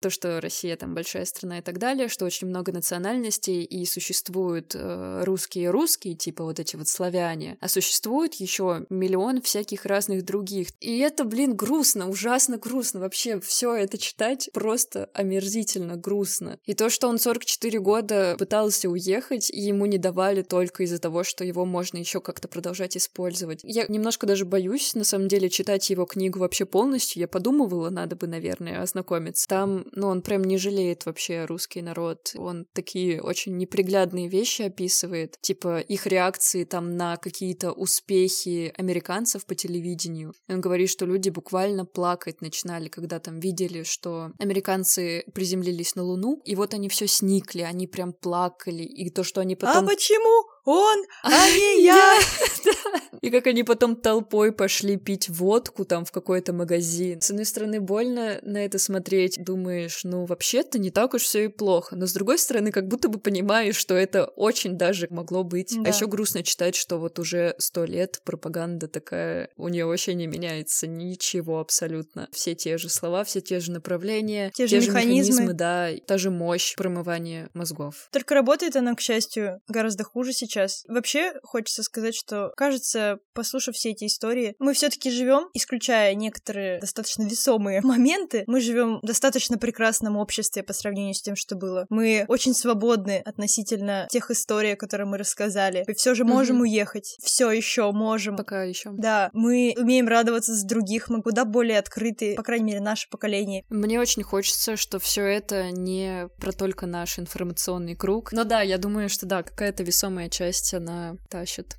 то, 0.00 0.10
что 0.10 0.40
Россия 0.40 0.76
там 0.76 0.94
большая 0.94 1.24
страна 1.24 1.58
и 1.58 1.62
так 1.62 1.78
далее, 1.78 2.08
что 2.08 2.24
очень 2.24 2.48
много 2.48 2.72
национальностей 2.72 3.62
и 3.62 3.84
существуют 3.86 4.74
э, 4.74 5.22
русские 5.24 5.70
русские, 5.70 6.14
типа 6.14 6.44
вот 6.44 6.58
эти 6.58 6.76
вот 6.76 6.88
славяне, 6.88 7.56
а 7.60 7.68
существует 7.68 8.34
еще 8.34 8.86
миллион 8.90 9.42
всяких 9.42 9.86
разных 9.86 10.24
других. 10.24 10.68
И 10.80 10.98
это, 10.98 11.24
блин, 11.24 11.54
грустно, 11.54 12.08
ужасно 12.08 12.58
грустно. 12.58 13.00
Вообще 13.00 13.40
все 13.40 13.74
это 13.74 13.98
читать 13.98 14.50
просто 14.52 15.10
омерзительно 15.14 15.96
грустно. 15.96 16.58
И 16.64 16.74
то, 16.74 16.90
что 16.90 17.08
он 17.08 17.18
44 17.18 17.78
года 17.80 18.36
пытался 18.38 18.88
уехать, 18.88 19.50
и 19.50 19.60
ему 19.60 19.86
не 19.86 19.98
давали 19.98 20.42
только 20.42 20.84
из-за 20.84 20.98
того, 20.98 21.24
что 21.24 21.44
его 21.44 21.64
можно 21.64 21.98
еще 21.98 22.20
как-то 22.20 22.48
продолжать 22.48 22.96
использовать. 22.96 23.60
Я 23.62 23.86
немножко 23.88 24.26
даже 24.26 24.44
боюсь, 24.44 24.94
на 24.94 25.04
самом 25.04 25.28
деле, 25.28 25.50
читать 25.50 25.90
его 25.90 26.04
книгу 26.06 26.38
вообще 26.38 26.64
полностью. 26.64 27.20
Я 27.20 27.28
подумывала, 27.28 27.90
надо 27.90 28.16
бы, 28.16 28.26
наверное, 28.26 28.82
ознакомиться. 28.82 29.48
Там 29.48 29.86
ну, 29.92 30.08
он 30.08 30.22
прям 30.22 30.44
не 30.44 30.58
жалеет 30.58 31.06
вообще 31.06 31.44
русский 31.44 31.82
народ. 31.82 32.32
Он 32.36 32.66
такие 32.72 33.20
очень 33.22 33.56
неприглядные 33.56 34.28
вещи 34.28 34.62
описывает, 34.62 35.36
типа 35.40 35.80
их 35.80 36.06
реакции 36.06 36.64
там 36.64 36.96
на 36.96 37.16
какие-то 37.16 37.72
успехи 37.72 38.72
американцев 38.76 39.46
по 39.46 39.54
телевидению. 39.54 40.32
И 40.48 40.52
он 40.52 40.60
говорит, 40.60 40.90
что 40.90 41.06
люди 41.06 41.30
буквально 41.30 41.84
плакать 41.84 42.40
начинали, 42.40 42.88
когда 42.88 43.18
там 43.18 43.40
видели, 43.40 43.82
что 43.82 44.32
американцы 44.38 45.24
приземлились 45.34 45.94
на 45.94 46.02
Луну, 46.02 46.40
и 46.44 46.54
вот 46.54 46.74
они 46.74 46.88
все 46.88 47.06
сникли, 47.06 47.62
они 47.62 47.86
прям 47.86 48.12
плакали, 48.12 48.82
и 48.82 49.10
то, 49.10 49.24
что 49.24 49.40
они 49.40 49.56
потом... 49.56 49.84
А 49.84 49.88
почему 49.88 50.46
он, 50.64 51.04
а 51.22 51.48
не 51.50 51.82
я. 51.84 52.20
И 53.20 53.30
как 53.30 53.46
они 53.46 53.64
потом 53.64 53.96
толпой 53.96 54.52
пошли 54.52 54.96
пить 54.96 55.28
водку 55.28 55.84
там 55.84 56.04
в 56.04 56.12
какой-то 56.12 56.52
магазин. 56.52 57.20
С 57.20 57.30
одной 57.30 57.44
стороны, 57.44 57.80
больно 57.80 58.38
на 58.42 58.64
это 58.64 58.78
смотреть. 58.78 59.42
Думаешь, 59.42 60.04
ну, 60.04 60.24
вообще-то 60.24 60.78
не 60.78 60.90
так 60.90 61.14
уж 61.14 61.22
все 61.22 61.44
и 61.44 61.48
плохо. 61.48 61.96
Но 61.96 62.06
с 62.06 62.12
другой 62.12 62.38
стороны, 62.38 62.70
как 62.72 62.88
будто 62.88 63.08
бы 63.08 63.18
понимаешь, 63.18 63.76
что 63.76 63.94
это 63.94 64.24
очень 64.24 64.76
даже 64.76 65.08
могло 65.10 65.44
быть. 65.44 65.72
А 65.72 65.82
да. 65.82 65.90
А 65.90 65.92
еще 65.92 66.06
грустно 66.06 66.42
читать, 66.42 66.76
что 66.76 66.98
вот 66.98 67.18
уже 67.18 67.54
сто 67.58 67.84
лет 67.84 68.20
пропаганда 68.24 68.88
такая, 68.88 69.50
у 69.56 69.68
нее 69.68 69.86
вообще 69.86 70.14
не 70.14 70.26
меняется 70.26 70.86
ничего 70.86 71.60
абсолютно. 71.60 72.28
Все 72.32 72.54
те 72.54 72.78
же 72.78 72.88
слова, 72.88 73.24
все 73.24 73.40
те 73.40 73.60
же 73.60 73.72
направления, 73.72 74.50
те, 74.54 74.66
те 74.66 74.80
же 74.80 74.88
механизмы. 74.88 75.32
механизмы, 75.32 75.52
да, 75.54 75.90
та 76.06 76.18
же 76.18 76.30
мощь 76.30 76.74
промывания 76.76 77.50
мозгов. 77.54 78.08
Только 78.12 78.34
работает 78.34 78.76
она, 78.76 78.94
к 78.94 79.00
счастью, 79.00 79.60
гораздо 79.68 80.04
хуже 80.04 80.32
сейчас 80.32 80.50
сейчас. 80.50 80.84
Вообще, 80.88 81.32
хочется 81.42 81.82
сказать, 81.82 82.14
что, 82.14 82.52
кажется, 82.56 83.09
послушав 83.32 83.74
все 83.74 83.90
эти 83.90 84.04
истории, 84.04 84.54
мы 84.58 84.74
все-таки 84.74 85.10
живем, 85.10 85.48
исключая 85.54 86.14
некоторые 86.14 86.80
достаточно 86.80 87.22
весомые 87.24 87.80
моменты, 87.84 88.44
мы 88.46 88.60
живем 88.60 89.00
в 89.02 89.06
достаточно 89.06 89.58
прекрасном 89.58 90.16
обществе 90.16 90.62
по 90.62 90.72
сравнению 90.72 91.14
с 91.14 91.22
тем, 91.22 91.36
что 91.36 91.56
было. 91.56 91.86
Мы 91.88 92.24
очень 92.28 92.54
свободны 92.54 93.22
относительно 93.24 94.06
тех 94.10 94.30
историй, 94.30 94.76
которые 94.76 95.06
мы 95.06 95.18
рассказали. 95.18 95.84
Мы 95.86 95.94
все 95.94 96.14
же 96.14 96.24
можем 96.24 96.56
угу. 96.56 96.62
уехать. 96.62 97.16
Все 97.22 97.50
еще 97.50 97.90
можем. 97.92 98.36
Пока 98.36 98.64
еще. 98.64 98.90
Да, 98.92 99.30
мы 99.32 99.74
умеем 99.76 100.08
радоваться 100.08 100.54
с 100.54 100.64
других, 100.64 101.08
мы 101.08 101.22
куда 101.22 101.44
более 101.44 101.78
открыты, 101.78 102.34
по 102.34 102.42
крайней 102.42 102.66
мере, 102.66 102.80
наше 102.80 103.08
поколение. 103.08 103.64
Мне 103.70 104.00
очень 104.00 104.22
хочется, 104.22 104.76
что 104.76 104.98
все 104.98 105.24
это 105.24 105.70
не 105.70 106.28
про 106.38 106.52
только 106.52 106.86
наш 106.86 107.18
информационный 107.18 107.96
круг. 107.96 108.32
Но 108.32 108.44
да, 108.44 108.62
я 108.62 108.78
думаю, 108.78 109.08
что 109.08 109.26
да, 109.26 109.42
какая-то 109.42 109.82
весомая 109.82 110.28
часть 110.28 110.50
часть 110.50 110.74
она 110.74 111.16
тащит. 111.28 111.76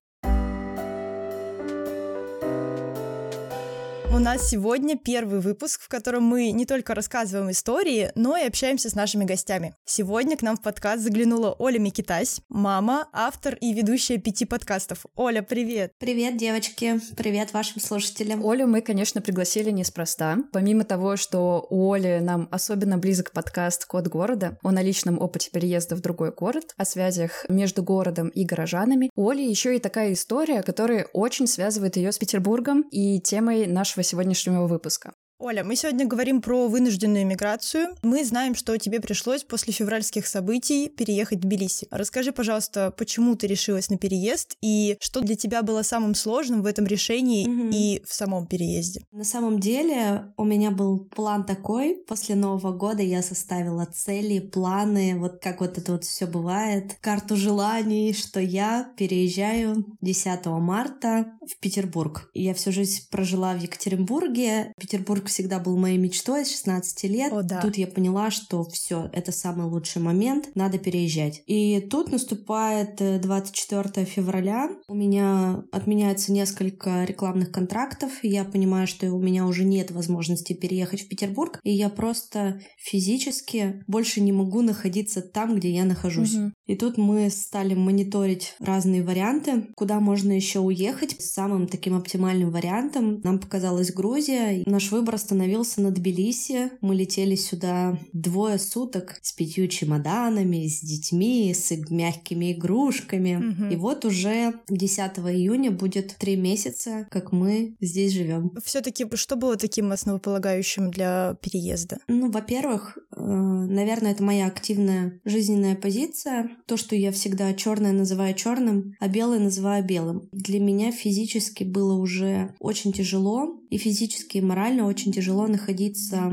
Нас 4.22 4.50
сегодня 4.50 4.98
первый 4.98 5.40
выпуск, 5.40 5.82
в 5.82 5.88
котором 5.88 6.22
мы 6.24 6.52
не 6.52 6.68
только 6.68 6.94
рассказываем 6.94 7.50
истории, 7.50 8.12
но 8.14 8.38
и 8.38 8.46
общаемся 8.46 8.88
с 8.88 8.94
нашими 8.94 9.26
гостями. 9.26 9.74
Сегодня 9.84 10.38
к 10.38 10.44
нам 10.44 10.58
в 10.58 10.62
подкаст 10.62 11.02
заглянула 11.02 11.56
Оля 11.58 11.80
Микитась, 11.80 12.42
мама, 12.48 13.10
автор 13.14 13.56
и 13.56 13.74
ведущая 13.74 14.20
пяти 14.20 14.46
подкастов. 14.46 15.08
Оля, 15.16 15.42
привет! 15.42 15.94
Привет, 15.98 16.38
девочки! 16.38 17.02
Привет 17.18 17.52
вашим 17.54 17.82
слушателям! 17.82 18.48
Олю 18.48 18.68
мы, 18.68 18.82
конечно, 18.82 19.22
пригласили 19.22 19.72
неспроста. 19.72 20.38
Помимо 20.54 20.84
того, 20.84 21.16
что 21.16 21.66
у 21.72 21.92
Оли 21.92 22.20
нам 22.22 22.48
особенно 22.52 23.00
близок 23.00 23.32
подкаст 23.32 23.86
«Код 23.86 24.08
города», 24.08 24.60
о 24.62 24.72
наличном 24.72 25.20
опыте 25.20 25.50
переезда 25.50 25.96
в 25.96 26.02
другой 26.02 26.32
город, 26.32 26.76
о 26.78 26.86
связях 26.86 27.44
между 27.50 27.82
городом 27.82 28.28
и 28.28 28.46
горожанами, 28.46 29.10
у 29.16 29.28
Оли 29.28 29.42
еще 29.42 29.76
и 29.76 29.80
такая 29.80 30.14
история, 30.14 30.62
которая 30.62 31.08
очень 31.12 31.48
связывает 31.48 31.96
ее 31.96 32.12
с 32.12 32.20
Петербургом 32.20 32.84
и 32.92 33.20
темой 33.20 33.66
нашего 33.66 34.04
сегодняшнего 34.12 34.68
выпуска. 34.68 35.14
Оля, 35.44 35.64
мы 35.64 35.76
сегодня 35.76 36.06
говорим 36.06 36.40
про 36.40 36.68
вынужденную 36.68 37.26
миграцию. 37.26 37.96
Мы 38.04 38.24
знаем, 38.24 38.54
что 38.54 38.78
тебе 38.78 39.00
пришлось 39.00 39.44
после 39.44 39.74
февральских 39.74 40.28
событий 40.28 40.88
переехать 40.88 41.40
в 41.40 41.42
Тбилиси. 41.42 41.88
Расскажи, 41.90 42.32
пожалуйста, 42.32 42.94
почему 42.96 43.36
ты 43.36 43.48
решилась 43.48 43.90
на 43.90 43.98
переезд 43.98 44.56
и 44.62 44.98
что 45.02 45.22
для 45.22 45.36
тебя 45.36 45.64
было 45.64 45.82
самым 45.82 46.14
сложным 46.14 46.62
в 46.62 46.68
этом 46.68 46.86
решении 46.86 47.48
угу. 47.48 47.70
и 47.74 48.04
в 48.06 48.14
самом 48.14 48.46
переезде? 48.46 49.02
На 49.12 49.24
самом 49.24 49.60
деле 49.60 50.32
у 50.38 50.44
меня 50.44 50.70
был 50.70 51.00
план 51.00 51.44
такой. 51.44 51.96
После 52.08 52.36
Нового 52.36 52.72
года 52.72 53.02
я 53.02 53.24
составила 53.24 53.88
цели, 53.88 54.38
планы, 54.38 55.16
вот 55.18 55.42
как 55.42 55.62
вот 55.62 55.76
это 55.80 55.94
вот 55.94 56.04
все 56.04 56.28
бывает, 56.28 56.98
карту 57.02 57.36
желаний, 57.36 58.14
что 58.14 58.40
я 58.40 58.92
переезжаю 58.96 59.88
10 60.02 60.46
марта 60.46 61.34
в 61.42 61.60
Петербург. 61.60 62.30
Я 62.36 62.54
всю 62.54 62.72
жизнь 62.72 63.08
прожила 63.10 63.56
в 63.56 63.60
Екатеринбурге. 63.60 64.72
Петербург 64.78 65.31
всегда 65.32 65.60
был 65.60 65.78
моей 65.78 65.98
мечтой 65.98 66.46
с 66.46 66.52
16 66.52 67.04
лет. 67.06 67.34
О, 67.34 67.42
да. 67.42 67.62
Тут 67.62 67.78
я 67.78 67.88
поняла, 67.88 68.30
что 68.32 68.64
все, 68.66 69.10
это 69.14 69.32
самый 69.32 69.68
лучший 69.68 70.02
момент, 70.02 70.50
надо 70.56 70.78
переезжать. 70.78 71.42
И 71.48 71.80
тут 71.90 72.12
наступает 72.12 72.98
24 72.98 73.90
э, 73.96 74.06
февраля, 74.06 74.70
у 74.88 74.94
меня 74.94 75.64
отменяется 75.72 76.32
несколько 76.32 77.04
рекламных 77.06 77.52
контрактов, 77.52 78.12
и 78.22 78.30
я 78.30 78.44
понимаю, 78.44 78.88
что 78.88 79.12
у 79.12 79.22
меня 79.22 79.46
уже 79.46 79.64
нет 79.64 79.92
возможности 79.92 80.54
переехать 80.54 81.02
в 81.02 81.08
Петербург, 81.08 81.60
и 81.64 81.72
я 81.72 81.90
просто 81.90 82.60
физически 82.78 83.84
больше 83.88 84.22
не 84.22 84.32
могу 84.32 84.62
находиться 84.62 85.22
там, 85.22 85.56
где 85.56 85.72
я 85.72 85.86
нахожусь. 85.86 86.36
Угу. 86.36 86.52
И 86.68 86.76
тут 86.76 86.98
мы 86.98 87.30
стали 87.30 87.74
мониторить 87.74 88.56
разные 88.60 89.04
варианты, 89.04 89.68
куда 89.76 90.00
можно 90.00 90.32
еще 90.32 90.60
уехать. 90.60 91.16
Самым 91.20 91.68
таким 91.68 91.96
оптимальным 91.96 92.52
вариантом 92.52 93.20
нам 93.24 93.40
показалась 93.40 93.94
Грузия. 93.94 94.64
Наш 94.66 94.92
выбор 94.92 95.16
остановился 95.22 95.82
на 95.82 95.92
Тбилиси. 95.92 96.72
Мы 96.82 96.96
летели 96.96 97.36
сюда 97.36 97.98
двое 98.12 98.58
суток 98.58 99.20
с 99.22 99.32
пятью 99.32 99.68
чемоданами, 99.68 100.68
с 100.68 100.82
детьми, 100.82 101.54
с 101.54 101.72
мягкими 101.90 102.54
игрушками. 102.54 103.36
Угу. 103.36 103.74
И 103.74 103.76
вот 103.76 104.06
уже 104.06 104.54
10 104.70 105.00
июня 105.20 105.72
будет 105.72 106.16
три 106.18 106.36
месяца, 106.36 107.08
как 107.12 107.32
мы 107.32 107.76
здесь 107.80 108.14
живем. 108.14 108.52
Все-таки 108.64 109.06
что 109.16 109.36
было 109.36 109.56
таким 109.56 109.92
основополагающим 109.92 110.90
для 110.90 111.38
переезда? 111.42 112.00
Ну, 112.08 112.32
во-первых, 112.32 112.98
э, 113.16 113.22
наверное, 113.22 114.12
это 114.12 114.24
моя 114.24 114.48
активная 114.48 115.20
жизненная 115.26 115.76
позиция. 115.76 116.50
То, 116.66 116.78
что 116.78 116.96
я 116.96 117.12
всегда 117.12 117.54
черное 117.54 117.92
называю 117.92 118.34
черным, 118.34 118.96
а 119.00 119.08
белое 119.08 119.40
называю 119.40 119.86
белым. 119.86 120.30
Для 120.32 120.60
меня 120.60 120.92
физически 120.92 121.64
было 121.64 121.94
уже 121.94 122.56
очень 122.60 122.94
тяжело, 122.94 123.62
и 123.72 123.78
физически, 123.78 124.38
и 124.38 124.42
морально 124.42 124.86
очень 124.86 125.11
тяжело 125.12 125.48
находиться 125.48 126.32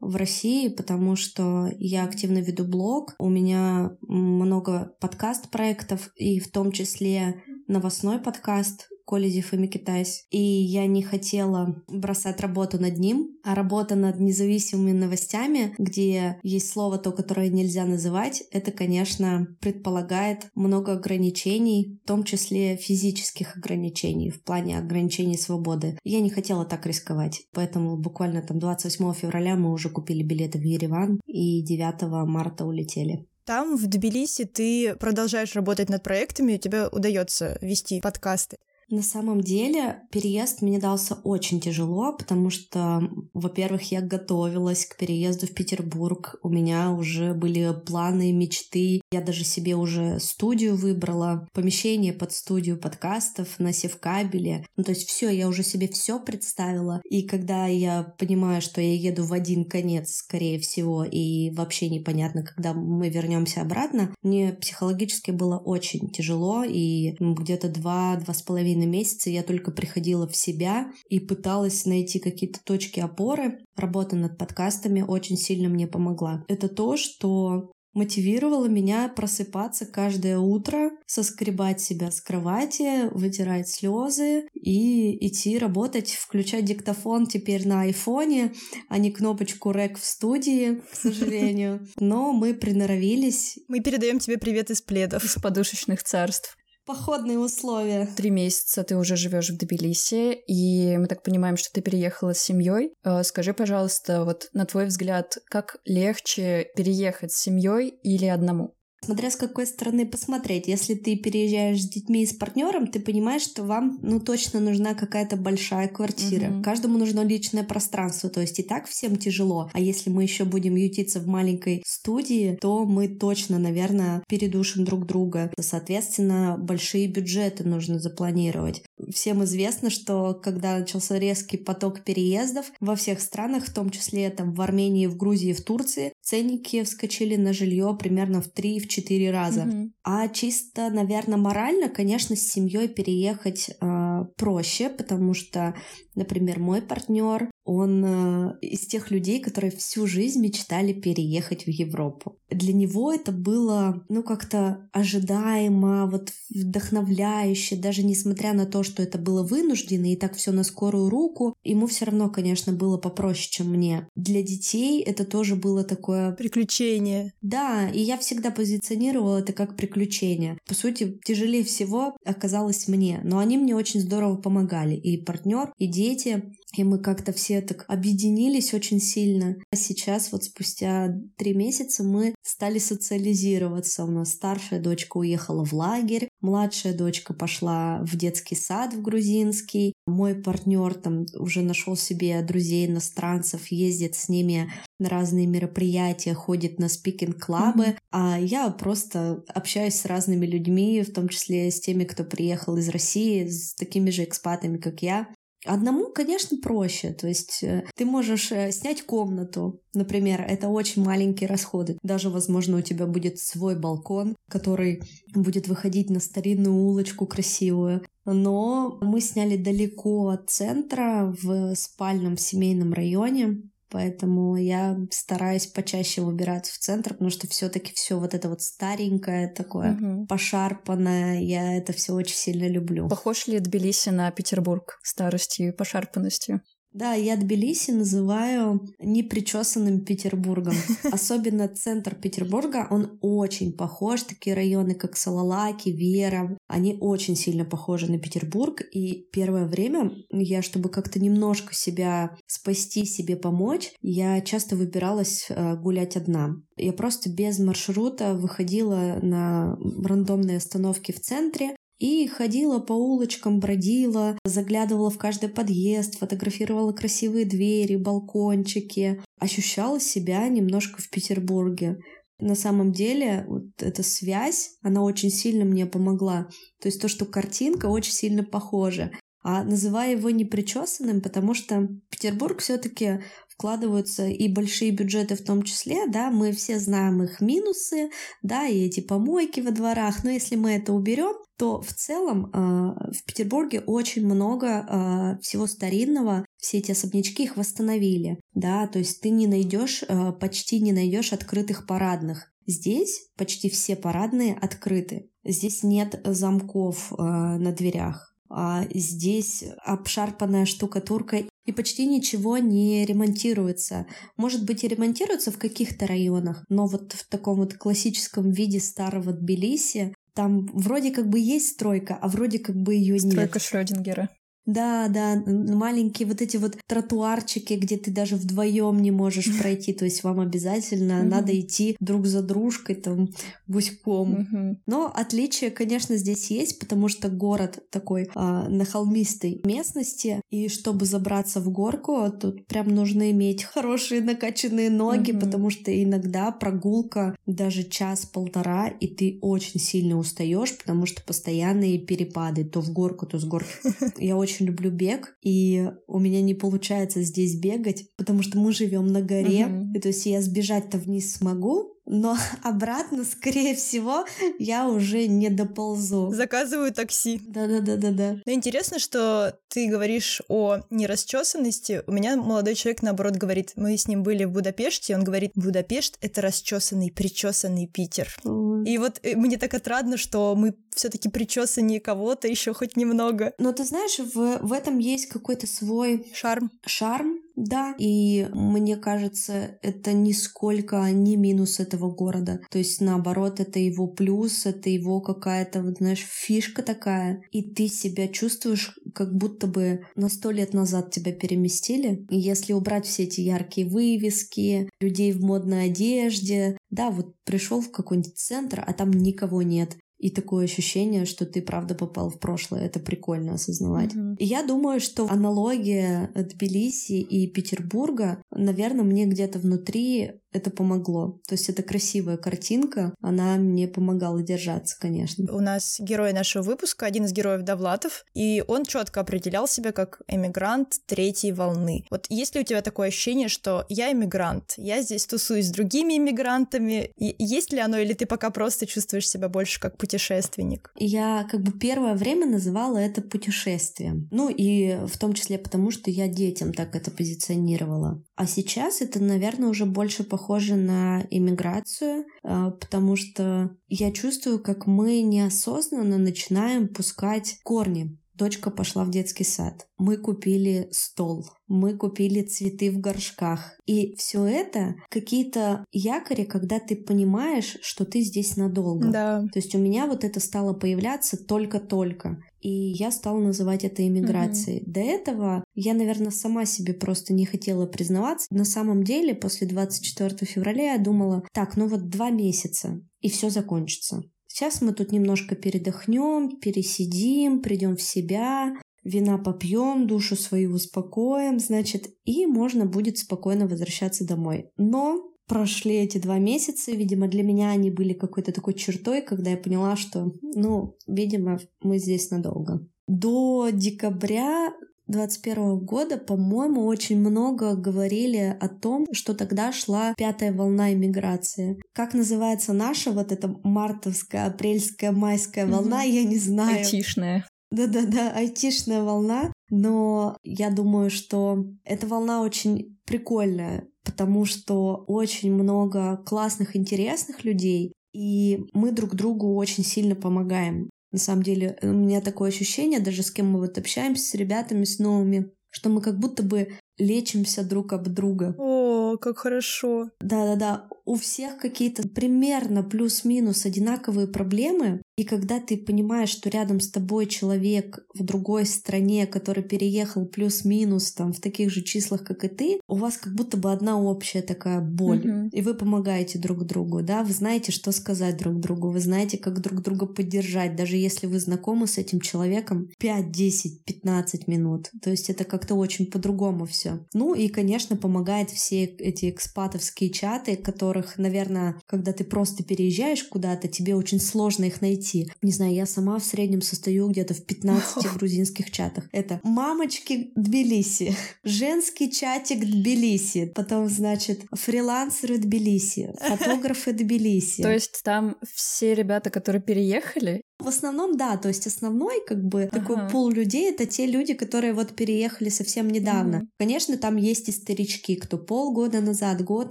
в 0.00 0.16
России, 0.16 0.68
потому 0.68 1.16
что 1.16 1.68
я 1.78 2.04
активно 2.04 2.38
веду 2.38 2.64
блог, 2.64 3.14
у 3.18 3.28
меня 3.28 3.96
много 4.00 4.94
подкаст-проектов, 5.00 6.10
и 6.16 6.38
в 6.40 6.50
том 6.50 6.72
числе 6.72 7.42
новостной 7.66 8.18
подкаст, 8.18 8.88
Колезев 9.06 9.52
и 9.52 9.56
Микитайс. 9.56 10.26
И 10.30 10.40
я 10.40 10.86
не 10.86 11.02
хотела 11.02 11.82
бросать 11.88 12.40
работу 12.40 12.80
над 12.80 12.98
ним, 12.98 13.38
а 13.42 13.54
работа 13.54 13.94
над 13.94 14.20
независимыми 14.20 14.92
новостями, 14.92 15.74
где 15.78 16.38
есть 16.42 16.70
слово 16.70 16.98
то, 16.98 17.12
которое 17.12 17.48
нельзя 17.48 17.84
называть, 17.84 18.42
это, 18.50 18.72
конечно, 18.72 19.46
предполагает 19.60 20.48
много 20.54 20.92
ограничений, 20.92 22.00
в 22.02 22.06
том 22.06 22.24
числе 22.24 22.76
физических 22.76 23.56
ограничений, 23.56 24.30
в 24.30 24.42
плане 24.42 24.78
ограничений 24.78 25.38
свободы. 25.38 25.98
Я 26.02 26.20
не 26.20 26.30
хотела 26.30 26.64
так 26.64 26.86
рисковать, 26.86 27.42
поэтому 27.52 27.96
буквально 27.96 28.42
там 28.42 28.58
28 28.58 29.14
февраля 29.14 29.56
мы 29.56 29.72
уже 29.72 29.88
купили 29.88 30.22
билеты 30.22 30.58
в 30.58 30.62
Ереван 30.62 31.20
и 31.26 31.62
9 31.62 32.26
марта 32.26 32.64
улетели. 32.64 33.26
Там, 33.44 33.76
в 33.76 33.86
Тбилиси, 33.86 34.44
ты 34.44 34.96
продолжаешь 34.96 35.54
работать 35.54 35.88
над 35.88 36.02
проектами, 36.02 36.56
у 36.56 36.58
тебя 36.58 36.88
удается 36.88 37.56
вести 37.60 38.00
подкасты. 38.00 38.56
На 38.88 39.02
самом 39.02 39.40
деле 39.40 40.02
переезд 40.12 40.62
мне 40.62 40.78
дался 40.78 41.16
очень 41.24 41.60
тяжело, 41.60 42.12
потому 42.12 42.50
что, 42.50 43.02
во-первых, 43.34 43.90
я 43.90 44.00
готовилась 44.00 44.86
к 44.86 44.96
переезду 44.96 45.46
в 45.48 45.54
Петербург, 45.54 46.36
у 46.44 46.48
меня 46.48 46.92
уже 46.92 47.34
были 47.34 47.74
планы, 47.84 48.32
мечты, 48.32 49.00
я 49.10 49.20
даже 49.20 49.42
себе 49.42 49.74
уже 49.74 50.20
студию 50.20 50.76
выбрала, 50.76 51.48
помещение 51.52 52.12
под 52.12 52.30
студию 52.30 52.78
подкастов 52.78 53.58
на 53.58 53.72
севкабеле, 53.72 54.64
ну 54.76 54.84
то 54.84 54.92
есть 54.92 55.08
все, 55.08 55.30
я 55.30 55.48
уже 55.48 55.64
себе 55.64 55.88
все 55.88 56.20
представила, 56.20 57.02
и 57.10 57.22
когда 57.22 57.66
я 57.66 58.14
понимаю, 58.18 58.62
что 58.62 58.80
я 58.80 58.94
еду 58.94 59.24
в 59.24 59.32
один 59.32 59.64
конец, 59.64 60.14
скорее 60.14 60.60
всего, 60.60 61.02
и 61.02 61.50
вообще 61.50 61.88
непонятно, 61.88 62.44
когда 62.44 62.72
мы 62.72 63.08
вернемся 63.08 63.62
обратно, 63.62 64.14
мне 64.22 64.52
психологически 64.52 65.32
было 65.32 65.58
очень 65.58 66.08
тяжело, 66.10 66.62
и 66.62 67.16
где-то 67.18 67.68
два-два 67.68 68.32
с 68.32 68.42
половиной 68.42 68.75
половиной 68.76 68.86
месяца 68.86 69.30
я 69.30 69.42
только 69.42 69.70
приходила 69.70 70.28
в 70.28 70.36
себя 70.36 70.92
и 71.08 71.18
пыталась 71.20 71.86
найти 71.86 72.18
какие-то 72.18 72.60
точки 72.62 73.00
опоры. 73.00 73.58
Работа 73.76 74.16
над 74.16 74.38
подкастами 74.38 75.02
очень 75.02 75.36
сильно 75.36 75.68
мне 75.68 75.86
помогла. 75.86 76.44
Это 76.48 76.68
то, 76.68 76.96
что 76.96 77.70
мотивировало 77.94 78.66
меня 78.66 79.08
просыпаться 79.08 79.86
каждое 79.86 80.38
утро, 80.38 80.90
соскребать 81.06 81.80
себя 81.80 82.10
с 82.10 82.20
кровати, 82.20 83.08
вытирать 83.14 83.68
слезы 83.68 84.48
и 84.52 85.26
идти 85.26 85.56
работать, 85.56 86.10
включать 86.10 86.66
диктофон 86.66 87.26
теперь 87.26 87.66
на 87.66 87.82
айфоне, 87.82 88.52
а 88.90 88.98
не 88.98 89.10
кнопочку 89.10 89.70
рек 89.70 89.98
в 89.98 90.04
студии, 90.04 90.82
к 90.92 90.94
сожалению. 90.94 91.86
Но 91.98 92.32
мы 92.32 92.52
приноровились. 92.52 93.58
Мы 93.68 93.80
передаем 93.80 94.18
тебе 94.18 94.36
привет 94.36 94.70
из 94.70 94.82
пледов. 94.82 95.24
Из 95.24 95.36
подушечных 95.36 96.02
царств 96.02 96.58
походные 96.86 97.38
условия. 97.38 98.06
Три 98.16 98.30
месяца 98.30 98.84
ты 98.84 98.96
уже 98.96 99.16
живешь 99.16 99.50
в 99.50 99.58
Тбилиси, 99.58 100.32
и 100.32 100.96
мы 100.96 101.06
так 101.06 101.22
понимаем, 101.22 101.56
что 101.56 101.70
ты 101.72 101.82
переехала 101.82 102.32
с 102.32 102.40
семьей. 102.40 102.94
Э, 103.04 103.22
скажи, 103.24 103.52
пожалуйста, 103.52 104.24
вот 104.24 104.48
на 104.52 104.64
твой 104.64 104.86
взгляд, 104.86 105.36
как 105.50 105.76
легче 105.84 106.70
переехать 106.76 107.32
с 107.32 107.40
семьей 107.40 107.88
или 107.88 108.26
одному? 108.26 108.76
Смотря 109.06 109.30
с 109.30 109.36
какой 109.36 109.68
стороны 109.68 110.04
посмотреть. 110.04 110.66
Если 110.66 110.94
ты 110.94 111.14
переезжаешь 111.14 111.80
с 111.80 111.88
детьми 111.88 112.24
и 112.24 112.26
с 112.26 112.32
партнером, 112.32 112.88
ты 112.88 112.98
понимаешь, 112.98 113.42
что 113.42 113.62
вам, 113.62 114.00
ну, 114.02 114.18
точно 114.18 114.58
нужна 114.58 114.94
какая-то 114.94 115.36
большая 115.36 115.86
квартира. 115.86 116.50
Угу. 116.50 116.64
Каждому 116.64 116.98
нужно 116.98 117.20
личное 117.24 117.62
пространство. 117.62 118.28
То 118.28 118.40
есть 118.40 118.58
и 118.58 118.64
так 118.64 118.88
всем 118.88 119.14
тяжело. 119.14 119.70
А 119.72 119.78
если 119.78 120.10
мы 120.10 120.24
еще 120.24 120.44
будем 120.44 120.74
ютиться 120.74 121.20
в 121.20 121.28
маленькой 121.28 121.84
студии, 121.86 122.58
то 122.60 122.84
мы 122.84 123.06
точно, 123.06 123.60
наверное, 123.60 124.24
передушим 124.28 124.84
друг 124.84 125.06
друга. 125.06 125.52
Соответственно, 125.60 126.56
большие 126.58 127.06
бюджеты 127.06 127.62
нужно 127.62 128.00
запланировать. 128.00 128.82
Всем 129.12 129.44
известно, 129.44 129.88
что 129.88 130.34
когда 130.34 130.80
начался 130.80 131.16
резкий 131.16 131.58
поток 131.58 132.02
переездов 132.02 132.72
во 132.80 132.96
всех 132.96 133.20
странах, 133.20 133.66
в 133.66 133.72
том 133.72 133.90
числе 133.90 134.30
там 134.30 134.52
в 134.52 134.60
Армении, 134.60 135.06
в 135.06 135.16
Грузии, 135.16 135.52
в 135.52 135.62
Турции, 135.62 136.12
ценники 136.22 136.82
вскочили 136.82 137.36
на 137.36 137.52
жилье 137.52 137.96
примерно 137.96 138.42
в 138.42 138.48
3-4 138.52 138.95
четыре 138.96 139.30
раза. 139.30 139.62
Mm-hmm. 139.62 139.90
А 140.04 140.28
чисто, 140.28 140.90
наверное, 140.90 141.36
морально, 141.36 141.88
конечно, 141.88 142.36
с 142.36 142.40
семьей 142.40 142.88
переехать 142.88 143.70
э, 143.70 144.24
проще, 144.36 144.88
потому 144.88 145.34
что, 145.34 145.74
например, 146.14 146.58
мой 146.58 146.80
партнер, 146.80 147.50
он 147.66 148.04
э, 148.04 148.58
из 148.60 148.86
тех 148.86 149.10
людей, 149.10 149.40
которые 149.40 149.72
всю 149.72 150.06
жизнь 150.06 150.40
мечтали 150.40 150.92
переехать 150.92 151.64
в 151.64 151.68
Европу. 151.68 152.38
Для 152.48 152.72
него 152.72 153.12
это 153.12 153.32
было, 153.32 154.04
ну, 154.08 154.22
как-то 154.22 154.88
ожидаемо, 154.92 156.08
вот 156.08 156.30
вдохновляюще, 156.48 157.74
даже 157.74 158.04
несмотря 158.04 158.52
на 158.52 158.66
то, 158.66 158.84
что 158.84 159.02
это 159.02 159.18
было 159.18 159.42
вынуждено 159.42 160.12
и 160.12 160.16
так 160.16 160.36
все 160.36 160.52
на 160.52 160.62
скорую 160.62 161.10
руку, 161.10 161.54
ему 161.64 161.88
все 161.88 162.04
равно, 162.04 162.30
конечно, 162.30 162.72
было 162.72 162.98
попроще, 162.98 163.48
чем 163.50 163.70
мне. 163.70 164.08
Для 164.14 164.42
детей 164.42 165.02
это 165.02 165.24
тоже 165.24 165.56
было 165.56 165.82
такое... 165.82 166.32
Приключение. 166.32 167.32
Да, 167.42 167.88
и 167.88 168.00
я 168.00 168.16
всегда 168.16 168.52
позиционировала 168.76 169.38
это 169.38 169.52
как 169.52 169.76
приключение. 169.76 170.58
По 170.66 170.74
сути, 170.74 171.18
тяжелее 171.24 171.64
всего 171.64 172.16
оказалось 172.24 172.88
мне, 172.88 173.20
но 173.24 173.38
они 173.38 173.56
мне 173.56 173.74
очень 173.74 174.00
здорово 174.00 174.36
помогали. 174.36 174.94
И 174.94 175.16
партнер, 175.22 175.72
и 175.78 175.86
дети. 175.86 176.52
И 176.74 176.84
мы 176.84 176.98
как-то 176.98 177.32
все 177.32 177.60
так 177.60 177.84
объединились 177.88 178.74
очень 178.74 179.00
сильно. 179.00 179.56
А 179.70 179.76
сейчас 179.76 180.32
вот 180.32 180.44
спустя 180.44 181.16
три 181.36 181.54
месяца 181.54 182.02
мы 182.02 182.34
стали 182.42 182.78
социализироваться. 182.78 184.04
У 184.04 184.10
нас 184.10 184.32
старшая 184.32 184.80
дочка 184.80 185.18
уехала 185.18 185.64
в 185.64 185.72
лагерь, 185.72 186.28
младшая 186.40 186.92
дочка 186.92 187.34
пошла 187.34 188.00
в 188.02 188.16
детский 188.16 188.56
сад 188.56 188.94
в 188.94 189.00
грузинский. 189.00 189.92
Мой 190.06 190.34
партнер 190.34 190.94
там 190.94 191.26
уже 191.38 191.62
нашел 191.62 191.96
себе 191.96 192.42
друзей 192.42 192.86
иностранцев, 192.86 193.68
ездит 193.68 194.14
с 194.14 194.28
ними 194.28 194.70
на 194.98 195.08
разные 195.08 195.46
мероприятия, 195.46 196.34
ходит 196.34 196.78
на 196.78 196.88
спикинг-клабы, 196.88 197.84
mm-hmm. 197.84 197.98
а 198.12 198.38
я 198.40 198.70
просто 198.70 199.44
общаюсь 199.48 199.94
с 199.94 200.06
разными 200.06 200.46
людьми, 200.46 201.02
в 201.02 201.12
том 201.12 201.28
числе 201.28 201.70
с 201.70 201.80
теми, 201.80 202.04
кто 202.04 202.24
приехал 202.24 202.76
из 202.76 202.88
России, 202.88 203.46
с 203.46 203.74
такими 203.74 204.10
же 204.10 204.24
экспатами, 204.24 204.78
как 204.78 205.02
я. 205.02 205.28
Одному, 205.66 206.10
конечно, 206.12 206.58
проще. 206.58 207.12
То 207.12 207.28
есть 207.28 207.62
э, 207.62 207.84
ты 207.94 208.04
можешь 208.04 208.52
э, 208.52 208.70
снять 208.72 209.02
комнату, 209.02 209.80
например, 209.94 210.44
это 210.46 210.68
очень 210.68 211.04
маленькие 211.04 211.48
расходы. 211.48 211.98
Даже, 212.02 212.30
возможно, 212.30 212.78
у 212.78 212.82
тебя 212.82 213.06
будет 213.06 213.38
свой 213.38 213.78
балкон, 213.78 214.36
который 214.48 215.02
будет 215.34 215.68
выходить 215.68 216.10
на 216.10 216.20
старинную 216.20 216.74
улочку 216.74 217.26
красивую. 217.26 218.04
Но 218.24 218.98
мы 219.00 219.20
сняли 219.20 219.56
далеко 219.56 220.28
от 220.28 220.50
центра, 220.50 221.34
в 221.42 221.74
спальном 221.74 222.36
семейном 222.36 222.92
районе, 222.92 223.62
Поэтому 223.90 224.56
я 224.56 224.96
стараюсь 225.10 225.66
почаще 225.66 226.22
выбираться 226.22 226.72
в 226.74 226.78
центр, 226.78 227.12
потому 227.12 227.30
что 227.30 227.46
все-таки 227.46 227.92
все 227.94 228.18
вот 228.18 228.34
это 228.34 228.48
вот 228.48 228.60
старенькое 228.60 229.48
такое, 229.48 229.92
угу. 229.92 230.26
пошарпанное, 230.26 231.40
я 231.40 231.76
это 231.76 231.92
все 231.92 232.12
очень 232.12 232.34
сильно 232.34 232.68
люблю. 232.68 233.08
Похож 233.08 233.46
ли 233.46 233.60
Тбилиси 233.60 234.08
на 234.08 234.30
Петербург 234.30 234.98
старостью 235.02 235.68
и 235.68 235.72
пошарпанностью? 235.72 236.62
Да, 236.96 237.12
я 237.12 237.36
Тбилиси 237.36 237.90
называю 237.90 238.80
непричесанным 239.00 240.00
Петербургом. 240.00 240.72
Особенно 241.12 241.68
центр 241.68 242.14
Петербурга, 242.14 242.86
он 242.90 243.18
очень 243.20 243.74
похож. 243.74 244.22
Такие 244.22 244.56
районы, 244.56 244.94
как 244.94 245.14
Салалаки, 245.14 245.90
Вера, 245.90 246.56
они 246.68 246.96
очень 246.98 247.36
сильно 247.36 247.66
похожи 247.66 248.10
на 248.10 248.18
Петербург. 248.18 248.80
И 248.94 249.28
первое 249.30 249.66
время 249.66 250.10
я, 250.30 250.62
чтобы 250.62 250.88
как-то 250.88 251.20
немножко 251.20 251.74
себя 251.74 252.34
спасти, 252.46 253.04
себе 253.04 253.36
помочь, 253.36 253.92
я 254.00 254.40
часто 254.40 254.74
выбиралась 254.74 255.48
э, 255.50 255.76
гулять 255.76 256.16
одна. 256.16 256.56
Я 256.78 256.94
просто 256.94 257.28
без 257.28 257.58
маршрута 257.58 258.32
выходила 258.32 259.18
на 259.20 259.76
рандомные 260.02 260.56
остановки 260.56 261.12
в 261.12 261.20
центре, 261.20 261.76
и 261.98 262.26
ходила 262.26 262.78
по 262.78 262.92
улочкам, 262.92 263.58
бродила, 263.58 264.38
заглядывала 264.44 265.10
в 265.10 265.18
каждый 265.18 265.48
подъезд, 265.48 266.18
фотографировала 266.18 266.92
красивые 266.92 267.46
двери, 267.46 267.96
балкончики. 267.96 269.22
Ощущала 269.38 269.98
себя 270.00 270.46
немножко 270.48 271.00
в 271.00 271.08
Петербурге. 271.10 271.98
На 272.38 272.54
самом 272.54 272.92
деле, 272.92 273.46
вот 273.48 273.64
эта 273.78 274.02
связь, 274.02 274.76
она 274.82 275.02
очень 275.02 275.30
сильно 275.30 275.64
мне 275.64 275.86
помогла. 275.86 276.48
То 276.80 276.88
есть 276.88 277.00
то, 277.00 277.08
что 277.08 277.24
картинка 277.24 277.86
очень 277.86 278.12
сильно 278.12 278.44
похожа. 278.44 279.10
А 279.42 279.62
называя 279.62 280.12
его 280.12 280.28
непричесанным, 280.30 281.22
потому 281.22 281.54
что 281.54 281.88
Петербург 282.10 282.60
все-таки 282.60 283.20
вкладываются 283.56 284.26
и 284.28 284.48
большие 284.48 284.90
бюджеты 284.90 285.34
в 285.34 285.42
том 285.42 285.62
числе, 285.62 286.06
да, 286.06 286.30
мы 286.30 286.52
все 286.52 286.78
знаем 286.78 287.22
их 287.22 287.40
минусы, 287.40 288.10
да, 288.42 288.66
и 288.66 288.84
эти 288.84 289.00
помойки 289.00 289.60
во 289.60 289.70
дворах, 289.70 290.24
но 290.24 290.30
если 290.30 290.56
мы 290.56 290.72
это 290.72 290.92
уберем, 290.92 291.34
то 291.58 291.80
в 291.80 291.92
целом 291.94 292.46
э, 292.46 293.12
в 293.12 293.24
Петербурге 293.24 293.80
очень 293.80 294.26
много 294.26 294.66
э, 294.66 295.40
всего 295.40 295.66
старинного, 295.66 296.44
все 296.58 296.78
эти 296.78 296.92
особнячки 296.92 297.44
их 297.44 297.56
восстановили, 297.56 298.38
да, 298.52 298.86
то 298.86 298.98
есть 298.98 299.22
ты 299.22 299.30
не 299.30 299.46
найдешь, 299.46 300.04
э, 300.06 300.32
почти 300.32 300.80
не 300.80 300.92
найдешь 300.92 301.32
открытых 301.32 301.86
парадных. 301.86 302.52
Здесь 302.66 303.28
почти 303.36 303.70
все 303.70 303.94
парадные 303.94 304.54
открыты. 304.54 305.30
Здесь 305.44 305.84
нет 305.84 306.20
замков 306.24 307.12
э, 307.12 307.22
на 307.22 307.72
дверях. 307.72 308.35
А 308.48 308.84
здесь 308.94 309.64
обшарпанная 309.84 310.66
штукатурка 310.66 311.44
и 311.64 311.72
почти 311.72 312.06
ничего 312.06 312.58
не 312.58 313.04
ремонтируется. 313.04 314.06
Может 314.36 314.64
быть 314.64 314.84
и 314.84 314.88
ремонтируется 314.88 315.50
в 315.50 315.58
каких-то 315.58 316.06
районах, 316.06 316.64
но 316.68 316.86
вот 316.86 317.12
в 317.12 317.28
таком 317.28 317.58
вот 317.58 317.74
классическом 317.74 318.50
виде 318.50 318.80
старого 318.80 319.32
Тбилиси 319.32 320.14
там 320.36 320.66
вроде 320.66 321.10
как 321.10 321.28
бы 321.28 321.38
есть 321.38 321.70
стройка, 321.70 322.18
а 322.20 322.28
вроде 322.28 322.58
как 322.58 322.76
бы 322.76 322.94
ее 322.94 323.14
нет. 323.14 323.32
Стройка 323.32 323.58
Шрёдингера. 323.58 324.28
Да, 324.66 325.06
да, 325.08 325.42
маленькие 325.46 326.26
вот 326.26 326.42
эти 326.42 326.56
вот 326.56 326.76
тротуарчики, 326.88 327.74
где 327.74 327.96
ты 327.96 328.10
даже 328.10 328.34
вдвоем 328.36 329.00
не 329.00 329.12
можешь 329.12 329.56
пройти, 329.60 329.92
то 329.92 330.04
есть 330.04 330.24
вам 330.24 330.40
обязательно 330.40 331.22
надо 331.22 331.58
идти 331.58 331.96
друг 332.00 332.26
за 332.26 332.42
дружкой 332.42 332.96
там 332.96 333.28
гуськом. 333.68 334.78
Но 334.86 335.12
отличие, 335.14 335.70
конечно, 335.70 336.16
здесь 336.16 336.50
есть, 336.50 336.78
потому 336.78 337.08
что 337.08 337.28
город 337.28 337.84
такой 337.90 338.28
а, 338.34 338.68
на 338.68 338.84
холмистой 338.84 339.60
местности, 339.64 340.40
и 340.50 340.68
чтобы 340.68 341.06
забраться 341.06 341.60
в 341.60 341.70
горку, 341.70 342.30
тут 342.30 342.66
прям 342.66 342.88
нужно 342.88 343.30
иметь 343.30 343.62
хорошие 343.62 344.20
накачанные 344.20 344.90
ноги, 344.90 345.32
потому 345.32 345.70
что 345.70 346.02
иногда 346.02 346.50
прогулка 346.50 347.36
даже 347.46 347.84
час-полтора, 347.84 348.88
и 348.88 349.06
ты 349.06 349.38
очень 349.42 349.78
сильно 349.78 350.18
устаешь, 350.18 350.76
потому 350.76 351.06
что 351.06 351.22
постоянные 351.22 351.98
перепады 351.98 352.64
то 352.64 352.80
в 352.80 352.92
горку, 352.92 353.26
то 353.26 353.38
с 353.38 353.44
горки. 353.44 353.70
Я 354.18 354.36
очень 354.36 354.55
очень 354.56 354.66
люблю 354.66 354.90
бег, 354.90 355.36
и 355.42 355.90
у 356.06 356.18
меня 356.18 356.40
не 356.40 356.54
получается 356.54 357.22
здесь 357.22 357.58
бегать, 357.58 358.06
потому 358.16 358.42
что 358.42 358.58
мы 358.58 358.72
живем 358.72 359.06
на 359.06 359.20
горе, 359.20 359.62
uh-huh. 359.62 359.92
и 359.94 360.00
то 360.00 360.08
есть 360.08 360.26
я 360.26 360.40
сбежать-то 360.40 360.98
вниз 360.98 361.34
смогу, 361.34 361.95
но 362.06 362.36
обратно, 362.62 363.24
скорее 363.24 363.74
всего, 363.74 364.24
я 364.58 364.88
уже 364.88 365.26
не 365.26 365.50
доползу. 365.50 366.32
Заказываю 366.32 366.92
такси. 366.92 367.40
Да-да-да-да-да. 367.46 368.40
Но 368.44 368.52
интересно, 368.52 368.98
что 368.98 369.58
ты 369.68 369.88
говоришь 369.88 370.40
о 370.48 370.78
нерасчесанности. 370.90 372.02
У 372.06 372.12
меня 372.12 372.36
молодой 372.36 372.74
человек, 372.74 373.02
наоборот, 373.02 373.34
говорит, 373.34 373.72
мы 373.76 373.96
с 373.96 374.08
ним 374.08 374.22
были 374.22 374.44
в 374.44 374.52
Будапеште, 374.52 375.14
он 375.14 375.24
говорит, 375.24 375.52
Будапешт— 375.54 376.16
это 376.20 376.40
расчесанный, 376.40 377.10
причесанный 377.10 377.86
Питер. 377.86 378.34
Mm. 378.44 378.84
И 378.84 378.98
вот 378.98 379.20
э, 379.22 379.36
мне 379.36 379.58
так 379.58 379.74
отрадно, 379.74 380.16
что 380.16 380.54
мы 380.54 380.74
все 380.94 381.08
таки 381.08 381.28
причесаннее 381.28 382.00
кого-то 382.00 382.48
еще 382.48 382.72
хоть 382.72 382.96
немного. 382.96 383.52
Но 383.58 383.72
ты 383.72 383.84
знаешь, 383.84 384.18
в, 384.18 384.58
в 384.62 384.72
этом 384.72 384.98
есть 384.98 385.26
какой-то 385.26 385.66
свой... 385.66 386.26
Шарм. 386.34 386.70
Шарм, 386.86 387.38
да, 387.56 387.94
и 387.98 388.48
мне 388.52 388.96
кажется, 388.96 389.78
это 389.82 390.12
нисколько 390.12 391.10
не 391.10 391.36
минус 391.36 391.80
этого 391.80 392.10
города. 392.10 392.60
То 392.70 392.78
есть, 392.78 393.00
наоборот, 393.00 393.60
это 393.60 393.78
его 393.78 394.06
плюс, 394.06 394.66
это 394.66 394.90
его 394.90 395.20
какая-то, 395.20 395.82
вот, 395.82 395.96
знаешь, 395.98 396.24
фишка 396.28 396.82
такая. 396.82 397.42
И 397.50 397.62
ты 397.62 397.88
себя 397.88 398.28
чувствуешь, 398.28 398.98
как 399.14 399.34
будто 399.34 399.66
бы 399.66 400.02
на 400.16 400.28
сто 400.28 400.50
лет 400.50 400.74
назад 400.74 401.10
тебя 401.10 401.32
переместили. 401.32 402.26
И 402.28 402.38
если 402.38 402.74
убрать 402.74 403.06
все 403.06 403.24
эти 403.24 403.40
яркие 403.40 403.88
вывески, 403.88 404.90
людей 405.00 405.32
в 405.32 405.42
модной 405.42 405.86
одежде, 405.86 406.76
да, 406.90 407.10
вот 407.10 407.34
пришел 407.44 407.80
в 407.80 407.90
какой-нибудь 407.90 408.36
центр, 408.36 408.84
а 408.86 408.92
там 408.92 409.10
никого 409.10 409.62
нет. 409.62 409.96
И 410.18 410.30
такое 410.30 410.64
ощущение, 410.64 411.26
что 411.26 411.44
ты 411.44 411.60
правда 411.60 411.94
попал 411.94 412.30
в 412.30 412.38
прошлое. 412.38 412.86
Это 412.86 413.00
прикольно 413.00 413.54
осознавать. 413.54 414.14
Mm-hmm. 414.14 414.36
И 414.38 414.44
я 414.44 414.62
думаю, 414.66 415.00
что 415.00 415.28
аналогия 415.28 416.30
Тбилиси 416.34 417.20
и 417.20 417.50
Петербурга, 417.50 418.42
наверное, 418.50 419.04
мне 419.04 419.26
где-то 419.26 419.58
внутри 419.58 420.40
это 420.56 420.70
помогло. 420.70 421.38
То 421.46 421.54
есть 421.54 421.68
это 421.68 421.82
красивая 421.82 422.36
картинка, 422.36 423.14
она 423.20 423.56
мне 423.56 423.88
помогала 423.88 424.42
держаться, 424.42 424.96
конечно. 424.98 425.52
У 425.52 425.60
нас 425.60 425.98
герой 426.00 426.32
нашего 426.32 426.62
выпуска, 426.62 427.06
один 427.06 427.24
из 427.24 427.32
героев 427.32 427.62
Довлатов, 427.62 428.24
и 428.34 428.64
он 428.66 428.84
четко 428.84 429.20
определял 429.20 429.68
себя 429.68 429.92
как 429.92 430.22
эмигрант 430.28 431.00
третьей 431.06 431.52
волны. 431.52 432.04
Вот 432.10 432.26
есть 432.28 432.54
ли 432.54 432.62
у 432.62 432.64
тебя 432.64 432.82
такое 432.82 433.08
ощущение, 433.08 433.48
что 433.48 433.84
я 433.88 434.12
эмигрант, 434.12 434.74
я 434.76 435.02
здесь 435.02 435.26
тусуюсь 435.26 435.66
с 435.66 435.70
другими 435.70 436.16
эмигрантами, 436.16 437.10
и 437.16 437.34
есть 437.38 437.72
ли 437.72 437.78
оно, 437.78 437.98
или 437.98 438.14
ты 438.14 438.26
пока 438.26 438.50
просто 438.50 438.86
чувствуешь 438.86 439.28
себя 439.28 439.48
больше 439.48 439.80
как 439.80 439.98
путешественник? 439.98 440.92
Я 440.96 441.46
как 441.50 441.62
бы 441.62 441.72
первое 441.72 442.14
время 442.14 442.46
называла 442.46 442.98
это 442.98 443.22
путешествием. 443.22 444.28
Ну 444.30 444.48
и 444.48 444.96
в 445.06 445.18
том 445.18 445.34
числе 445.34 445.58
потому, 445.58 445.90
что 445.90 446.10
я 446.10 446.28
детям 446.28 446.72
так 446.72 446.96
это 446.96 447.10
позиционировала. 447.10 448.22
А 448.36 448.46
сейчас 448.46 449.00
это, 449.00 449.20
наверное, 449.20 449.68
уже 449.68 449.86
больше 449.86 450.24
похоже 450.24 450.45
на 450.76 451.26
иммиграцию, 451.30 452.24
а, 452.42 452.70
потому 452.70 453.16
что 453.16 453.76
я 453.88 454.12
чувствую, 454.12 454.62
как 454.62 454.86
мы 454.86 455.22
неосознанно 455.22 456.18
начинаем 456.18 456.88
пускать 456.88 457.58
корни 457.62 458.18
Дочка 458.36 458.70
пошла 458.70 459.04
в 459.04 459.10
детский 459.10 459.44
сад. 459.44 459.86
Мы 459.96 460.18
купили 460.18 460.88
стол. 460.90 461.46
Мы 461.68 461.96
купили 461.96 462.42
цветы 462.42 462.90
в 462.90 463.00
горшках. 463.00 463.78
И 463.86 464.14
все 464.16 464.44
это 464.44 464.96
какие-то 465.08 465.84
якори, 465.90 466.44
когда 466.44 466.78
ты 466.78 466.96
понимаешь, 466.96 467.78
что 467.80 468.04
ты 468.04 468.20
здесь 468.20 468.56
надолго. 468.56 469.10
Да. 469.10 469.40
То 469.52 469.58
есть 469.58 469.74
у 469.74 469.78
меня 469.78 470.06
вот 470.06 470.22
это 470.22 470.38
стало 470.40 470.74
появляться 470.74 471.36
только-только. 471.36 472.38
И 472.60 472.68
я 472.68 473.10
стала 473.10 473.38
называть 473.38 473.84
это 473.84 474.06
иммиграцией. 474.06 474.82
Угу. 474.82 474.90
До 474.90 475.00
этого 475.00 475.64
я, 475.74 475.94
наверное, 475.94 476.30
сама 476.30 476.66
себе 476.66 476.94
просто 476.94 477.32
не 477.32 477.46
хотела 477.46 477.86
признаваться. 477.86 478.46
На 478.50 478.64
самом 478.64 479.02
деле, 479.02 479.34
после 479.34 479.66
24 479.66 480.36
февраля 480.44 480.94
я 480.94 480.98
думала, 480.98 481.42
так, 481.52 481.76
ну 481.76 481.86
вот 481.86 482.08
два 482.08 482.30
месяца, 482.30 483.00
и 483.20 483.30
все 483.30 483.50
закончится. 483.50 484.22
Сейчас 484.58 484.80
мы 484.80 484.94
тут 484.94 485.12
немножко 485.12 485.54
передохнем, 485.54 486.56
пересидим, 486.58 487.60
придем 487.60 487.94
в 487.94 488.00
себя, 488.00 488.74
вина 489.04 489.36
попьем, 489.36 490.06
душу 490.06 490.34
свою 490.34 490.72
успокоим, 490.72 491.58
значит, 491.58 492.08
и 492.24 492.46
можно 492.46 492.86
будет 492.86 493.18
спокойно 493.18 493.68
возвращаться 493.68 494.26
домой. 494.26 494.70
Но 494.78 495.30
прошли 495.46 495.96
эти 495.96 496.16
два 496.16 496.38
месяца, 496.38 496.92
видимо, 496.92 497.28
для 497.28 497.42
меня 497.42 497.68
они 497.68 497.90
были 497.90 498.14
какой-то 498.14 498.50
такой 498.50 498.72
чертой, 498.72 499.20
когда 499.20 499.50
я 499.50 499.58
поняла, 499.58 499.94
что, 499.94 500.32
ну, 500.40 500.96
видимо, 501.06 501.58
мы 501.82 501.98
здесь 501.98 502.30
надолго. 502.30 502.80
До 503.06 503.68
декабря 503.70 504.72
2021 505.08 505.78
года, 505.78 506.16
по-моему, 506.16 506.86
очень 506.86 507.18
много 507.18 507.74
говорили 507.74 508.56
о 508.60 508.68
том, 508.68 509.06
что 509.12 509.34
тогда 509.34 509.72
шла 509.72 510.14
пятая 510.16 510.52
волна 510.52 510.92
иммиграции. 510.92 511.80
Как 511.92 512.14
называется 512.14 512.72
наша 512.72 513.12
вот 513.12 513.32
эта 513.32 513.54
мартовская, 513.62 514.46
апрельская, 514.46 515.12
майская 515.12 515.66
волна, 515.66 516.00
угу. 516.00 516.08
я 516.08 516.24
не 516.24 516.38
знаю. 516.38 516.78
Айтишная. 516.78 517.46
Да-да-да, 517.70 518.32
айтишная 518.32 519.02
волна. 519.02 519.52
Но 519.70 520.36
я 520.42 520.70
думаю, 520.70 521.10
что 521.10 521.66
эта 521.84 522.06
волна 522.06 522.42
очень 522.42 522.96
прикольная, 523.04 523.88
потому 524.04 524.44
что 524.44 525.04
очень 525.06 525.52
много 525.52 526.16
классных, 526.24 526.76
интересных 526.76 527.44
людей, 527.44 527.92
и 528.12 528.64
мы 528.72 528.92
друг 528.92 529.14
другу 529.14 529.54
очень 529.56 529.84
сильно 529.84 530.14
помогаем. 530.14 530.88
На 531.16 531.20
самом 531.20 531.44
деле, 531.44 531.78
у 531.80 531.86
меня 531.86 532.20
такое 532.20 532.50
ощущение, 532.50 533.00
даже 533.00 533.22
с 533.22 533.30
кем 533.30 533.50
мы 533.50 533.58
вот 533.58 533.78
общаемся, 533.78 534.22
с 534.22 534.34
ребятами, 534.34 534.84
с 534.84 534.98
новыми, 534.98 535.50
что 535.70 535.88
мы 535.88 536.02
как 536.02 536.18
будто 536.18 536.42
бы 536.42 536.76
лечимся 536.98 537.62
друг 537.62 537.92
об 537.92 538.08
друга. 538.08 538.54
О, 538.58 539.16
как 539.18 539.38
хорошо. 539.38 540.10
Да-да-да, 540.20 540.88
у 541.04 541.14
всех 541.14 541.58
какие-то 541.58 542.06
примерно 542.08 542.82
плюс-минус 542.82 543.64
одинаковые 543.64 544.26
проблемы, 544.26 545.02
и 545.16 545.24
когда 545.24 545.60
ты 545.60 545.76
понимаешь, 545.76 546.30
что 546.30 546.50
рядом 546.50 546.80
с 546.80 546.90
тобой 546.90 547.26
человек 547.26 548.04
в 548.12 548.24
другой 548.24 548.66
стране, 548.66 549.26
который 549.26 549.62
переехал 549.62 550.26
плюс-минус 550.26 551.12
там 551.12 551.32
в 551.32 551.40
таких 551.40 551.70
же 551.70 551.82
числах, 551.82 552.24
как 552.24 552.44
и 552.44 552.48
ты, 552.48 552.80
у 552.88 552.96
вас 552.96 553.16
как 553.16 553.34
будто 553.34 553.56
бы 553.56 553.72
одна 553.72 554.00
общая 554.00 554.42
такая 554.42 554.80
боль. 554.80 555.24
Мгм. 555.24 555.48
И 555.48 555.62
вы 555.62 555.74
помогаете 555.74 556.38
друг 556.38 556.64
другу, 556.64 557.02
да, 557.02 557.22
вы 557.22 557.32
знаете, 557.32 557.72
что 557.72 557.92
сказать 557.92 558.36
друг 558.36 558.60
другу, 558.60 558.90
вы 558.90 559.00
знаете, 559.00 559.38
как 559.38 559.60
друг 559.60 559.82
друга 559.82 560.06
поддержать, 560.06 560.76
даже 560.76 560.96
если 560.96 561.26
вы 561.26 561.38
знакомы 561.38 561.86
с 561.86 561.98
этим 561.98 562.20
человеком 562.20 562.88
5, 562.98 563.30
10, 563.30 563.84
15 563.84 564.48
минут. 564.48 564.90
То 565.00 565.10
есть 565.10 565.30
это 565.30 565.44
как-то 565.44 565.76
очень 565.76 566.06
по-другому 566.06 566.66
все. 566.66 566.85
Ну 567.12 567.34
и, 567.34 567.48
конечно, 567.48 567.96
помогает 567.96 568.50
все 568.50 568.84
эти 568.84 569.30
экспатовские 569.30 570.10
чаты, 570.10 570.56
которых, 570.56 571.18
наверное, 571.18 571.76
когда 571.86 572.12
ты 572.12 572.24
просто 572.24 572.64
переезжаешь 572.64 573.24
куда-то, 573.24 573.68
тебе 573.68 573.94
очень 573.94 574.20
сложно 574.20 574.64
их 574.64 574.80
найти. 574.80 575.30
Не 575.42 575.52
знаю, 575.52 575.74
я 575.74 575.86
сама 575.86 576.18
в 576.18 576.24
среднем 576.24 576.62
состою 576.62 577.08
где-то 577.08 577.34
в 577.34 577.44
15 577.44 578.12
грузинских 578.14 578.70
чатах. 578.70 579.04
Это 579.12 579.40
мамочки 579.42 580.30
Тбилиси, 580.36 581.14
женский 581.44 582.10
чатик 582.10 582.60
Тбилиси, 582.60 583.46
потом, 583.46 583.88
значит, 583.88 584.42
фрилансеры 584.52 585.38
Тбилиси, 585.38 586.14
фотографы 586.20 586.92
Тбилиси. 586.94 587.62
То 587.62 587.72
есть 587.72 588.02
там 588.04 588.36
все 588.54 588.94
ребята, 588.94 589.30
которые 589.30 589.62
переехали, 589.62 590.42
В 590.58 590.68
основном, 590.68 591.16
да, 591.16 591.36
то 591.36 591.48
есть 591.48 591.66
основной 591.66 592.24
как 592.26 592.42
бы 592.42 592.68
такой 592.72 592.96
Ага. 592.96 593.10
пул 593.10 593.30
людей 593.30 593.70
это 593.70 593.86
те 593.86 594.06
люди, 594.06 594.32
которые 594.34 594.72
вот 594.72 594.94
переехали 594.94 595.48
совсем 595.48 595.88
недавно. 595.88 596.38
Мгм. 596.38 596.48
Конечно, 596.58 596.96
там 596.96 597.16
есть 597.16 597.48
и 597.48 597.52
старички, 597.52 598.16
кто 598.16 598.38
полгода 598.38 599.00
назад, 599.00 599.44
год 599.44 599.70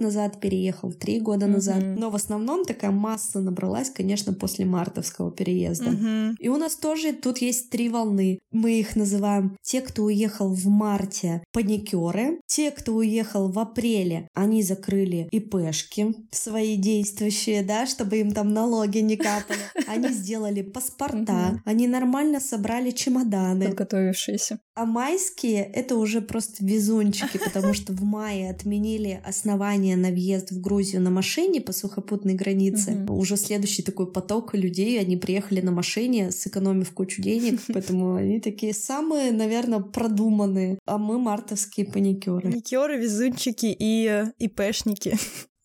назад 0.00 0.40
переехал, 0.40 0.92
три 0.92 1.20
года 1.20 1.46
назад. 1.46 1.82
Мгм. 1.82 1.96
Но 1.96 2.10
в 2.10 2.14
основном 2.14 2.64
такая 2.64 2.92
масса 2.92 3.40
набралась, 3.40 3.90
конечно, 3.90 4.32
после 4.32 4.64
мартовского 4.64 5.30
переезда. 5.32 5.90
Мгм. 5.90 6.36
И 6.38 6.48
у 6.48 6.56
нас 6.56 6.76
тоже 6.76 7.12
тут 7.12 7.38
есть 7.38 7.70
три 7.70 7.88
волны. 7.88 8.38
Мы 8.52 8.78
их 8.78 8.96
называем 8.96 9.56
те, 9.62 9.80
кто 9.80 10.04
уехал 10.04 10.52
в 10.52 10.66
марте, 10.66 11.42
паникеры. 11.52 12.40
Те, 12.46 12.70
кто 12.70 12.94
уехал 12.94 13.48
в 13.50 13.58
апреле, 13.58 14.28
они 14.34 14.62
закрыли 14.62 15.28
ИПшки 15.32 16.14
свои 16.30 16.76
действующие, 16.76 17.62
да, 17.62 17.86
чтобы 17.86 18.18
им 18.18 18.32
там 18.32 18.52
налоги 18.54 18.98
не 18.98 19.16
капали. 19.16 19.58
Они 19.86 20.08
сделали 20.08 20.62
паспорта, 20.76 21.32
Мгм. 21.52 21.62
они 21.64 21.88
нормально 21.88 22.40
собрали 22.40 22.90
чемоданы. 22.90 23.66
подготовившиеся. 23.66 24.58
А 24.74 24.84
майские— 24.84 25.62
это 25.74 25.96
уже 25.96 26.20
просто 26.20 26.64
везунчики, 26.64 27.38
потому 27.38 27.72
что 27.72 27.92
в 27.94 28.02
мае 28.02 28.50
отменили 28.50 29.20
основания 29.24 29.96
на 29.96 30.10
въезд 30.10 30.50
в 30.50 30.60
Грузию 30.60 31.00
на 31.00 31.10
машине 31.10 31.60
по 31.60 31.72
сухопутной 31.72 32.34
границе. 32.34 33.06
Уже 33.08 33.36
следующий 33.36 33.82
такой 33.82 34.12
поток 34.12 34.54
людей, 34.54 35.00
они 35.00 35.16
приехали 35.16 35.62
на 35.62 35.70
машине, 35.72 36.30
сэкономив 36.30 36.90
кучу 36.92 37.22
денег, 37.22 37.60
поэтому 37.72 38.14
они 38.14 38.40
такие 38.40 38.74
самые, 38.74 39.32
наверное, 39.32 39.80
продуманные. 39.80 40.78
А 40.86 40.98
мы 40.98 41.18
мартовские 41.18 41.86
паникеры. 41.86 42.50
Паникеры, 42.50 42.98
везунчики 42.98 43.74
и 43.78 44.24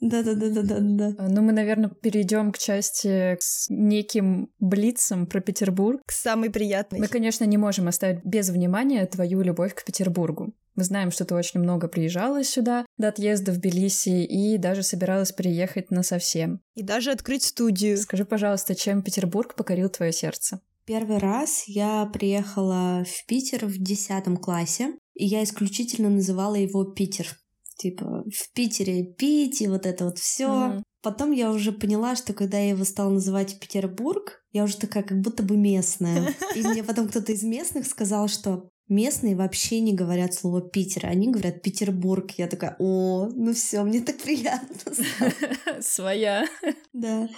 э, 0.01 0.07
ИПшники. 0.07 0.23
Да-да-да-да-да. 0.23 1.15
А, 1.17 1.29
Ну, 1.29 1.41
мы, 1.41 1.51
наверное, 1.51 1.89
перейдем 1.89 2.51
к 2.51 2.57
части 2.57 3.37
с 3.39 3.67
неким 3.69 4.49
блицем 4.59 5.27
про 5.27 5.41
Петербург. 5.41 6.01
К 6.05 6.11
самой 6.11 6.49
приятной. 6.49 6.99
Мы, 6.99 7.07
конечно, 7.07 7.45
не 7.45 7.57
можем 7.57 7.87
оставить 7.87 8.23
без 8.25 8.49
внимания 8.49 9.05
твою 9.05 9.41
любовь 9.41 9.73
к 9.73 9.85
Петербургу. 9.85 10.53
Мы 10.75 10.83
знаем, 10.83 11.11
что 11.11 11.25
ты 11.25 11.35
очень 11.35 11.59
много 11.59 11.87
приезжала 11.87 12.43
сюда 12.43 12.85
до 12.97 13.09
отъезда 13.09 13.51
в 13.51 13.57
Тбилиси 13.57 14.23
и 14.23 14.57
даже 14.57 14.83
собиралась 14.83 15.33
приехать 15.33 15.91
на 15.91 16.01
совсем. 16.01 16.61
И 16.75 16.81
даже 16.81 17.11
открыть 17.11 17.43
студию. 17.43 17.97
Скажи, 17.97 18.23
пожалуйста, 18.23 18.73
чем 18.73 19.03
Петербург 19.03 19.55
покорил 19.55 19.89
твое 19.89 20.13
сердце? 20.13 20.61
Первый 20.85 21.17
раз 21.17 21.65
я 21.67 22.05
приехала 22.11 23.03
в 23.05 23.25
Питер 23.27 23.65
в 23.65 23.77
10 23.77 24.39
классе, 24.41 24.93
и 25.13 25.25
я 25.25 25.43
исключительно 25.43 26.09
называла 26.09 26.55
его 26.55 26.85
Питер. 26.85 27.27
Типа 27.81 28.23
в 28.31 28.53
Питере 28.53 29.03
пить 29.03 29.59
и 29.59 29.67
вот 29.67 29.87
это 29.87 30.05
вот 30.05 30.19
все. 30.19 30.47
Мгм. 30.47 30.83
Потом 31.01 31.31
я 31.31 31.49
уже 31.49 31.71
поняла, 31.71 32.15
что 32.15 32.33
когда 32.33 32.59
я 32.59 32.69
его 32.69 32.83
стала 32.83 33.09
называть 33.09 33.59
Петербург, 33.59 34.43
я 34.51 34.65
уже 34.65 34.77
такая 34.77 35.01
как 35.01 35.19
будто 35.21 35.41
бы 35.41 35.57
местная. 35.57 36.35
И 36.55 36.61
мне 36.61 36.83
потом 36.83 37.07
кто-то 37.07 37.31
из 37.31 37.41
местных 37.41 37.87
сказал, 37.87 38.27
что 38.27 38.69
местные 38.91 39.35
вообще 39.35 39.79
не 39.79 39.93
говорят 39.93 40.33
слово 40.33 40.61
Питер, 40.61 41.07
они 41.07 41.29
говорят 41.29 41.61
Петербург. 41.61 42.29
Я 42.37 42.47
такая, 42.47 42.75
о, 42.77 43.29
ну 43.33 43.53
все, 43.53 43.81
мне 43.83 44.01
так 44.01 44.17
приятно. 44.17 44.75
стало». 44.93 45.31
Своя. 45.81 46.45
Да. 46.93 47.29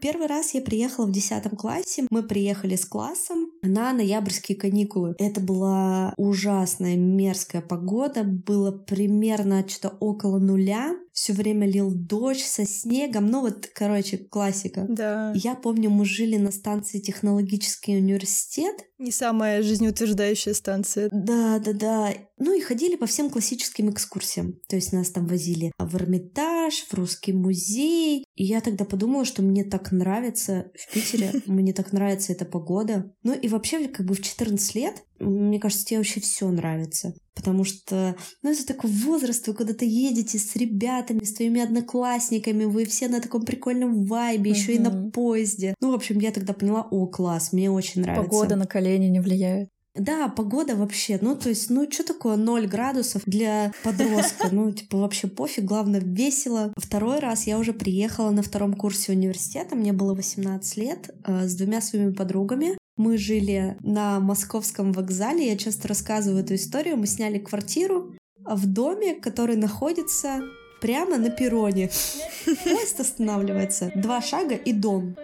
Первый 0.00 0.26
раз 0.26 0.54
я 0.54 0.60
приехала 0.60 1.06
в 1.06 1.12
10 1.12 1.50
классе. 1.56 2.06
Мы 2.10 2.22
приехали 2.22 2.76
с 2.76 2.84
классом 2.84 3.50
на 3.62 3.92
ноябрьские 3.92 4.56
каникулы. 4.56 5.14
Это 5.18 5.40
была 5.40 6.14
ужасная, 6.16 6.96
мерзкая 6.96 7.62
погода. 7.62 8.22
Было 8.24 8.70
примерно 8.70 9.66
что-то 9.66 9.96
около 10.00 10.38
нуля. 10.38 10.96
Все 11.12 11.32
время 11.32 11.66
лил 11.66 11.90
дождь 11.90 12.44
со 12.44 12.64
снегом. 12.64 13.26
Ну 13.26 13.40
вот, 13.40 13.68
короче, 13.74 14.18
классика. 14.18 14.86
Да. 14.88 15.32
Я 15.34 15.54
помню, 15.54 15.90
мы 15.90 16.04
жили 16.04 16.36
на 16.36 16.52
станции 16.52 17.00
Технологический 17.00 17.96
университет. 17.96 18.76
Не 18.98 19.10
самая 19.10 19.62
жизнеутверждающая 19.62 20.54
станция. 20.54 20.97
Да, 21.12 21.58
да, 21.58 21.72
да. 21.72 22.14
Ну 22.38 22.56
и 22.56 22.60
ходили 22.60 22.96
по 22.96 23.06
всем 23.06 23.30
классическим 23.30 23.90
экскурсиям. 23.90 24.54
То 24.68 24.76
есть 24.76 24.92
нас 24.92 25.10
там 25.10 25.26
возили 25.26 25.72
в 25.78 25.96
Эрмитаж, 25.96 26.84
в 26.88 26.94
Русский 26.94 27.32
музей. 27.32 28.24
И 28.34 28.44
я 28.44 28.60
тогда 28.60 28.84
подумала, 28.84 29.24
что 29.24 29.42
мне 29.42 29.64
так 29.64 29.92
нравится 29.92 30.70
в 30.74 30.92
Питере, 30.92 31.32
мне 31.46 31.72
так 31.72 31.92
нравится 31.92 32.32
эта 32.32 32.44
погода. 32.44 33.12
Ну 33.22 33.34
и 33.34 33.48
вообще, 33.48 33.88
как 33.88 34.06
бы 34.06 34.14
в 34.14 34.22
14 34.22 34.74
лет, 34.74 35.04
мне 35.18 35.58
кажется, 35.58 35.84
тебе 35.84 35.98
вообще 35.98 36.20
все 36.20 36.48
нравится. 36.50 37.14
Потому 37.34 37.62
что, 37.62 38.16
ну, 38.42 38.50
это 38.50 38.66
такой 38.66 38.90
возраст, 38.90 39.46
вы 39.46 39.54
куда-то 39.54 39.84
едете 39.84 40.38
с 40.38 40.56
ребятами, 40.56 41.22
с 41.22 41.34
твоими 41.34 41.60
одноклассниками, 41.60 42.64
вы 42.64 42.84
все 42.84 43.08
на 43.08 43.20
таком 43.20 43.44
прикольном 43.44 44.06
вайбе, 44.06 44.50
еще 44.50 44.74
и 44.74 44.78
на 44.78 45.10
поезде. 45.10 45.74
Ну, 45.80 45.92
в 45.92 45.94
общем, 45.94 46.18
я 46.18 46.32
тогда 46.32 46.52
поняла, 46.52 46.86
о, 46.90 47.06
класс, 47.06 47.52
мне 47.52 47.70
очень 47.70 48.02
нравится. 48.02 48.24
Погода 48.24 48.56
на 48.56 48.66
колени 48.66 49.06
не 49.06 49.20
влияет. 49.20 49.68
Да, 49.98 50.28
погода 50.28 50.76
вообще, 50.76 51.18
ну, 51.20 51.34
то 51.36 51.48
есть, 51.48 51.70
ну, 51.70 51.90
что 51.90 52.04
такое 52.04 52.36
0 52.36 52.66
градусов 52.66 53.22
для 53.26 53.72
подростка? 53.82 54.48
Ну, 54.52 54.70
типа, 54.72 54.98
вообще 54.98 55.26
пофиг, 55.26 55.64
главное, 55.64 56.00
весело. 56.00 56.72
Второй 56.76 57.18
раз 57.18 57.46
я 57.46 57.58
уже 57.58 57.72
приехала 57.72 58.30
на 58.30 58.42
втором 58.42 58.74
курсе 58.74 59.12
университета, 59.12 59.74
мне 59.74 59.92
было 59.92 60.14
18 60.14 60.76
лет, 60.76 61.14
э, 61.24 61.46
с 61.46 61.54
двумя 61.54 61.80
своими 61.80 62.12
подругами. 62.12 62.78
Мы 62.96 63.16
жили 63.16 63.76
на 63.80 64.18
московском 64.20 64.92
вокзале, 64.92 65.46
я 65.46 65.56
часто 65.56 65.88
рассказываю 65.88 66.42
эту 66.42 66.56
историю. 66.56 66.96
Мы 66.96 67.06
сняли 67.06 67.38
квартиру 67.38 68.14
в 68.44 68.66
доме, 68.66 69.14
который 69.14 69.56
находится 69.56 70.42
прямо 70.80 71.16
на 71.16 71.30
перроне. 71.30 71.90
Поезд 72.64 73.00
останавливается, 73.00 73.92
два 73.94 74.20
шага 74.20 74.54
и 74.54 74.72
дом. 74.72 75.16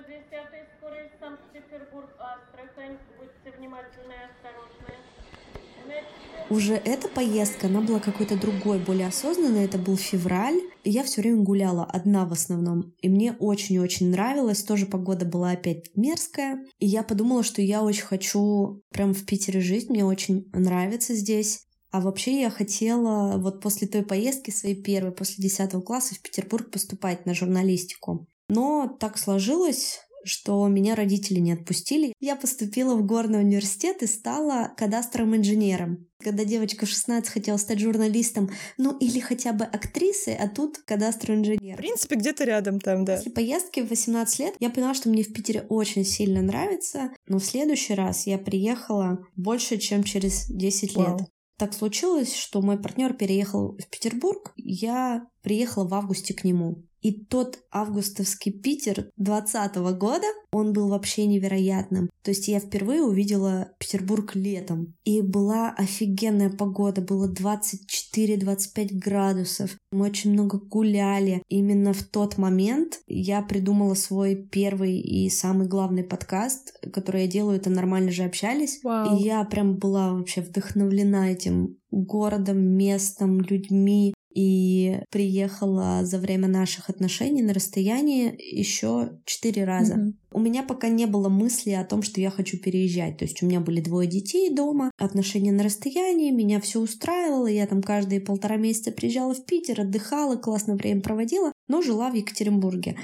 Уже 6.50 6.74
эта 6.74 7.08
поездка, 7.08 7.68
она 7.68 7.80
была 7.80 8.00
какой-то 8.00 8.36
другой, 8.38 8.78
более 8.78 9.06
осознанной. 9.06 9.64
Это 9.64 9.78
был 9.78 9.96
февраль. 9.96 10.60
И 10.82 10.90
я 10.90 11.02
все 11.02 11.22
время 11.22 11.42
гуляла 11.42 11.84
одна 11.84 12.26
в 12.26 12.32
основном. 12.32 12.92
И 13.00 13.08
мне 13.08 13.32
очень-очень 13.32 14.10
нравилось. 14.10 14.62
Тоже 14.62 14.86
погода 14.86 15.24
была 15.24 15.52
опять 15.52 15.90
мерзкая. 15.96 16.64
И 16.78 16.86
я 16.86 17.02
подумала, 17.02 17.42
что 17.42 17.62
я 17.62 17.82
очень 17.82 18.04
хочу 18.04 18.82
прям 18.90 19.14
в 19.14 19.24
Питере 19.24 19.60
жить. 19.60 19.88
Мне 19.88 20.04
очень 20.04 20.46
нравится 20.52 21.14
здесь. 21.14 21.66
А 21.90 22.00
вообще 22.00 22.40
я 22.40 22.50
хотела 22.50 23.38
вот 23.38 23.60
после 23.62 23.86
той 23.86 24.02
поездки, 24.02 24.50
своей 24.50 24.74
первой, 24.74 25.12
после 25.12 25.42
10 25.42 25.72
класса 25.84 26.14
в 26.14 26.20
Петербург 26.20 26.70
поступать 26.70 27.24
на 27.24 27.34
журналистику. 27.34 28.26
Но 28.48 28.94
так 29.00 29.16
сложилось, 29.16 30.00
что 30.24 30.66
меня 30.68 30.94
родители 30.94 31.38
не 31.38 31.52
отпустили. 31.52 32.12
Я 32.20 32.36
поступила 32.36 32.94
в 32.94 33.04
горный 33.04 33.40
университет 33.40 34.02
и 34.02 34.06
стала 34.06 34.72
кадастровым 34.76 35.36
инженером. 35.36 36.06
Когда 36.18 36.44
девочка 36.44 36.86
в 36.86 36.88
16 36.88 37.28
хотела 37.30 37.56
стать 37.58 37.80
журналистом, 37.80 38.50
ну 38.78 38.96
или 38.96 39.20
хотя 39.20 39.52
бы 39.52 39.64
актрисой, 39.64 40.36
а 40.36 40.48
тут 40.48 40.78
кадастровый 40.78 41.42
В 41.42 41.46
инженер. 41.46 41.76
принципе, 41.76 42.16
где-то 42.16 42.44
рядом 42.44 42.80
там, 42.80 43.04
да. 43.04 43.16
После 43.16 43.32
поездки 43.32 43.80
в 43.80 43.90
18 43.90 44.38
лет 44.38 44.54
я 44.60 44.70
поняла, 44.70 44.94
что 44.94 45.10
мне 45.10 45.22
в 45.22 45.32
Питере 45.32 45.66
очень 45.68 46.04
сильно 46.04 46.40
нравится, 46.40 47.10
но 47.26 47.38
в 47.38 47.44
следующий 47.44 47.94
раз 47.94 48.26
я 48.26 48.38
приехала 48.38 49.18
больше, 49.36 49.76
чем 49.78 50.02
через 50.02 50.46
10 50.48 50.96
лет. 50.96 51.06
Вау. 51.06 51.28
Так 51.56 51.72
случилось, 51.72 52.34
что 52.34 52.62
мой 52.62 52.78
партнер 52.78 53.14
переехал 53.14 53.76
в 53.78 53.88
Петербург, 53.88 54.52
я 54.56 55.26
приехала 55.42 55.86
в 55.86 55.94
августе 55.94 56.34
к 56.34 56.42
нему. 56.42 56.82
И 57.04 57.12
тот 57.12 57.58
августовский 57.70 58.50
Питер 58.50 59.10
2020 59.18 59.76
года, 59.98 60.26
он 60.52 60.72
был 60.72 60.88
вообще 60.88 61.26
невероятным. 61.26 62.08
То 62.22 62.30
есть 62.30 62.48
я 62.48 62.60
впервые 62.60 63.02
увидела 63.02 63.72
Петербург 63.78 64.34
летом. 64.34 64.94
И 65.04 65.20
была 65.20 65.74
офигенная 65.76 66.48
погода, 66.48 67.02
было 67.02 67.30
24-25 67.30 68.94
градусов. 68.94 69.76
Мы 69.92 70.06
очень 70.06 70.32
много 70.32 70.58
гуляли. 70.58 71.42
Именно 71.48 71.92
в 71.92 72.04
тот 72.04 72.38
момент 72.38 73.00
я 73.06 73.42
придумала 73.42 73.92
свой 73.92 74.34
первый 74.36 74.98
и 74.98 75.28
самый 75.28 75.68
главный 75.68 76.04
подкаст, 76.04 76.72
который 76.90 77.22
я 77.22 77.28
делаю, 77.28 77.58
это 77.58 77.68
«Нормально 77.68 78.12
же 78.12 78.22
общались». 78.22 78.80
Вау. 78.82 79.18
И 79.18 79.22
я 79.22 79.44
прям 79.44 79.76
была 79.76 80.14
вообще 80.14 80.40
вдохновлена 80.40 81.32
этим 81.32 81.76
городом, 81.90 82.60
местом, 82.60 83.40
людьми. 83.40 84.13
И 84.34 84.98
приехала 85.10 86.00
за 86.04 86.18
время 86.18 86.48
наших 86.48 86.90
отношений 86.90 87.42
на 87.42 87.54
расстоянии 87.54 88.34
еще 88.38 89.20
четыре 89.24 89.64
раза. 89.64 89.94
Мгм. 89.94 90.18
У 90.32 90.40
меня 90.40 90.64
пока 90.64 90.88
не 90.88 91.06
было 91.06 91.28
мысли 91.28 91.70
о 91.70 91.84
том, 91.84 92.02
что 92.02 92.20
я 92.20 92.30
хочу 92.30 92.58
переезжать. 92.58 93.18
То 93.18 93.24
есть 93.24 93.42
у 93.42 93.46
меня 93.46 93.60
были 93.60 93.80
двое 93.80 94.08
детей 94.08 94.52
дома, 94.52 94.90
отношения 94.98 95.52
на 95.52 95.62
расстоянии, 95.62 96.32
меня 96.32 96.60
все 96.60 96.80
устраивало. 96.80 97.46
Я 97.46 97.66
там 97.68 97.80
каждые 97.80 98.20
полтора 98.20 98.56
месяца 98.56 98.90
приезжала 98.90 99.34
в 99.34 99.44
Питер, 99.46 99.82
отдыхала, 99.82 100.36
классно 100.36 100.74
время 100.74 101.00
проводила, 101.00 101.52
но 101.68 101.80
жила 101.80 102.10
в 102.10 102.14
Екатеринбурге. 102.14 102.96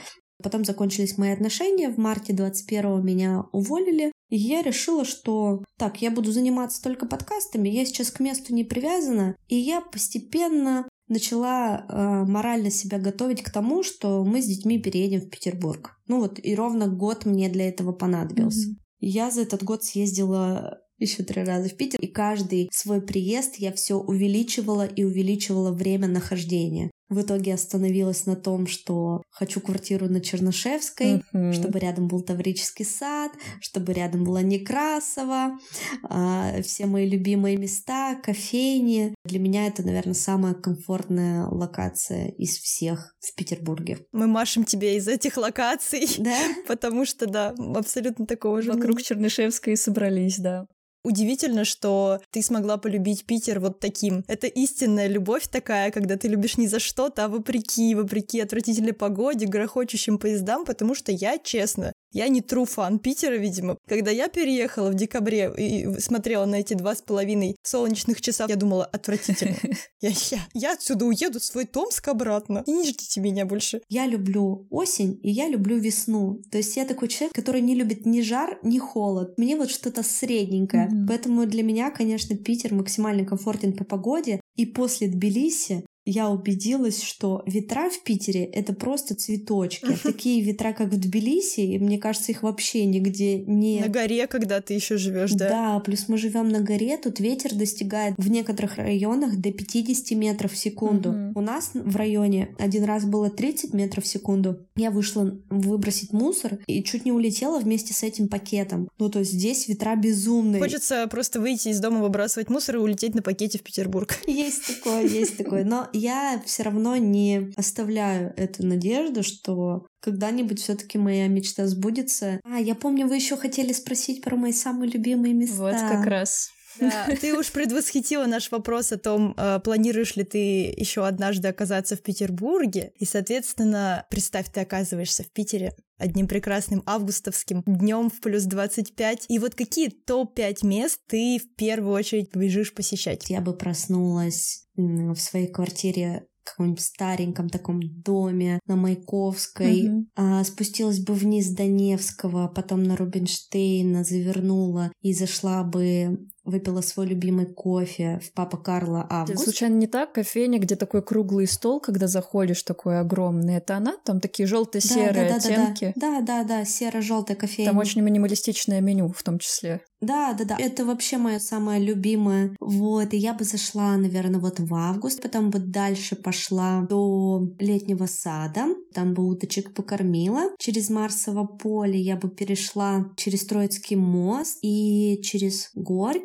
Потом 0.42 0.64
закончились 0.64 1.18
мои 1.18 1.30
отношения, 1.30 1.90
в 1.90 1.98
марте 1.98 2.32
21-го 2.32 3.00
меня 3.00 3.44
уволили, 3.52 4.12
и 4.30 4.36
я 4.36 4.62
решила, 4.62 5.04
что 5.04 5.62
так, 5.76 6.00
я 6.00 6.10
буду 6.10 6.32
заниматься 6.32 6.82
только 6.82 7.06
подкастами, 7.06 7.68
я 7.68 7.84
сейчас 7.84 8.10
к 8.10 8.20
месту 8.20 8.54
не 8.54 8.64
привязана, 8.64 9.36
и 9.48 9.56
я 9.56 9.80
постепенно 9.80 10.88
начала 11.10 11.84
э, 11.88 12.24
морально 12.24 12.70
себя 12.70 12.98
готовить 12.98 13.42
к 13.42 13.50
тому, 13.50 13.82
что 13.82 14.24
мы 14.24 14.40
с 14.40 14.46
детьми 14.46 14.78
переедем 14.78 15.20
в 15.20 15.28
Петербург. 15.28 15.98
Ну 16.06 16.20
вот, 16.20 16.40
и 16.42 16.54
ровно 16.54 16.88
год 16.88 17.26
мне 17.26 17.48
для 17.50 17.68
этого 17.68 17.92
понадобился. 17.92 18.68
Мгм. 18.68 18.78
Я 19.00 19.30
за 19.30 19.42
этот 19.42 19.62
год 19.62 19.84
съездила 19.84 20.80
еще 20.98 21.22
три 21.22 21.42
раза 21.42 21.68
в 21.68 21.76
Питер, 21.76 21.98
и 22.00 22.06
каждый 22.06 22.68
свой 22.72 23.00
приезд 23.00 23.56
я 23.56 23.72
все 23.72 23.96
увеличивала 23.96 24.86
и 24.86 25.02
увеличивала 25.02 25.72
время 25.72 26.06
нахождения. 26.06 26.90
В 27.10 27.20
итоге 27.22 27.54
остановилась 27.54 28.24
на 28.26 28.36
том, 28.36 28.66
что 28.68 29.22
хочу 29.30 29.60
квартиру 29.60 30.08
на 30.08 30.20
Чернышевской, 30.20 31.22
Мгм. 31.32 31.52
чтобы 31.52 31.80
рядом 31.80 32.06
был 32.06 32.20
Таврический 32.22 32.84
сад, 32.84 33.32
чтобы 33.60 33.92
рядом 33.92 34.22
была 34.24 34.42
Некрасова, 34.42 35.58
а, 36.04 36.62
все 36.62 36.86
мои 36.86 37.08
любимые 37.08 37.56
места, 37.56 38.14
кофейни. 38.22 39.14
Для 39.24 39.40
меня 39.40 39.66
это, 39.66 39.82
наверное, 39.82 40.14
самая 40.14 40.54
комфортная 40.54 41.46
локация 41.46 42.28
из 42.28 42.56
всех 42.58 43.14
в 43.20 43.34
Петербурге. 43.34 43.98
Мы 44.12 44.26
машем 44.28 44.64
тебе 44.64 44.96
из 44.96 45.08
этих 45.08 45.36
локаций, 45.36 46.06
Да? 46.18 46.36
потому 46.68 47.04
что, 47.04 47.26
да, 47.26 47.54
абсолютно 47.74 48.26
такого 48.26 48.62
же. 48.62 48.72
Вокруг 48.72 49.02
Чернышевской 49.02 49.76
собрались, 49.76 50.38
да. 50.38 50.66
Удивительно, 51.02 51.64
что 51.64 52.20
ты 52.30 52.42
смогла 52.42 52.76
полюбить 52.76 53.24
Питер 53.24 53.58
вот 53.58 53.80
таким. 53.80 54.22
Это 54.28 54.46
истинная 54.46 55.06
любовь 55.06 55.48
такая, 55.48 55.90
когда 55.90 56.16
ты 56.16 56.28
любишь 56.28 56.58
не 56.58 56.68
за 56.68 56.78
что-то, 56.78 57.24
а 57.24 57.28
вопреки, 57.28 57.94
вопреки 57.94 58.40
отвратительной 58.40 58.92
погоде, 58.92 59.46
грохочущим 59.46 60.18
поездам, 60.18 60.66
потому 60.66 60.94
что 60.94 61.10
я, 61.10 61.38
честно, 61.38 61.92
я 62.12 62.28
не 62.28 62.40
true 62.40 62.66
фан 62.66 62.98
Питера, 62.98 63.36
видимо. 63.36 63.76
Когда 63.88 64.10
я 64.10 64.28
переехала 64.28 64.90
в 64.90 64.94
декабре 64.94 65.52
и 65.56 66.00
смотрела 66.00 66.44
на 66.44 66.56
эти 66.56 66.74
два 66.74 66.94
с 66.94 67.02
половиной 67.02 67.56
солнечных 67.62 68.20
часа, 68.20 68.46
я 68.48 68.56
думала, 68.56 68.84
отвратительно. 68.84 69.56
Я, 70.02 70.10
я, 70.30 70.38
я 70.54 70.72
отсюда 70.72 71.04
уеду 71.04 71.40
в 71.40 71.44
свой 71.44 71.66
Томск 71.66 72.08
обратно. 72.08 72.62
И 72.66 72.72
не 72.72 72.84
ждите 72.84 73.20
меня 73.20 73.44
больше. 73.44 73.82
Я 73.90 74.06
люблю 74.06 74.66
осень, 74.70 75.20
и 75.22 75.30
я 75.30 75.46
люблю 75.46 75.76
весну. 75.76 76.40
То 76.50 76.56
есть 76.56 76.74
я 76.76 76.86
такой 76.86 77.08
человек, 77.08 77.34
который 77.34 77.60
не 77.60 77.74
любит 77.74 78.06
ни 78.06 78.22
жар, 78.22 78.58
ни 78.62 78.78
холод. 78.78 79.34
Мне 79.36 79.56
вот 79.56 79.70
что-то 79.70 80.02
средненькое. 80.02 80.86
Мгм. 80.86 81.06
Поэтому 81.06 81.46
для 81.46 81.62
меня, 81.62 81.90
конечно, 81.90 82.34
Питер 82.34 82.72
максимально 82.72 83.26
комфортен 83.26 83.74
по 83.74 83.84
погоде. 83.84 84.40
И 84.56 84.64
после 84.64 85.08
Тбилиси 85.08 85.84
я 86.10 86.28
убедилась, 86.28 87.02
что 87.02 87.42
ветра 87.46 87.88
в 87.88 88.02
Питере— 88.02 88.44
это 88.52 88.72
просто 88.72 89.14
цветочки. 89.14 89.96
Такие 90.02 90.42
ветра, 90.42 90.72
как 90.72 90.92
в 90.92 90.98
Тбилиси, 90.98 91.60
и 91.60 91.78
мне 91.78 91.98
кажется, 91.98 92.32
их 92.32 92.42
вообще 92.42 92.84
нигде 92.84 93.38
не... 93.38 93.80
На 93.80 93.88
горе, 93.88 94.26
когда 94.26 94.60
ты 94.60 94.74
еще 94.74 94.96
живешь, 94.96 95.30
да? 95.32 95.48
Да, 95.48 95.80
плюс 95.80 96.08
мы 96.08 96.18
живем 96.18 96.48
на 96.48 96.60
горе, 96.60 96.96
тут 96.96 97.20
ветер 97.20 97.54
достигает 97.54 98.14
в 98.18 98.28
некоторых 98.28 98.76
районах 98.76 99.36
до 99.36 99.52
50 99.52 100.18
метров 100.18 100.52
в 100.52 100.56
секунду. 100.56 101.32
У 101.34 101.40
нас 101.40 101.70
в 101.74 101.94
районе 101.96 102.54
один 102.58 102.84
раз 102.84 103.04
было 103.04 103.30
30 103.30 103.72
метров 103.72 104.04
в 104.04 104.08
секунду. 104.08 104.66
Я 104.76 104.90
вышла 104.90 105.38
выбросить 105.48 106.12
мусор 106.12 106.58
и 106.66 106.82
чуть 106.82 107.04
не 107.04 107.12
улетела 107.12 107.60
вместе 107.60 107.94
с 107.94 108.02
этим 108.02 108.28
пакетом. 108.28 108.88
Ну, 108.98 109.08
то 109.10 109.20
есть 109.20 109.32
здесь 109.32 109.68
ветра 109.68 109.94
безумные. 109.94 110.60
Хочется 110.60 111.06
просто 111.08 111.40
выйти 111.40 111.68
из 111.68 111.78
дома, 111.78 112.00
выбрасывать 112.00 112.48
мусор 112.50 112.76
и 112.76 112.78
улететь 112.78 113.14
на 113.14 113.22
пакете 113.22 113.58
в 113.58 113.62
Петербург. 113.62 114.18
Есть 114.26 114.66
такое, 114.66 115.06
есть 115.06 115.36
такое. 115.36 115.64
Но 115.64 115.88
я 116.00 116.42
все 116.44 116.62
равно 116.62 116.96
не 116.96 117.52
оставляю 117.56 118.32
эту 118.36 118.66
надежду, 118.66 119.22
что 119.22 119.86
когда-нибудь 120.00 120.60
все-таки 120.60 120.98
моя 120.98 121.28
мечта 121.28 121.66
сбудется. 121.66 122.40
А, 122.44 122.58
я 122.58 122.74
помню, 122.74 123.06
вы 123.06 123.16
еще 123.16 123.36
хотели 123.36 123.72
спросить 123.72 124.22
про 124.22 124.36
мои 124.36 124.52
самые 124.52 124.90
любимые 124.90 125.34
места. 125.34 125.62
Вот 125.62 125.74
как 125.74 126.06
раз. 126.06 126.50
Да, 126.78 127.06
ты 127.20 127.36
уж 127.36 127.50
предвосхитила 127.50 128.26
наш 128.26 128.50
вопрос 128.50 128.92
о 128.92 128.98
том, 128.98 129.34
э, 129.36 129.60
планируешь 129.64 130.16
ли 130.16 130.24
ты 130.24 130.38
еще 130.76 131.06
однажды 131.06 131.48
оказаться 131.48 131.96
в 131.96 132.02
Петербурге. 132.02 132.92
И, 132.96 133.04
соответственно, 133.04 134.06
представь, 134.10 134.50
ты 134.52 134.60
оказываешься 134.60 135.22
в 135.22 135.30
Питере 135.32 135.74
одним 135.98 136.28
прекрасным 136.28 136.82
августовским 136.86 137.62
днем 137.66 138.10
в 138.10 138.20
плюс 138.20 138.44
25. 138.44 139.26
И 139.28 139.38
вот 139.38 139.54
какие 139.54 139.88
топ-5 139.88 140.66
мест 140.66 141.00
ты 141.06 141.38
в 141.38 141.54
первую 141.56 141.92
очередь 141.94 142.30
побежишь 142.30 142.72
посещать? 142.72 143.28
Я 143.28 143.40
бы 143.40 143.52
проснулась 143.52 144.66
в 144.76 145.16
своей 145.16 145.48
квартире 145.48 146.26
каком-нибудь 146.50 146.80
стареньком 146.80 147.48
таком 147.48 147.80
доме 147.82 148.60
на 148.66 148.76
Маяковской, 148.76 149.82
Мгм. 149.82 150.10
а, 150.16 150.44
спустилась 150.44 151.00
бы 151.00 151.14
вниз 151.14 151.50
до 151.50 151.64
Невского, 151.64 152.48
потом 152.48 152.82
на 152.82 152.96
Рубинштейна, 152.96 154.04
завернула 154.04 154.92
и 155.00 155.12
зашла 155.12 155.62
бы, 155.62 156.18
выпила 156.44 156.80
свой 156.80 157.06
любимый 157.06 157.46
кофе 157.46 158.20
в 158.24 158.32
Папа 158.32 158.56
Карло 158.56 159.04
Это 159.06 159.14
Август. 159.14 159.44
случайно 159.44 159.74
не 159.74 159.86
так? 159.86 160.12
Кофейня, 160.12 160.58
где 160.58 160.76
такой 160.76 161.02
круглый 161.02 161.46
стол, 161.46 161.80
когда 161.80 162.06
заходишь, 162.06 162.62
такой 162.62 162.98
огромный. 162.98 163.56
Это 163.56 163.76
она? 163.76 163.96
Там 164.04 164.20
такие 164.20 164.46
желто-серые 164.46 165.34
оттенки. 165.34 165.92
Да, 165.96 166.20
да, 166.20 166.44
да, 166.44 166.64
серо-желтая 166.64 167.36
кофейня. 167.36 167.70
Там 167.70 167.78
очень 167.78 168.00
минималистичное 168.00 168.80
меню 168.80 169.12
в 169.12 169.22
том 169.22 169.38
числе. 169.38 169.82
Да, 170.00 170.32
да, 170.32 170.44
да. 170.44 170.56
Это 170.58 170.86
вообще 170.86 171.18
мое 171.18 171.38
самое 171.38 171.82
любимое. 171.82 172.56
Вот, 172.58 173.12
и 173.12 173.18
я 173.18 173.34
бы 173.34 173.44
зашла, 173.44 173.96
наверное, 173.96 174.40
вот 174.40 174.58
в 174.58 174.74
август, 174.74 175.20
потом 175.20 175.50
бы 175.50 175.58
дальше 175.58 176.16
пошла 176.16 176.86
до 176.88 177.46
летнего 177.58 178.06
сада, 178.06 178.66
там 178.94 179.12
бы 179.12 179.26
уточек 179.26 179.74
покормила. 179.74 180.44
Через 180.58 180.88
Марсово 180.88 181.44
поле 181.44 182.00
я 182.00 182.16
бы 182.16 182.30
перешла 182.30 183.10
через 183.16 183.44
Троицкий 183.44 183.96
мост 183.96 184.58
и 184.62 185.20
через 185.22 185.70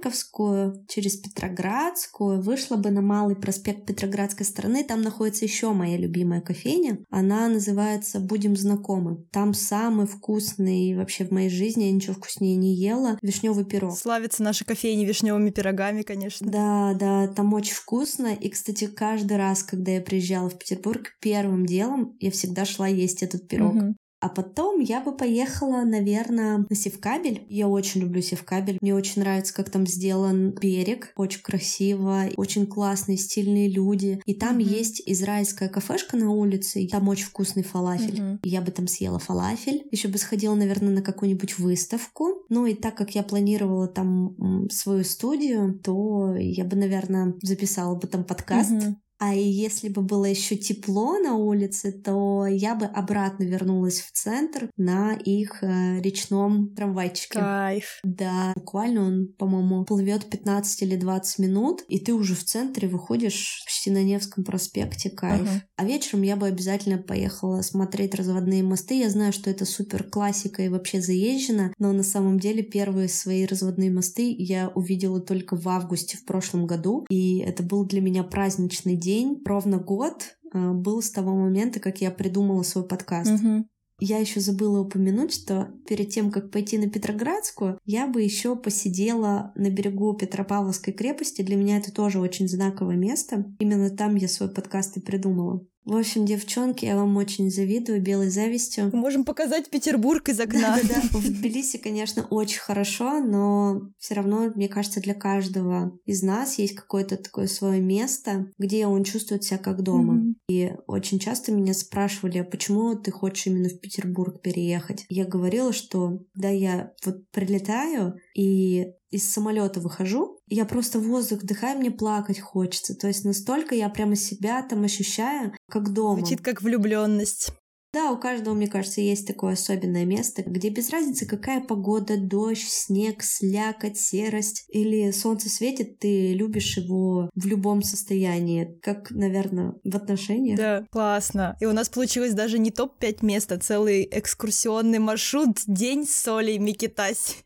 Горьковскую, 0.06 0.86
через 0.88 1.18
Петроградскую, 1.18 2.42
вышла 2.42 2.76
бы 2.76 2.92
на 2.92 3.02
Малый 3.02 3.36
проспект 3.36 3.86
Петроградской 3.86 4.46
стороны. 4.46 4.84
Там 4.84 5.02
находится 5.02 5.46
еще 5.46 5.74
моя 5.74 5.98
любимая 5.98 6.42
кофейня. 6.42 7.00
Она 7.10 7.48
называется 7.48 8.20
«Будем 8.20 8.56
знакомы». 8.56 9.26
Там 9.32 9.54
самый 9.54 10.06
вкусный 10.06 10.96
вообще 10.96 11.26
в 11.26 11.32
моей 11.32 11.50
жизни, 11.50 11.86
я 11.86 11.92
ничего 11.92 12.14
вкуснее 12.14 12.56
не 12.56 12.76
ела, 12.76 13.18
вишневый 13.22 13.66
пирог. 13.66 13.98
Славится 13.98 14.44
наша 14.44 14.64
кофейня 14.64 15.06
вишневыми 15.06 15.50
пирогами, 15.50 16.04
конечно. 16.04 16.50
Да, 16.50 16.94
да, 16.94 17.28
там 17.28 17.54
очень 17.54 17.74
вкусно. 17.74 18.34
И, 18.34 18.50
кстати, 18.50 18.86
каждый 18.88 19.38
раз, 19.38 19.64
когда 19.64 19.92
я 19.92 20.02
приезжала 20.02 20.50
в 20.50 20.58
Петербург, 20.58 21.16
первым 21.20 21.66
делом 21.66 22.16
я 22.20 22.30
всегда 22.32 22.66
шла 22.66 22.88
есть 22.88 23.24
этот 23.24 23.48
пирог. 23.48 23.74
Мгм. 23.74 23.96
А 24.22 24.30
потом 24.30 24.80
я 24.80 25.02
бы 25.02 25.16
поехала, 25.16 25.84
наверное, 25.84 26.66
на 26.70 26.76
Севкабель. 26.76 27.46
Я 27.50 27.68
очень 27.68 28.02
люблю 28.02 28.22
Севкабель. 28.22 28.78
Мне 28.82 28.96
очень 28.96 29.22
нравится, 29.22 29.54
как 29.54 29.70
там 29.70 29.86
сделан 29.86 30.52
берег. 30.52 31.12
Очень 31.16 31.42
красиво, 31.42 32.24
очень 32.38 32.66
классные, 32.66 33.18
стильные 33.18 33.70
люди. 33.70 34.22
И 34.26 34.34
там 34.34 34.56
Мгм. 34.56 34.68
есть 34.68 35.02
израильская 35.06 35.70
кафешка 35.70 36.18
на 36.18 36.32
улице. 36.32 36.82
И 36.82 36.88
там 36.88 37.08
очень 37.08 37.26
вкусный 37.26 37.64
фалафель. 37.64 38.22
Мгм. 38.22 38.40
Я 38.44 38.62
бы 38.62 38.72
там 38.72 38.88
съела 38.88 39.20
фалафель. 39.20 39.86
Еще 39.92 40.08
бы 40.08 40.18
сходила, 40.18 40.56
наверное, 40.56 40.94
на 40.94 41.02
какую-нибудь 41.02 41.60
выставку. 41.60 42.46
Ну 42.50 42.66
и 42.66 42.74
так 42.74 42.96
как 42.96 43.12
я 43.16 43.22
планировала 43.24 43.88
там 43.88 44.36
свою 44.72 45.04
студию, 45.04 45.80
то 45.84 46.36
я 46.36 46.64
бы, 46.64 46.76
наверное, 46.76 47.36
записала 47.44 47.96
бы 47.96 48.08
там 48.08 48.24
подкаст. 48.24 48.72
Мгм. 48.72 48.98
А 49.18 49.34
если 49.34 49.90
бы 49.90 50.02
было 50.02 50.26
еще 50.26 50.58
тепло 50.58 51.18
на 51.18 51.36
улице, 51.36 51.92
то 51.92 52.46
я 52.46 52.76
бы 52.76 52.86
обратно 52.86 53.44
вернулась 53.44 54.02
в 54.02 54.12
центр 54.12 54.70
на 54.76 55.14
их 55.14 55.64
э, 55.64 56.02
речном 56.02 56.76
трамвайчике. 56.76 57.40
Кайф. 57.40 58.00
Да, 58.04 58.52
буквально 58.56 59.06
он, 59.06 59.28
по-моему, 59.38 59.86
плывет 59.86 60.30
15 60.30 60.82
или 60.82 60.96
20 60.98 61.40
минут, 61.40 61.82
и 61.88 62.00
ты 62.00 62.14
уже 62.14 62.36
в 62.36 62.44
центре 62.44 62.90
выходишь 62.90 63.64
почти 63.66 63.90
на 63.90 64.04
Невском 64.04 64.44
проспекте. 64.44 65.10
Кайф. 65.10 65.42
Ага. 65.42 65.64
А 65.78 65.86
вечером 65.86 66.24
я 66.24 66.36
бы 66.36 66.48
обязательно 66.48 66.98
поехала 66.98 67.62
смотреть 67.62 68.16
разводные 68.16 68.64
мосты. 68.64 69.00
Я 69.00 69.10
знаю, 69.10 69.32
что 69.32 69.50
это 69.50 69.64
супер 69.66 70.04
классика 70.04 70.62
и 70.62 70.70
вообще 70.70 71.00
заезжено, 71.00 71.74
но 71.80 71.94
на 71.94 72.04
самом 72.04 72.38
деле 72.38 72.64
первые 72.64 73.08
свои 73.08 73.46
разводные 73.46 73.92
мосты 73.92 74.36
я 74.38 74.70
увидела 74.76 75.22
только 75.22 75.56
в 75.56 75.68
августе 75.70 76.18
в 76.18 76.26
прошлом 76.26 76.68
году, 76.68 77.06
и 77.10 77.40
это 77.40 77.64
был 77.64 77.86
для 77.86 78.02
меня 78.02 78.24
праздничный 78.24 78.98
день. 78.98 79.05
Ровно 79.46 79.78
год 79.78 80.38
э, 80.54 80.72
был 80.72 81.02
с 81.02 81.12
того 81.12 81.36
момента, 81.36 81.80
как 81.80 82.02
я 82.02 82.12
придумала 82.12 82.64
свой 82.64 82.88
подкаст. 82.88 83.32
Мгм. 83.32 83.68
Я 84.00 84.18
еще 84.18 84.42
забыла 84.42 84.82
упомянуть, 84.82 85.34
что 85.34 85.70
перед 85.88 86.10
тем, 86.10 86.30
как 86.30 86.52
пойти 86.52 86.78
на 86.78 86.90
Петроградскую, 86.90 87.80
я 87.86 88.08
бы 88.08 88.22
еще 88.22 88.56
посидела 88.58 89.54
на 89.56 89.70
берегу 89.70 90.14
Петропавловской 90.14 90.94
крепости. 90.94 91.42
Для 91.42 91.56
меня 91.56 91.78
это 91.78 91.94
тоже 91.94 92.20
очень 92.20 92.50
знаковое 92.50 92.98
место. 92.98 93.46
Именно 93.58 93.90
там 93.92 94.16
я 94.16 94.28
свой 94.28 94.50
подкаст 94.50 94.98
и 94.98 95.02
придумала. 95.02 95.66
В 95.86 95.96
общем, 95.96 96.26
девчонки, 96.26 96.84
я 96.86 96.96
вам 96.96 97.16
очень 97.16 97.52
завидую 97.52 98.02
белой 98.02 98.30
завистью. 98.32 98.90
Мы 98.92 99.00
можем 99.00 99.24
показать 99.24 99.70
Петербург 99.70 100.28
из 100.30 100.40
окна. 100.40 100.80
Да-да-да. 100.82 101.02
В 101.12 101.30
Тбилиси, 101.30 101.78
конечно, 101.78 102.26
очень 102.32 102.60
хорошо, 102.60 103.20
но 103.20 103.92
все 104.00 104.16
равно, 104.16 104.52
мне 104.56 104.68
кажется, 104.68 105.00
для 105.00 105.14
каждого 105.14 105.98
из 106.06 106.24
нас 106.24 106.58
есть 106.58 106.74
какое-то 106.74 107.18
такое 107.18 107.46
свое 107.46 107.82
место, 107.82 108.52
где 108.58 108.88
он 108.88 109.04
чувствует 109.04 109.44
себя 109.44 109.60
как 109.60 109.84
дома. 109.84 110.14
Мгм. 110.14 110.36
И 110.50 110.72
очень 110.88 111.20
часто 111.20 111.52
меня 111.52 111.76
спрашивали, 111.76 112.40
а 112.40 112.44
почему 112.44 112.96
ты 112.96 113.12
хочешь 113.12 113.46
именно 113.46 113.70
в 113.70 113.80
Петербург 113.80 114.42
переехать? 114.42 115.06
Я 115.10 115.26
говорила, 115.26 115.72
что 115.72 116.20
да, 116.34 116.50
я 116.50 116.94
вот 117.06 117.30
прилетаю 117.30 118.18
и 118.36 118.88
из 119.16 119.32
самолета 119.32 119.80
выхожу, 119.80 120.40
я 120.48 120.66
просто 120.66 121.00
воздух 121.00 121.42
вдыхаю, 121.42 121.80
мне 121.80 121.92
плакать 121.92 122.40
хочется. 122.40 122.96
То 122.96 123.08
есть 123.08 123.26
настолько 123.26 123.76
я 123.76 123.90
прямо 123.90 124.16
себя 124.16 124.62
там 124.62 124.84
ощущаю, 124.84 125.54
как 125.70 125.94
дома. 125.94 126.20
Звучит 126.20 126.42
как 126.42 126.62
влюбленность. 126.62 127.50
Да, 127.94 128.12
у 128.12 128.18
каждого, 128.18 128.54
мне 128.54 128.68
кажется, 128.68 129.00
есть 129.00 129.26
такое 129.26 129.54
особенное 129.54 130.04
место, 130.04 130.44
где 130.46 130.68
без 130.68 130.90
разницы, 130.90 131.26
какая 131.26 131.62
погода, 131.62 132.18
дождь, 132.18 132.68
снег, 132.68 133.24
слякоть, 133.24 133.98
серость 133.98 134.66
или 134.68 135.12
солнце 135.12 135.48
светит, 135.48 135.98
ты 136.00 136.34
любишь 136.34 136.76
его 136.76 137.30
в 137.34 137.46
любом 137.46 137.84
состоянии, 137.84 138.78
как, 138.82 139.12
наверное, 139.12 139.76
в 139.86 139.96
отношениях. 139.96 140.58
Да, 140.58 140.86
классно. 140.92 141.56
И 141.62 141.66
у 141.66 141.72
нас 141.72 141.88
получилось 141.88 142.34
даже 142.34 142.60
не 142.60 142.70
топ-5 142.70 143.26
мест, 143.26 143.54
а 143.54 143.60
целый 143.60 144.06
экскурсионный 144.12 145.00
маршрут 145.00 145.60
«День 145.66 146.06
соли 146.06 146.58
Микитась». 146.58 147.45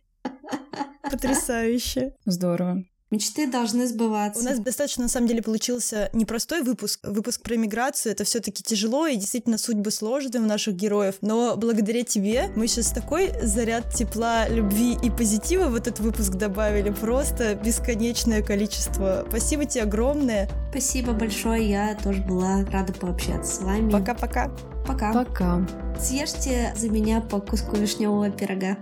Потрясающе. 1.03 2.13
Здорово. 2.25 2.83
Мечты 3.11 3.47
должны 3.47 3.87
сбываться. 3.87 4.39
У 4.39 4.43
нас 4.43 4.59
достаточно, 4.59 5.03
на 5.03 5.09
самом 5.09 5.27
деле, 5.27 5.41
получился 5.41 6.11
непростой 6.13 6.61
выпуск. 6.61 6.99
Выпуск 7.03 7.41
про 7.41 7.55
миграцию. 7.55 8.11
Это 8.11 8.23
все 8.23 8.39
таки 8.39 8.61
тяжело, 8.61 9.07
и 9.07 9.15
действительно 9.15 9.57
судьбы 9.57 9.89
сложные 9.89 10.43
у 10.43 10.45
наших 10.45 10.75
героев. 10.75 11.15
Но 11.21 11.55
благодаря 11.57 12.03
тебе 12.03 12.51
мы 12.55 12.67
сейчас 12.67 12.91
такой 12.91 13.31
заряд 13.41 13.91
тепла, 13.95 14.47
любви 14.47 14.95
и 15.01 15.09
позитива 15.09 15.65
в 15.65 15.75
этот 15.75 15.99
выпуск 15.99 16.33
добавили. 16.33 16.91
Просто 16.91 17.55
бесконечное 17.55 18.43
количество. 18.43 19.25
Спасибо 19.27 19.65
тебе 19.65 19.83
огромное. 19.83 20.47
Спасибо 20.69 21.13
большое, 21.13 21.67
я 21.67 21.95
тоже 21.95 22.21
была 22.21 22.63
рада 22.65 22.93
пообщаться 22.93 23.55
с 23.55 23.59
вами. 23.63 23.89
Пока-пока. 23.89 24.51
Пока. 24.85 25.13
Пока. 25.13 25.67
Съешьте 25.99 26.75
за 26.77 26.89
меня 26.89 27.21
по 27.21 27.41
куску 27.41 27.75
вишневого 27.75 28.29
пирога. 28.29 28.77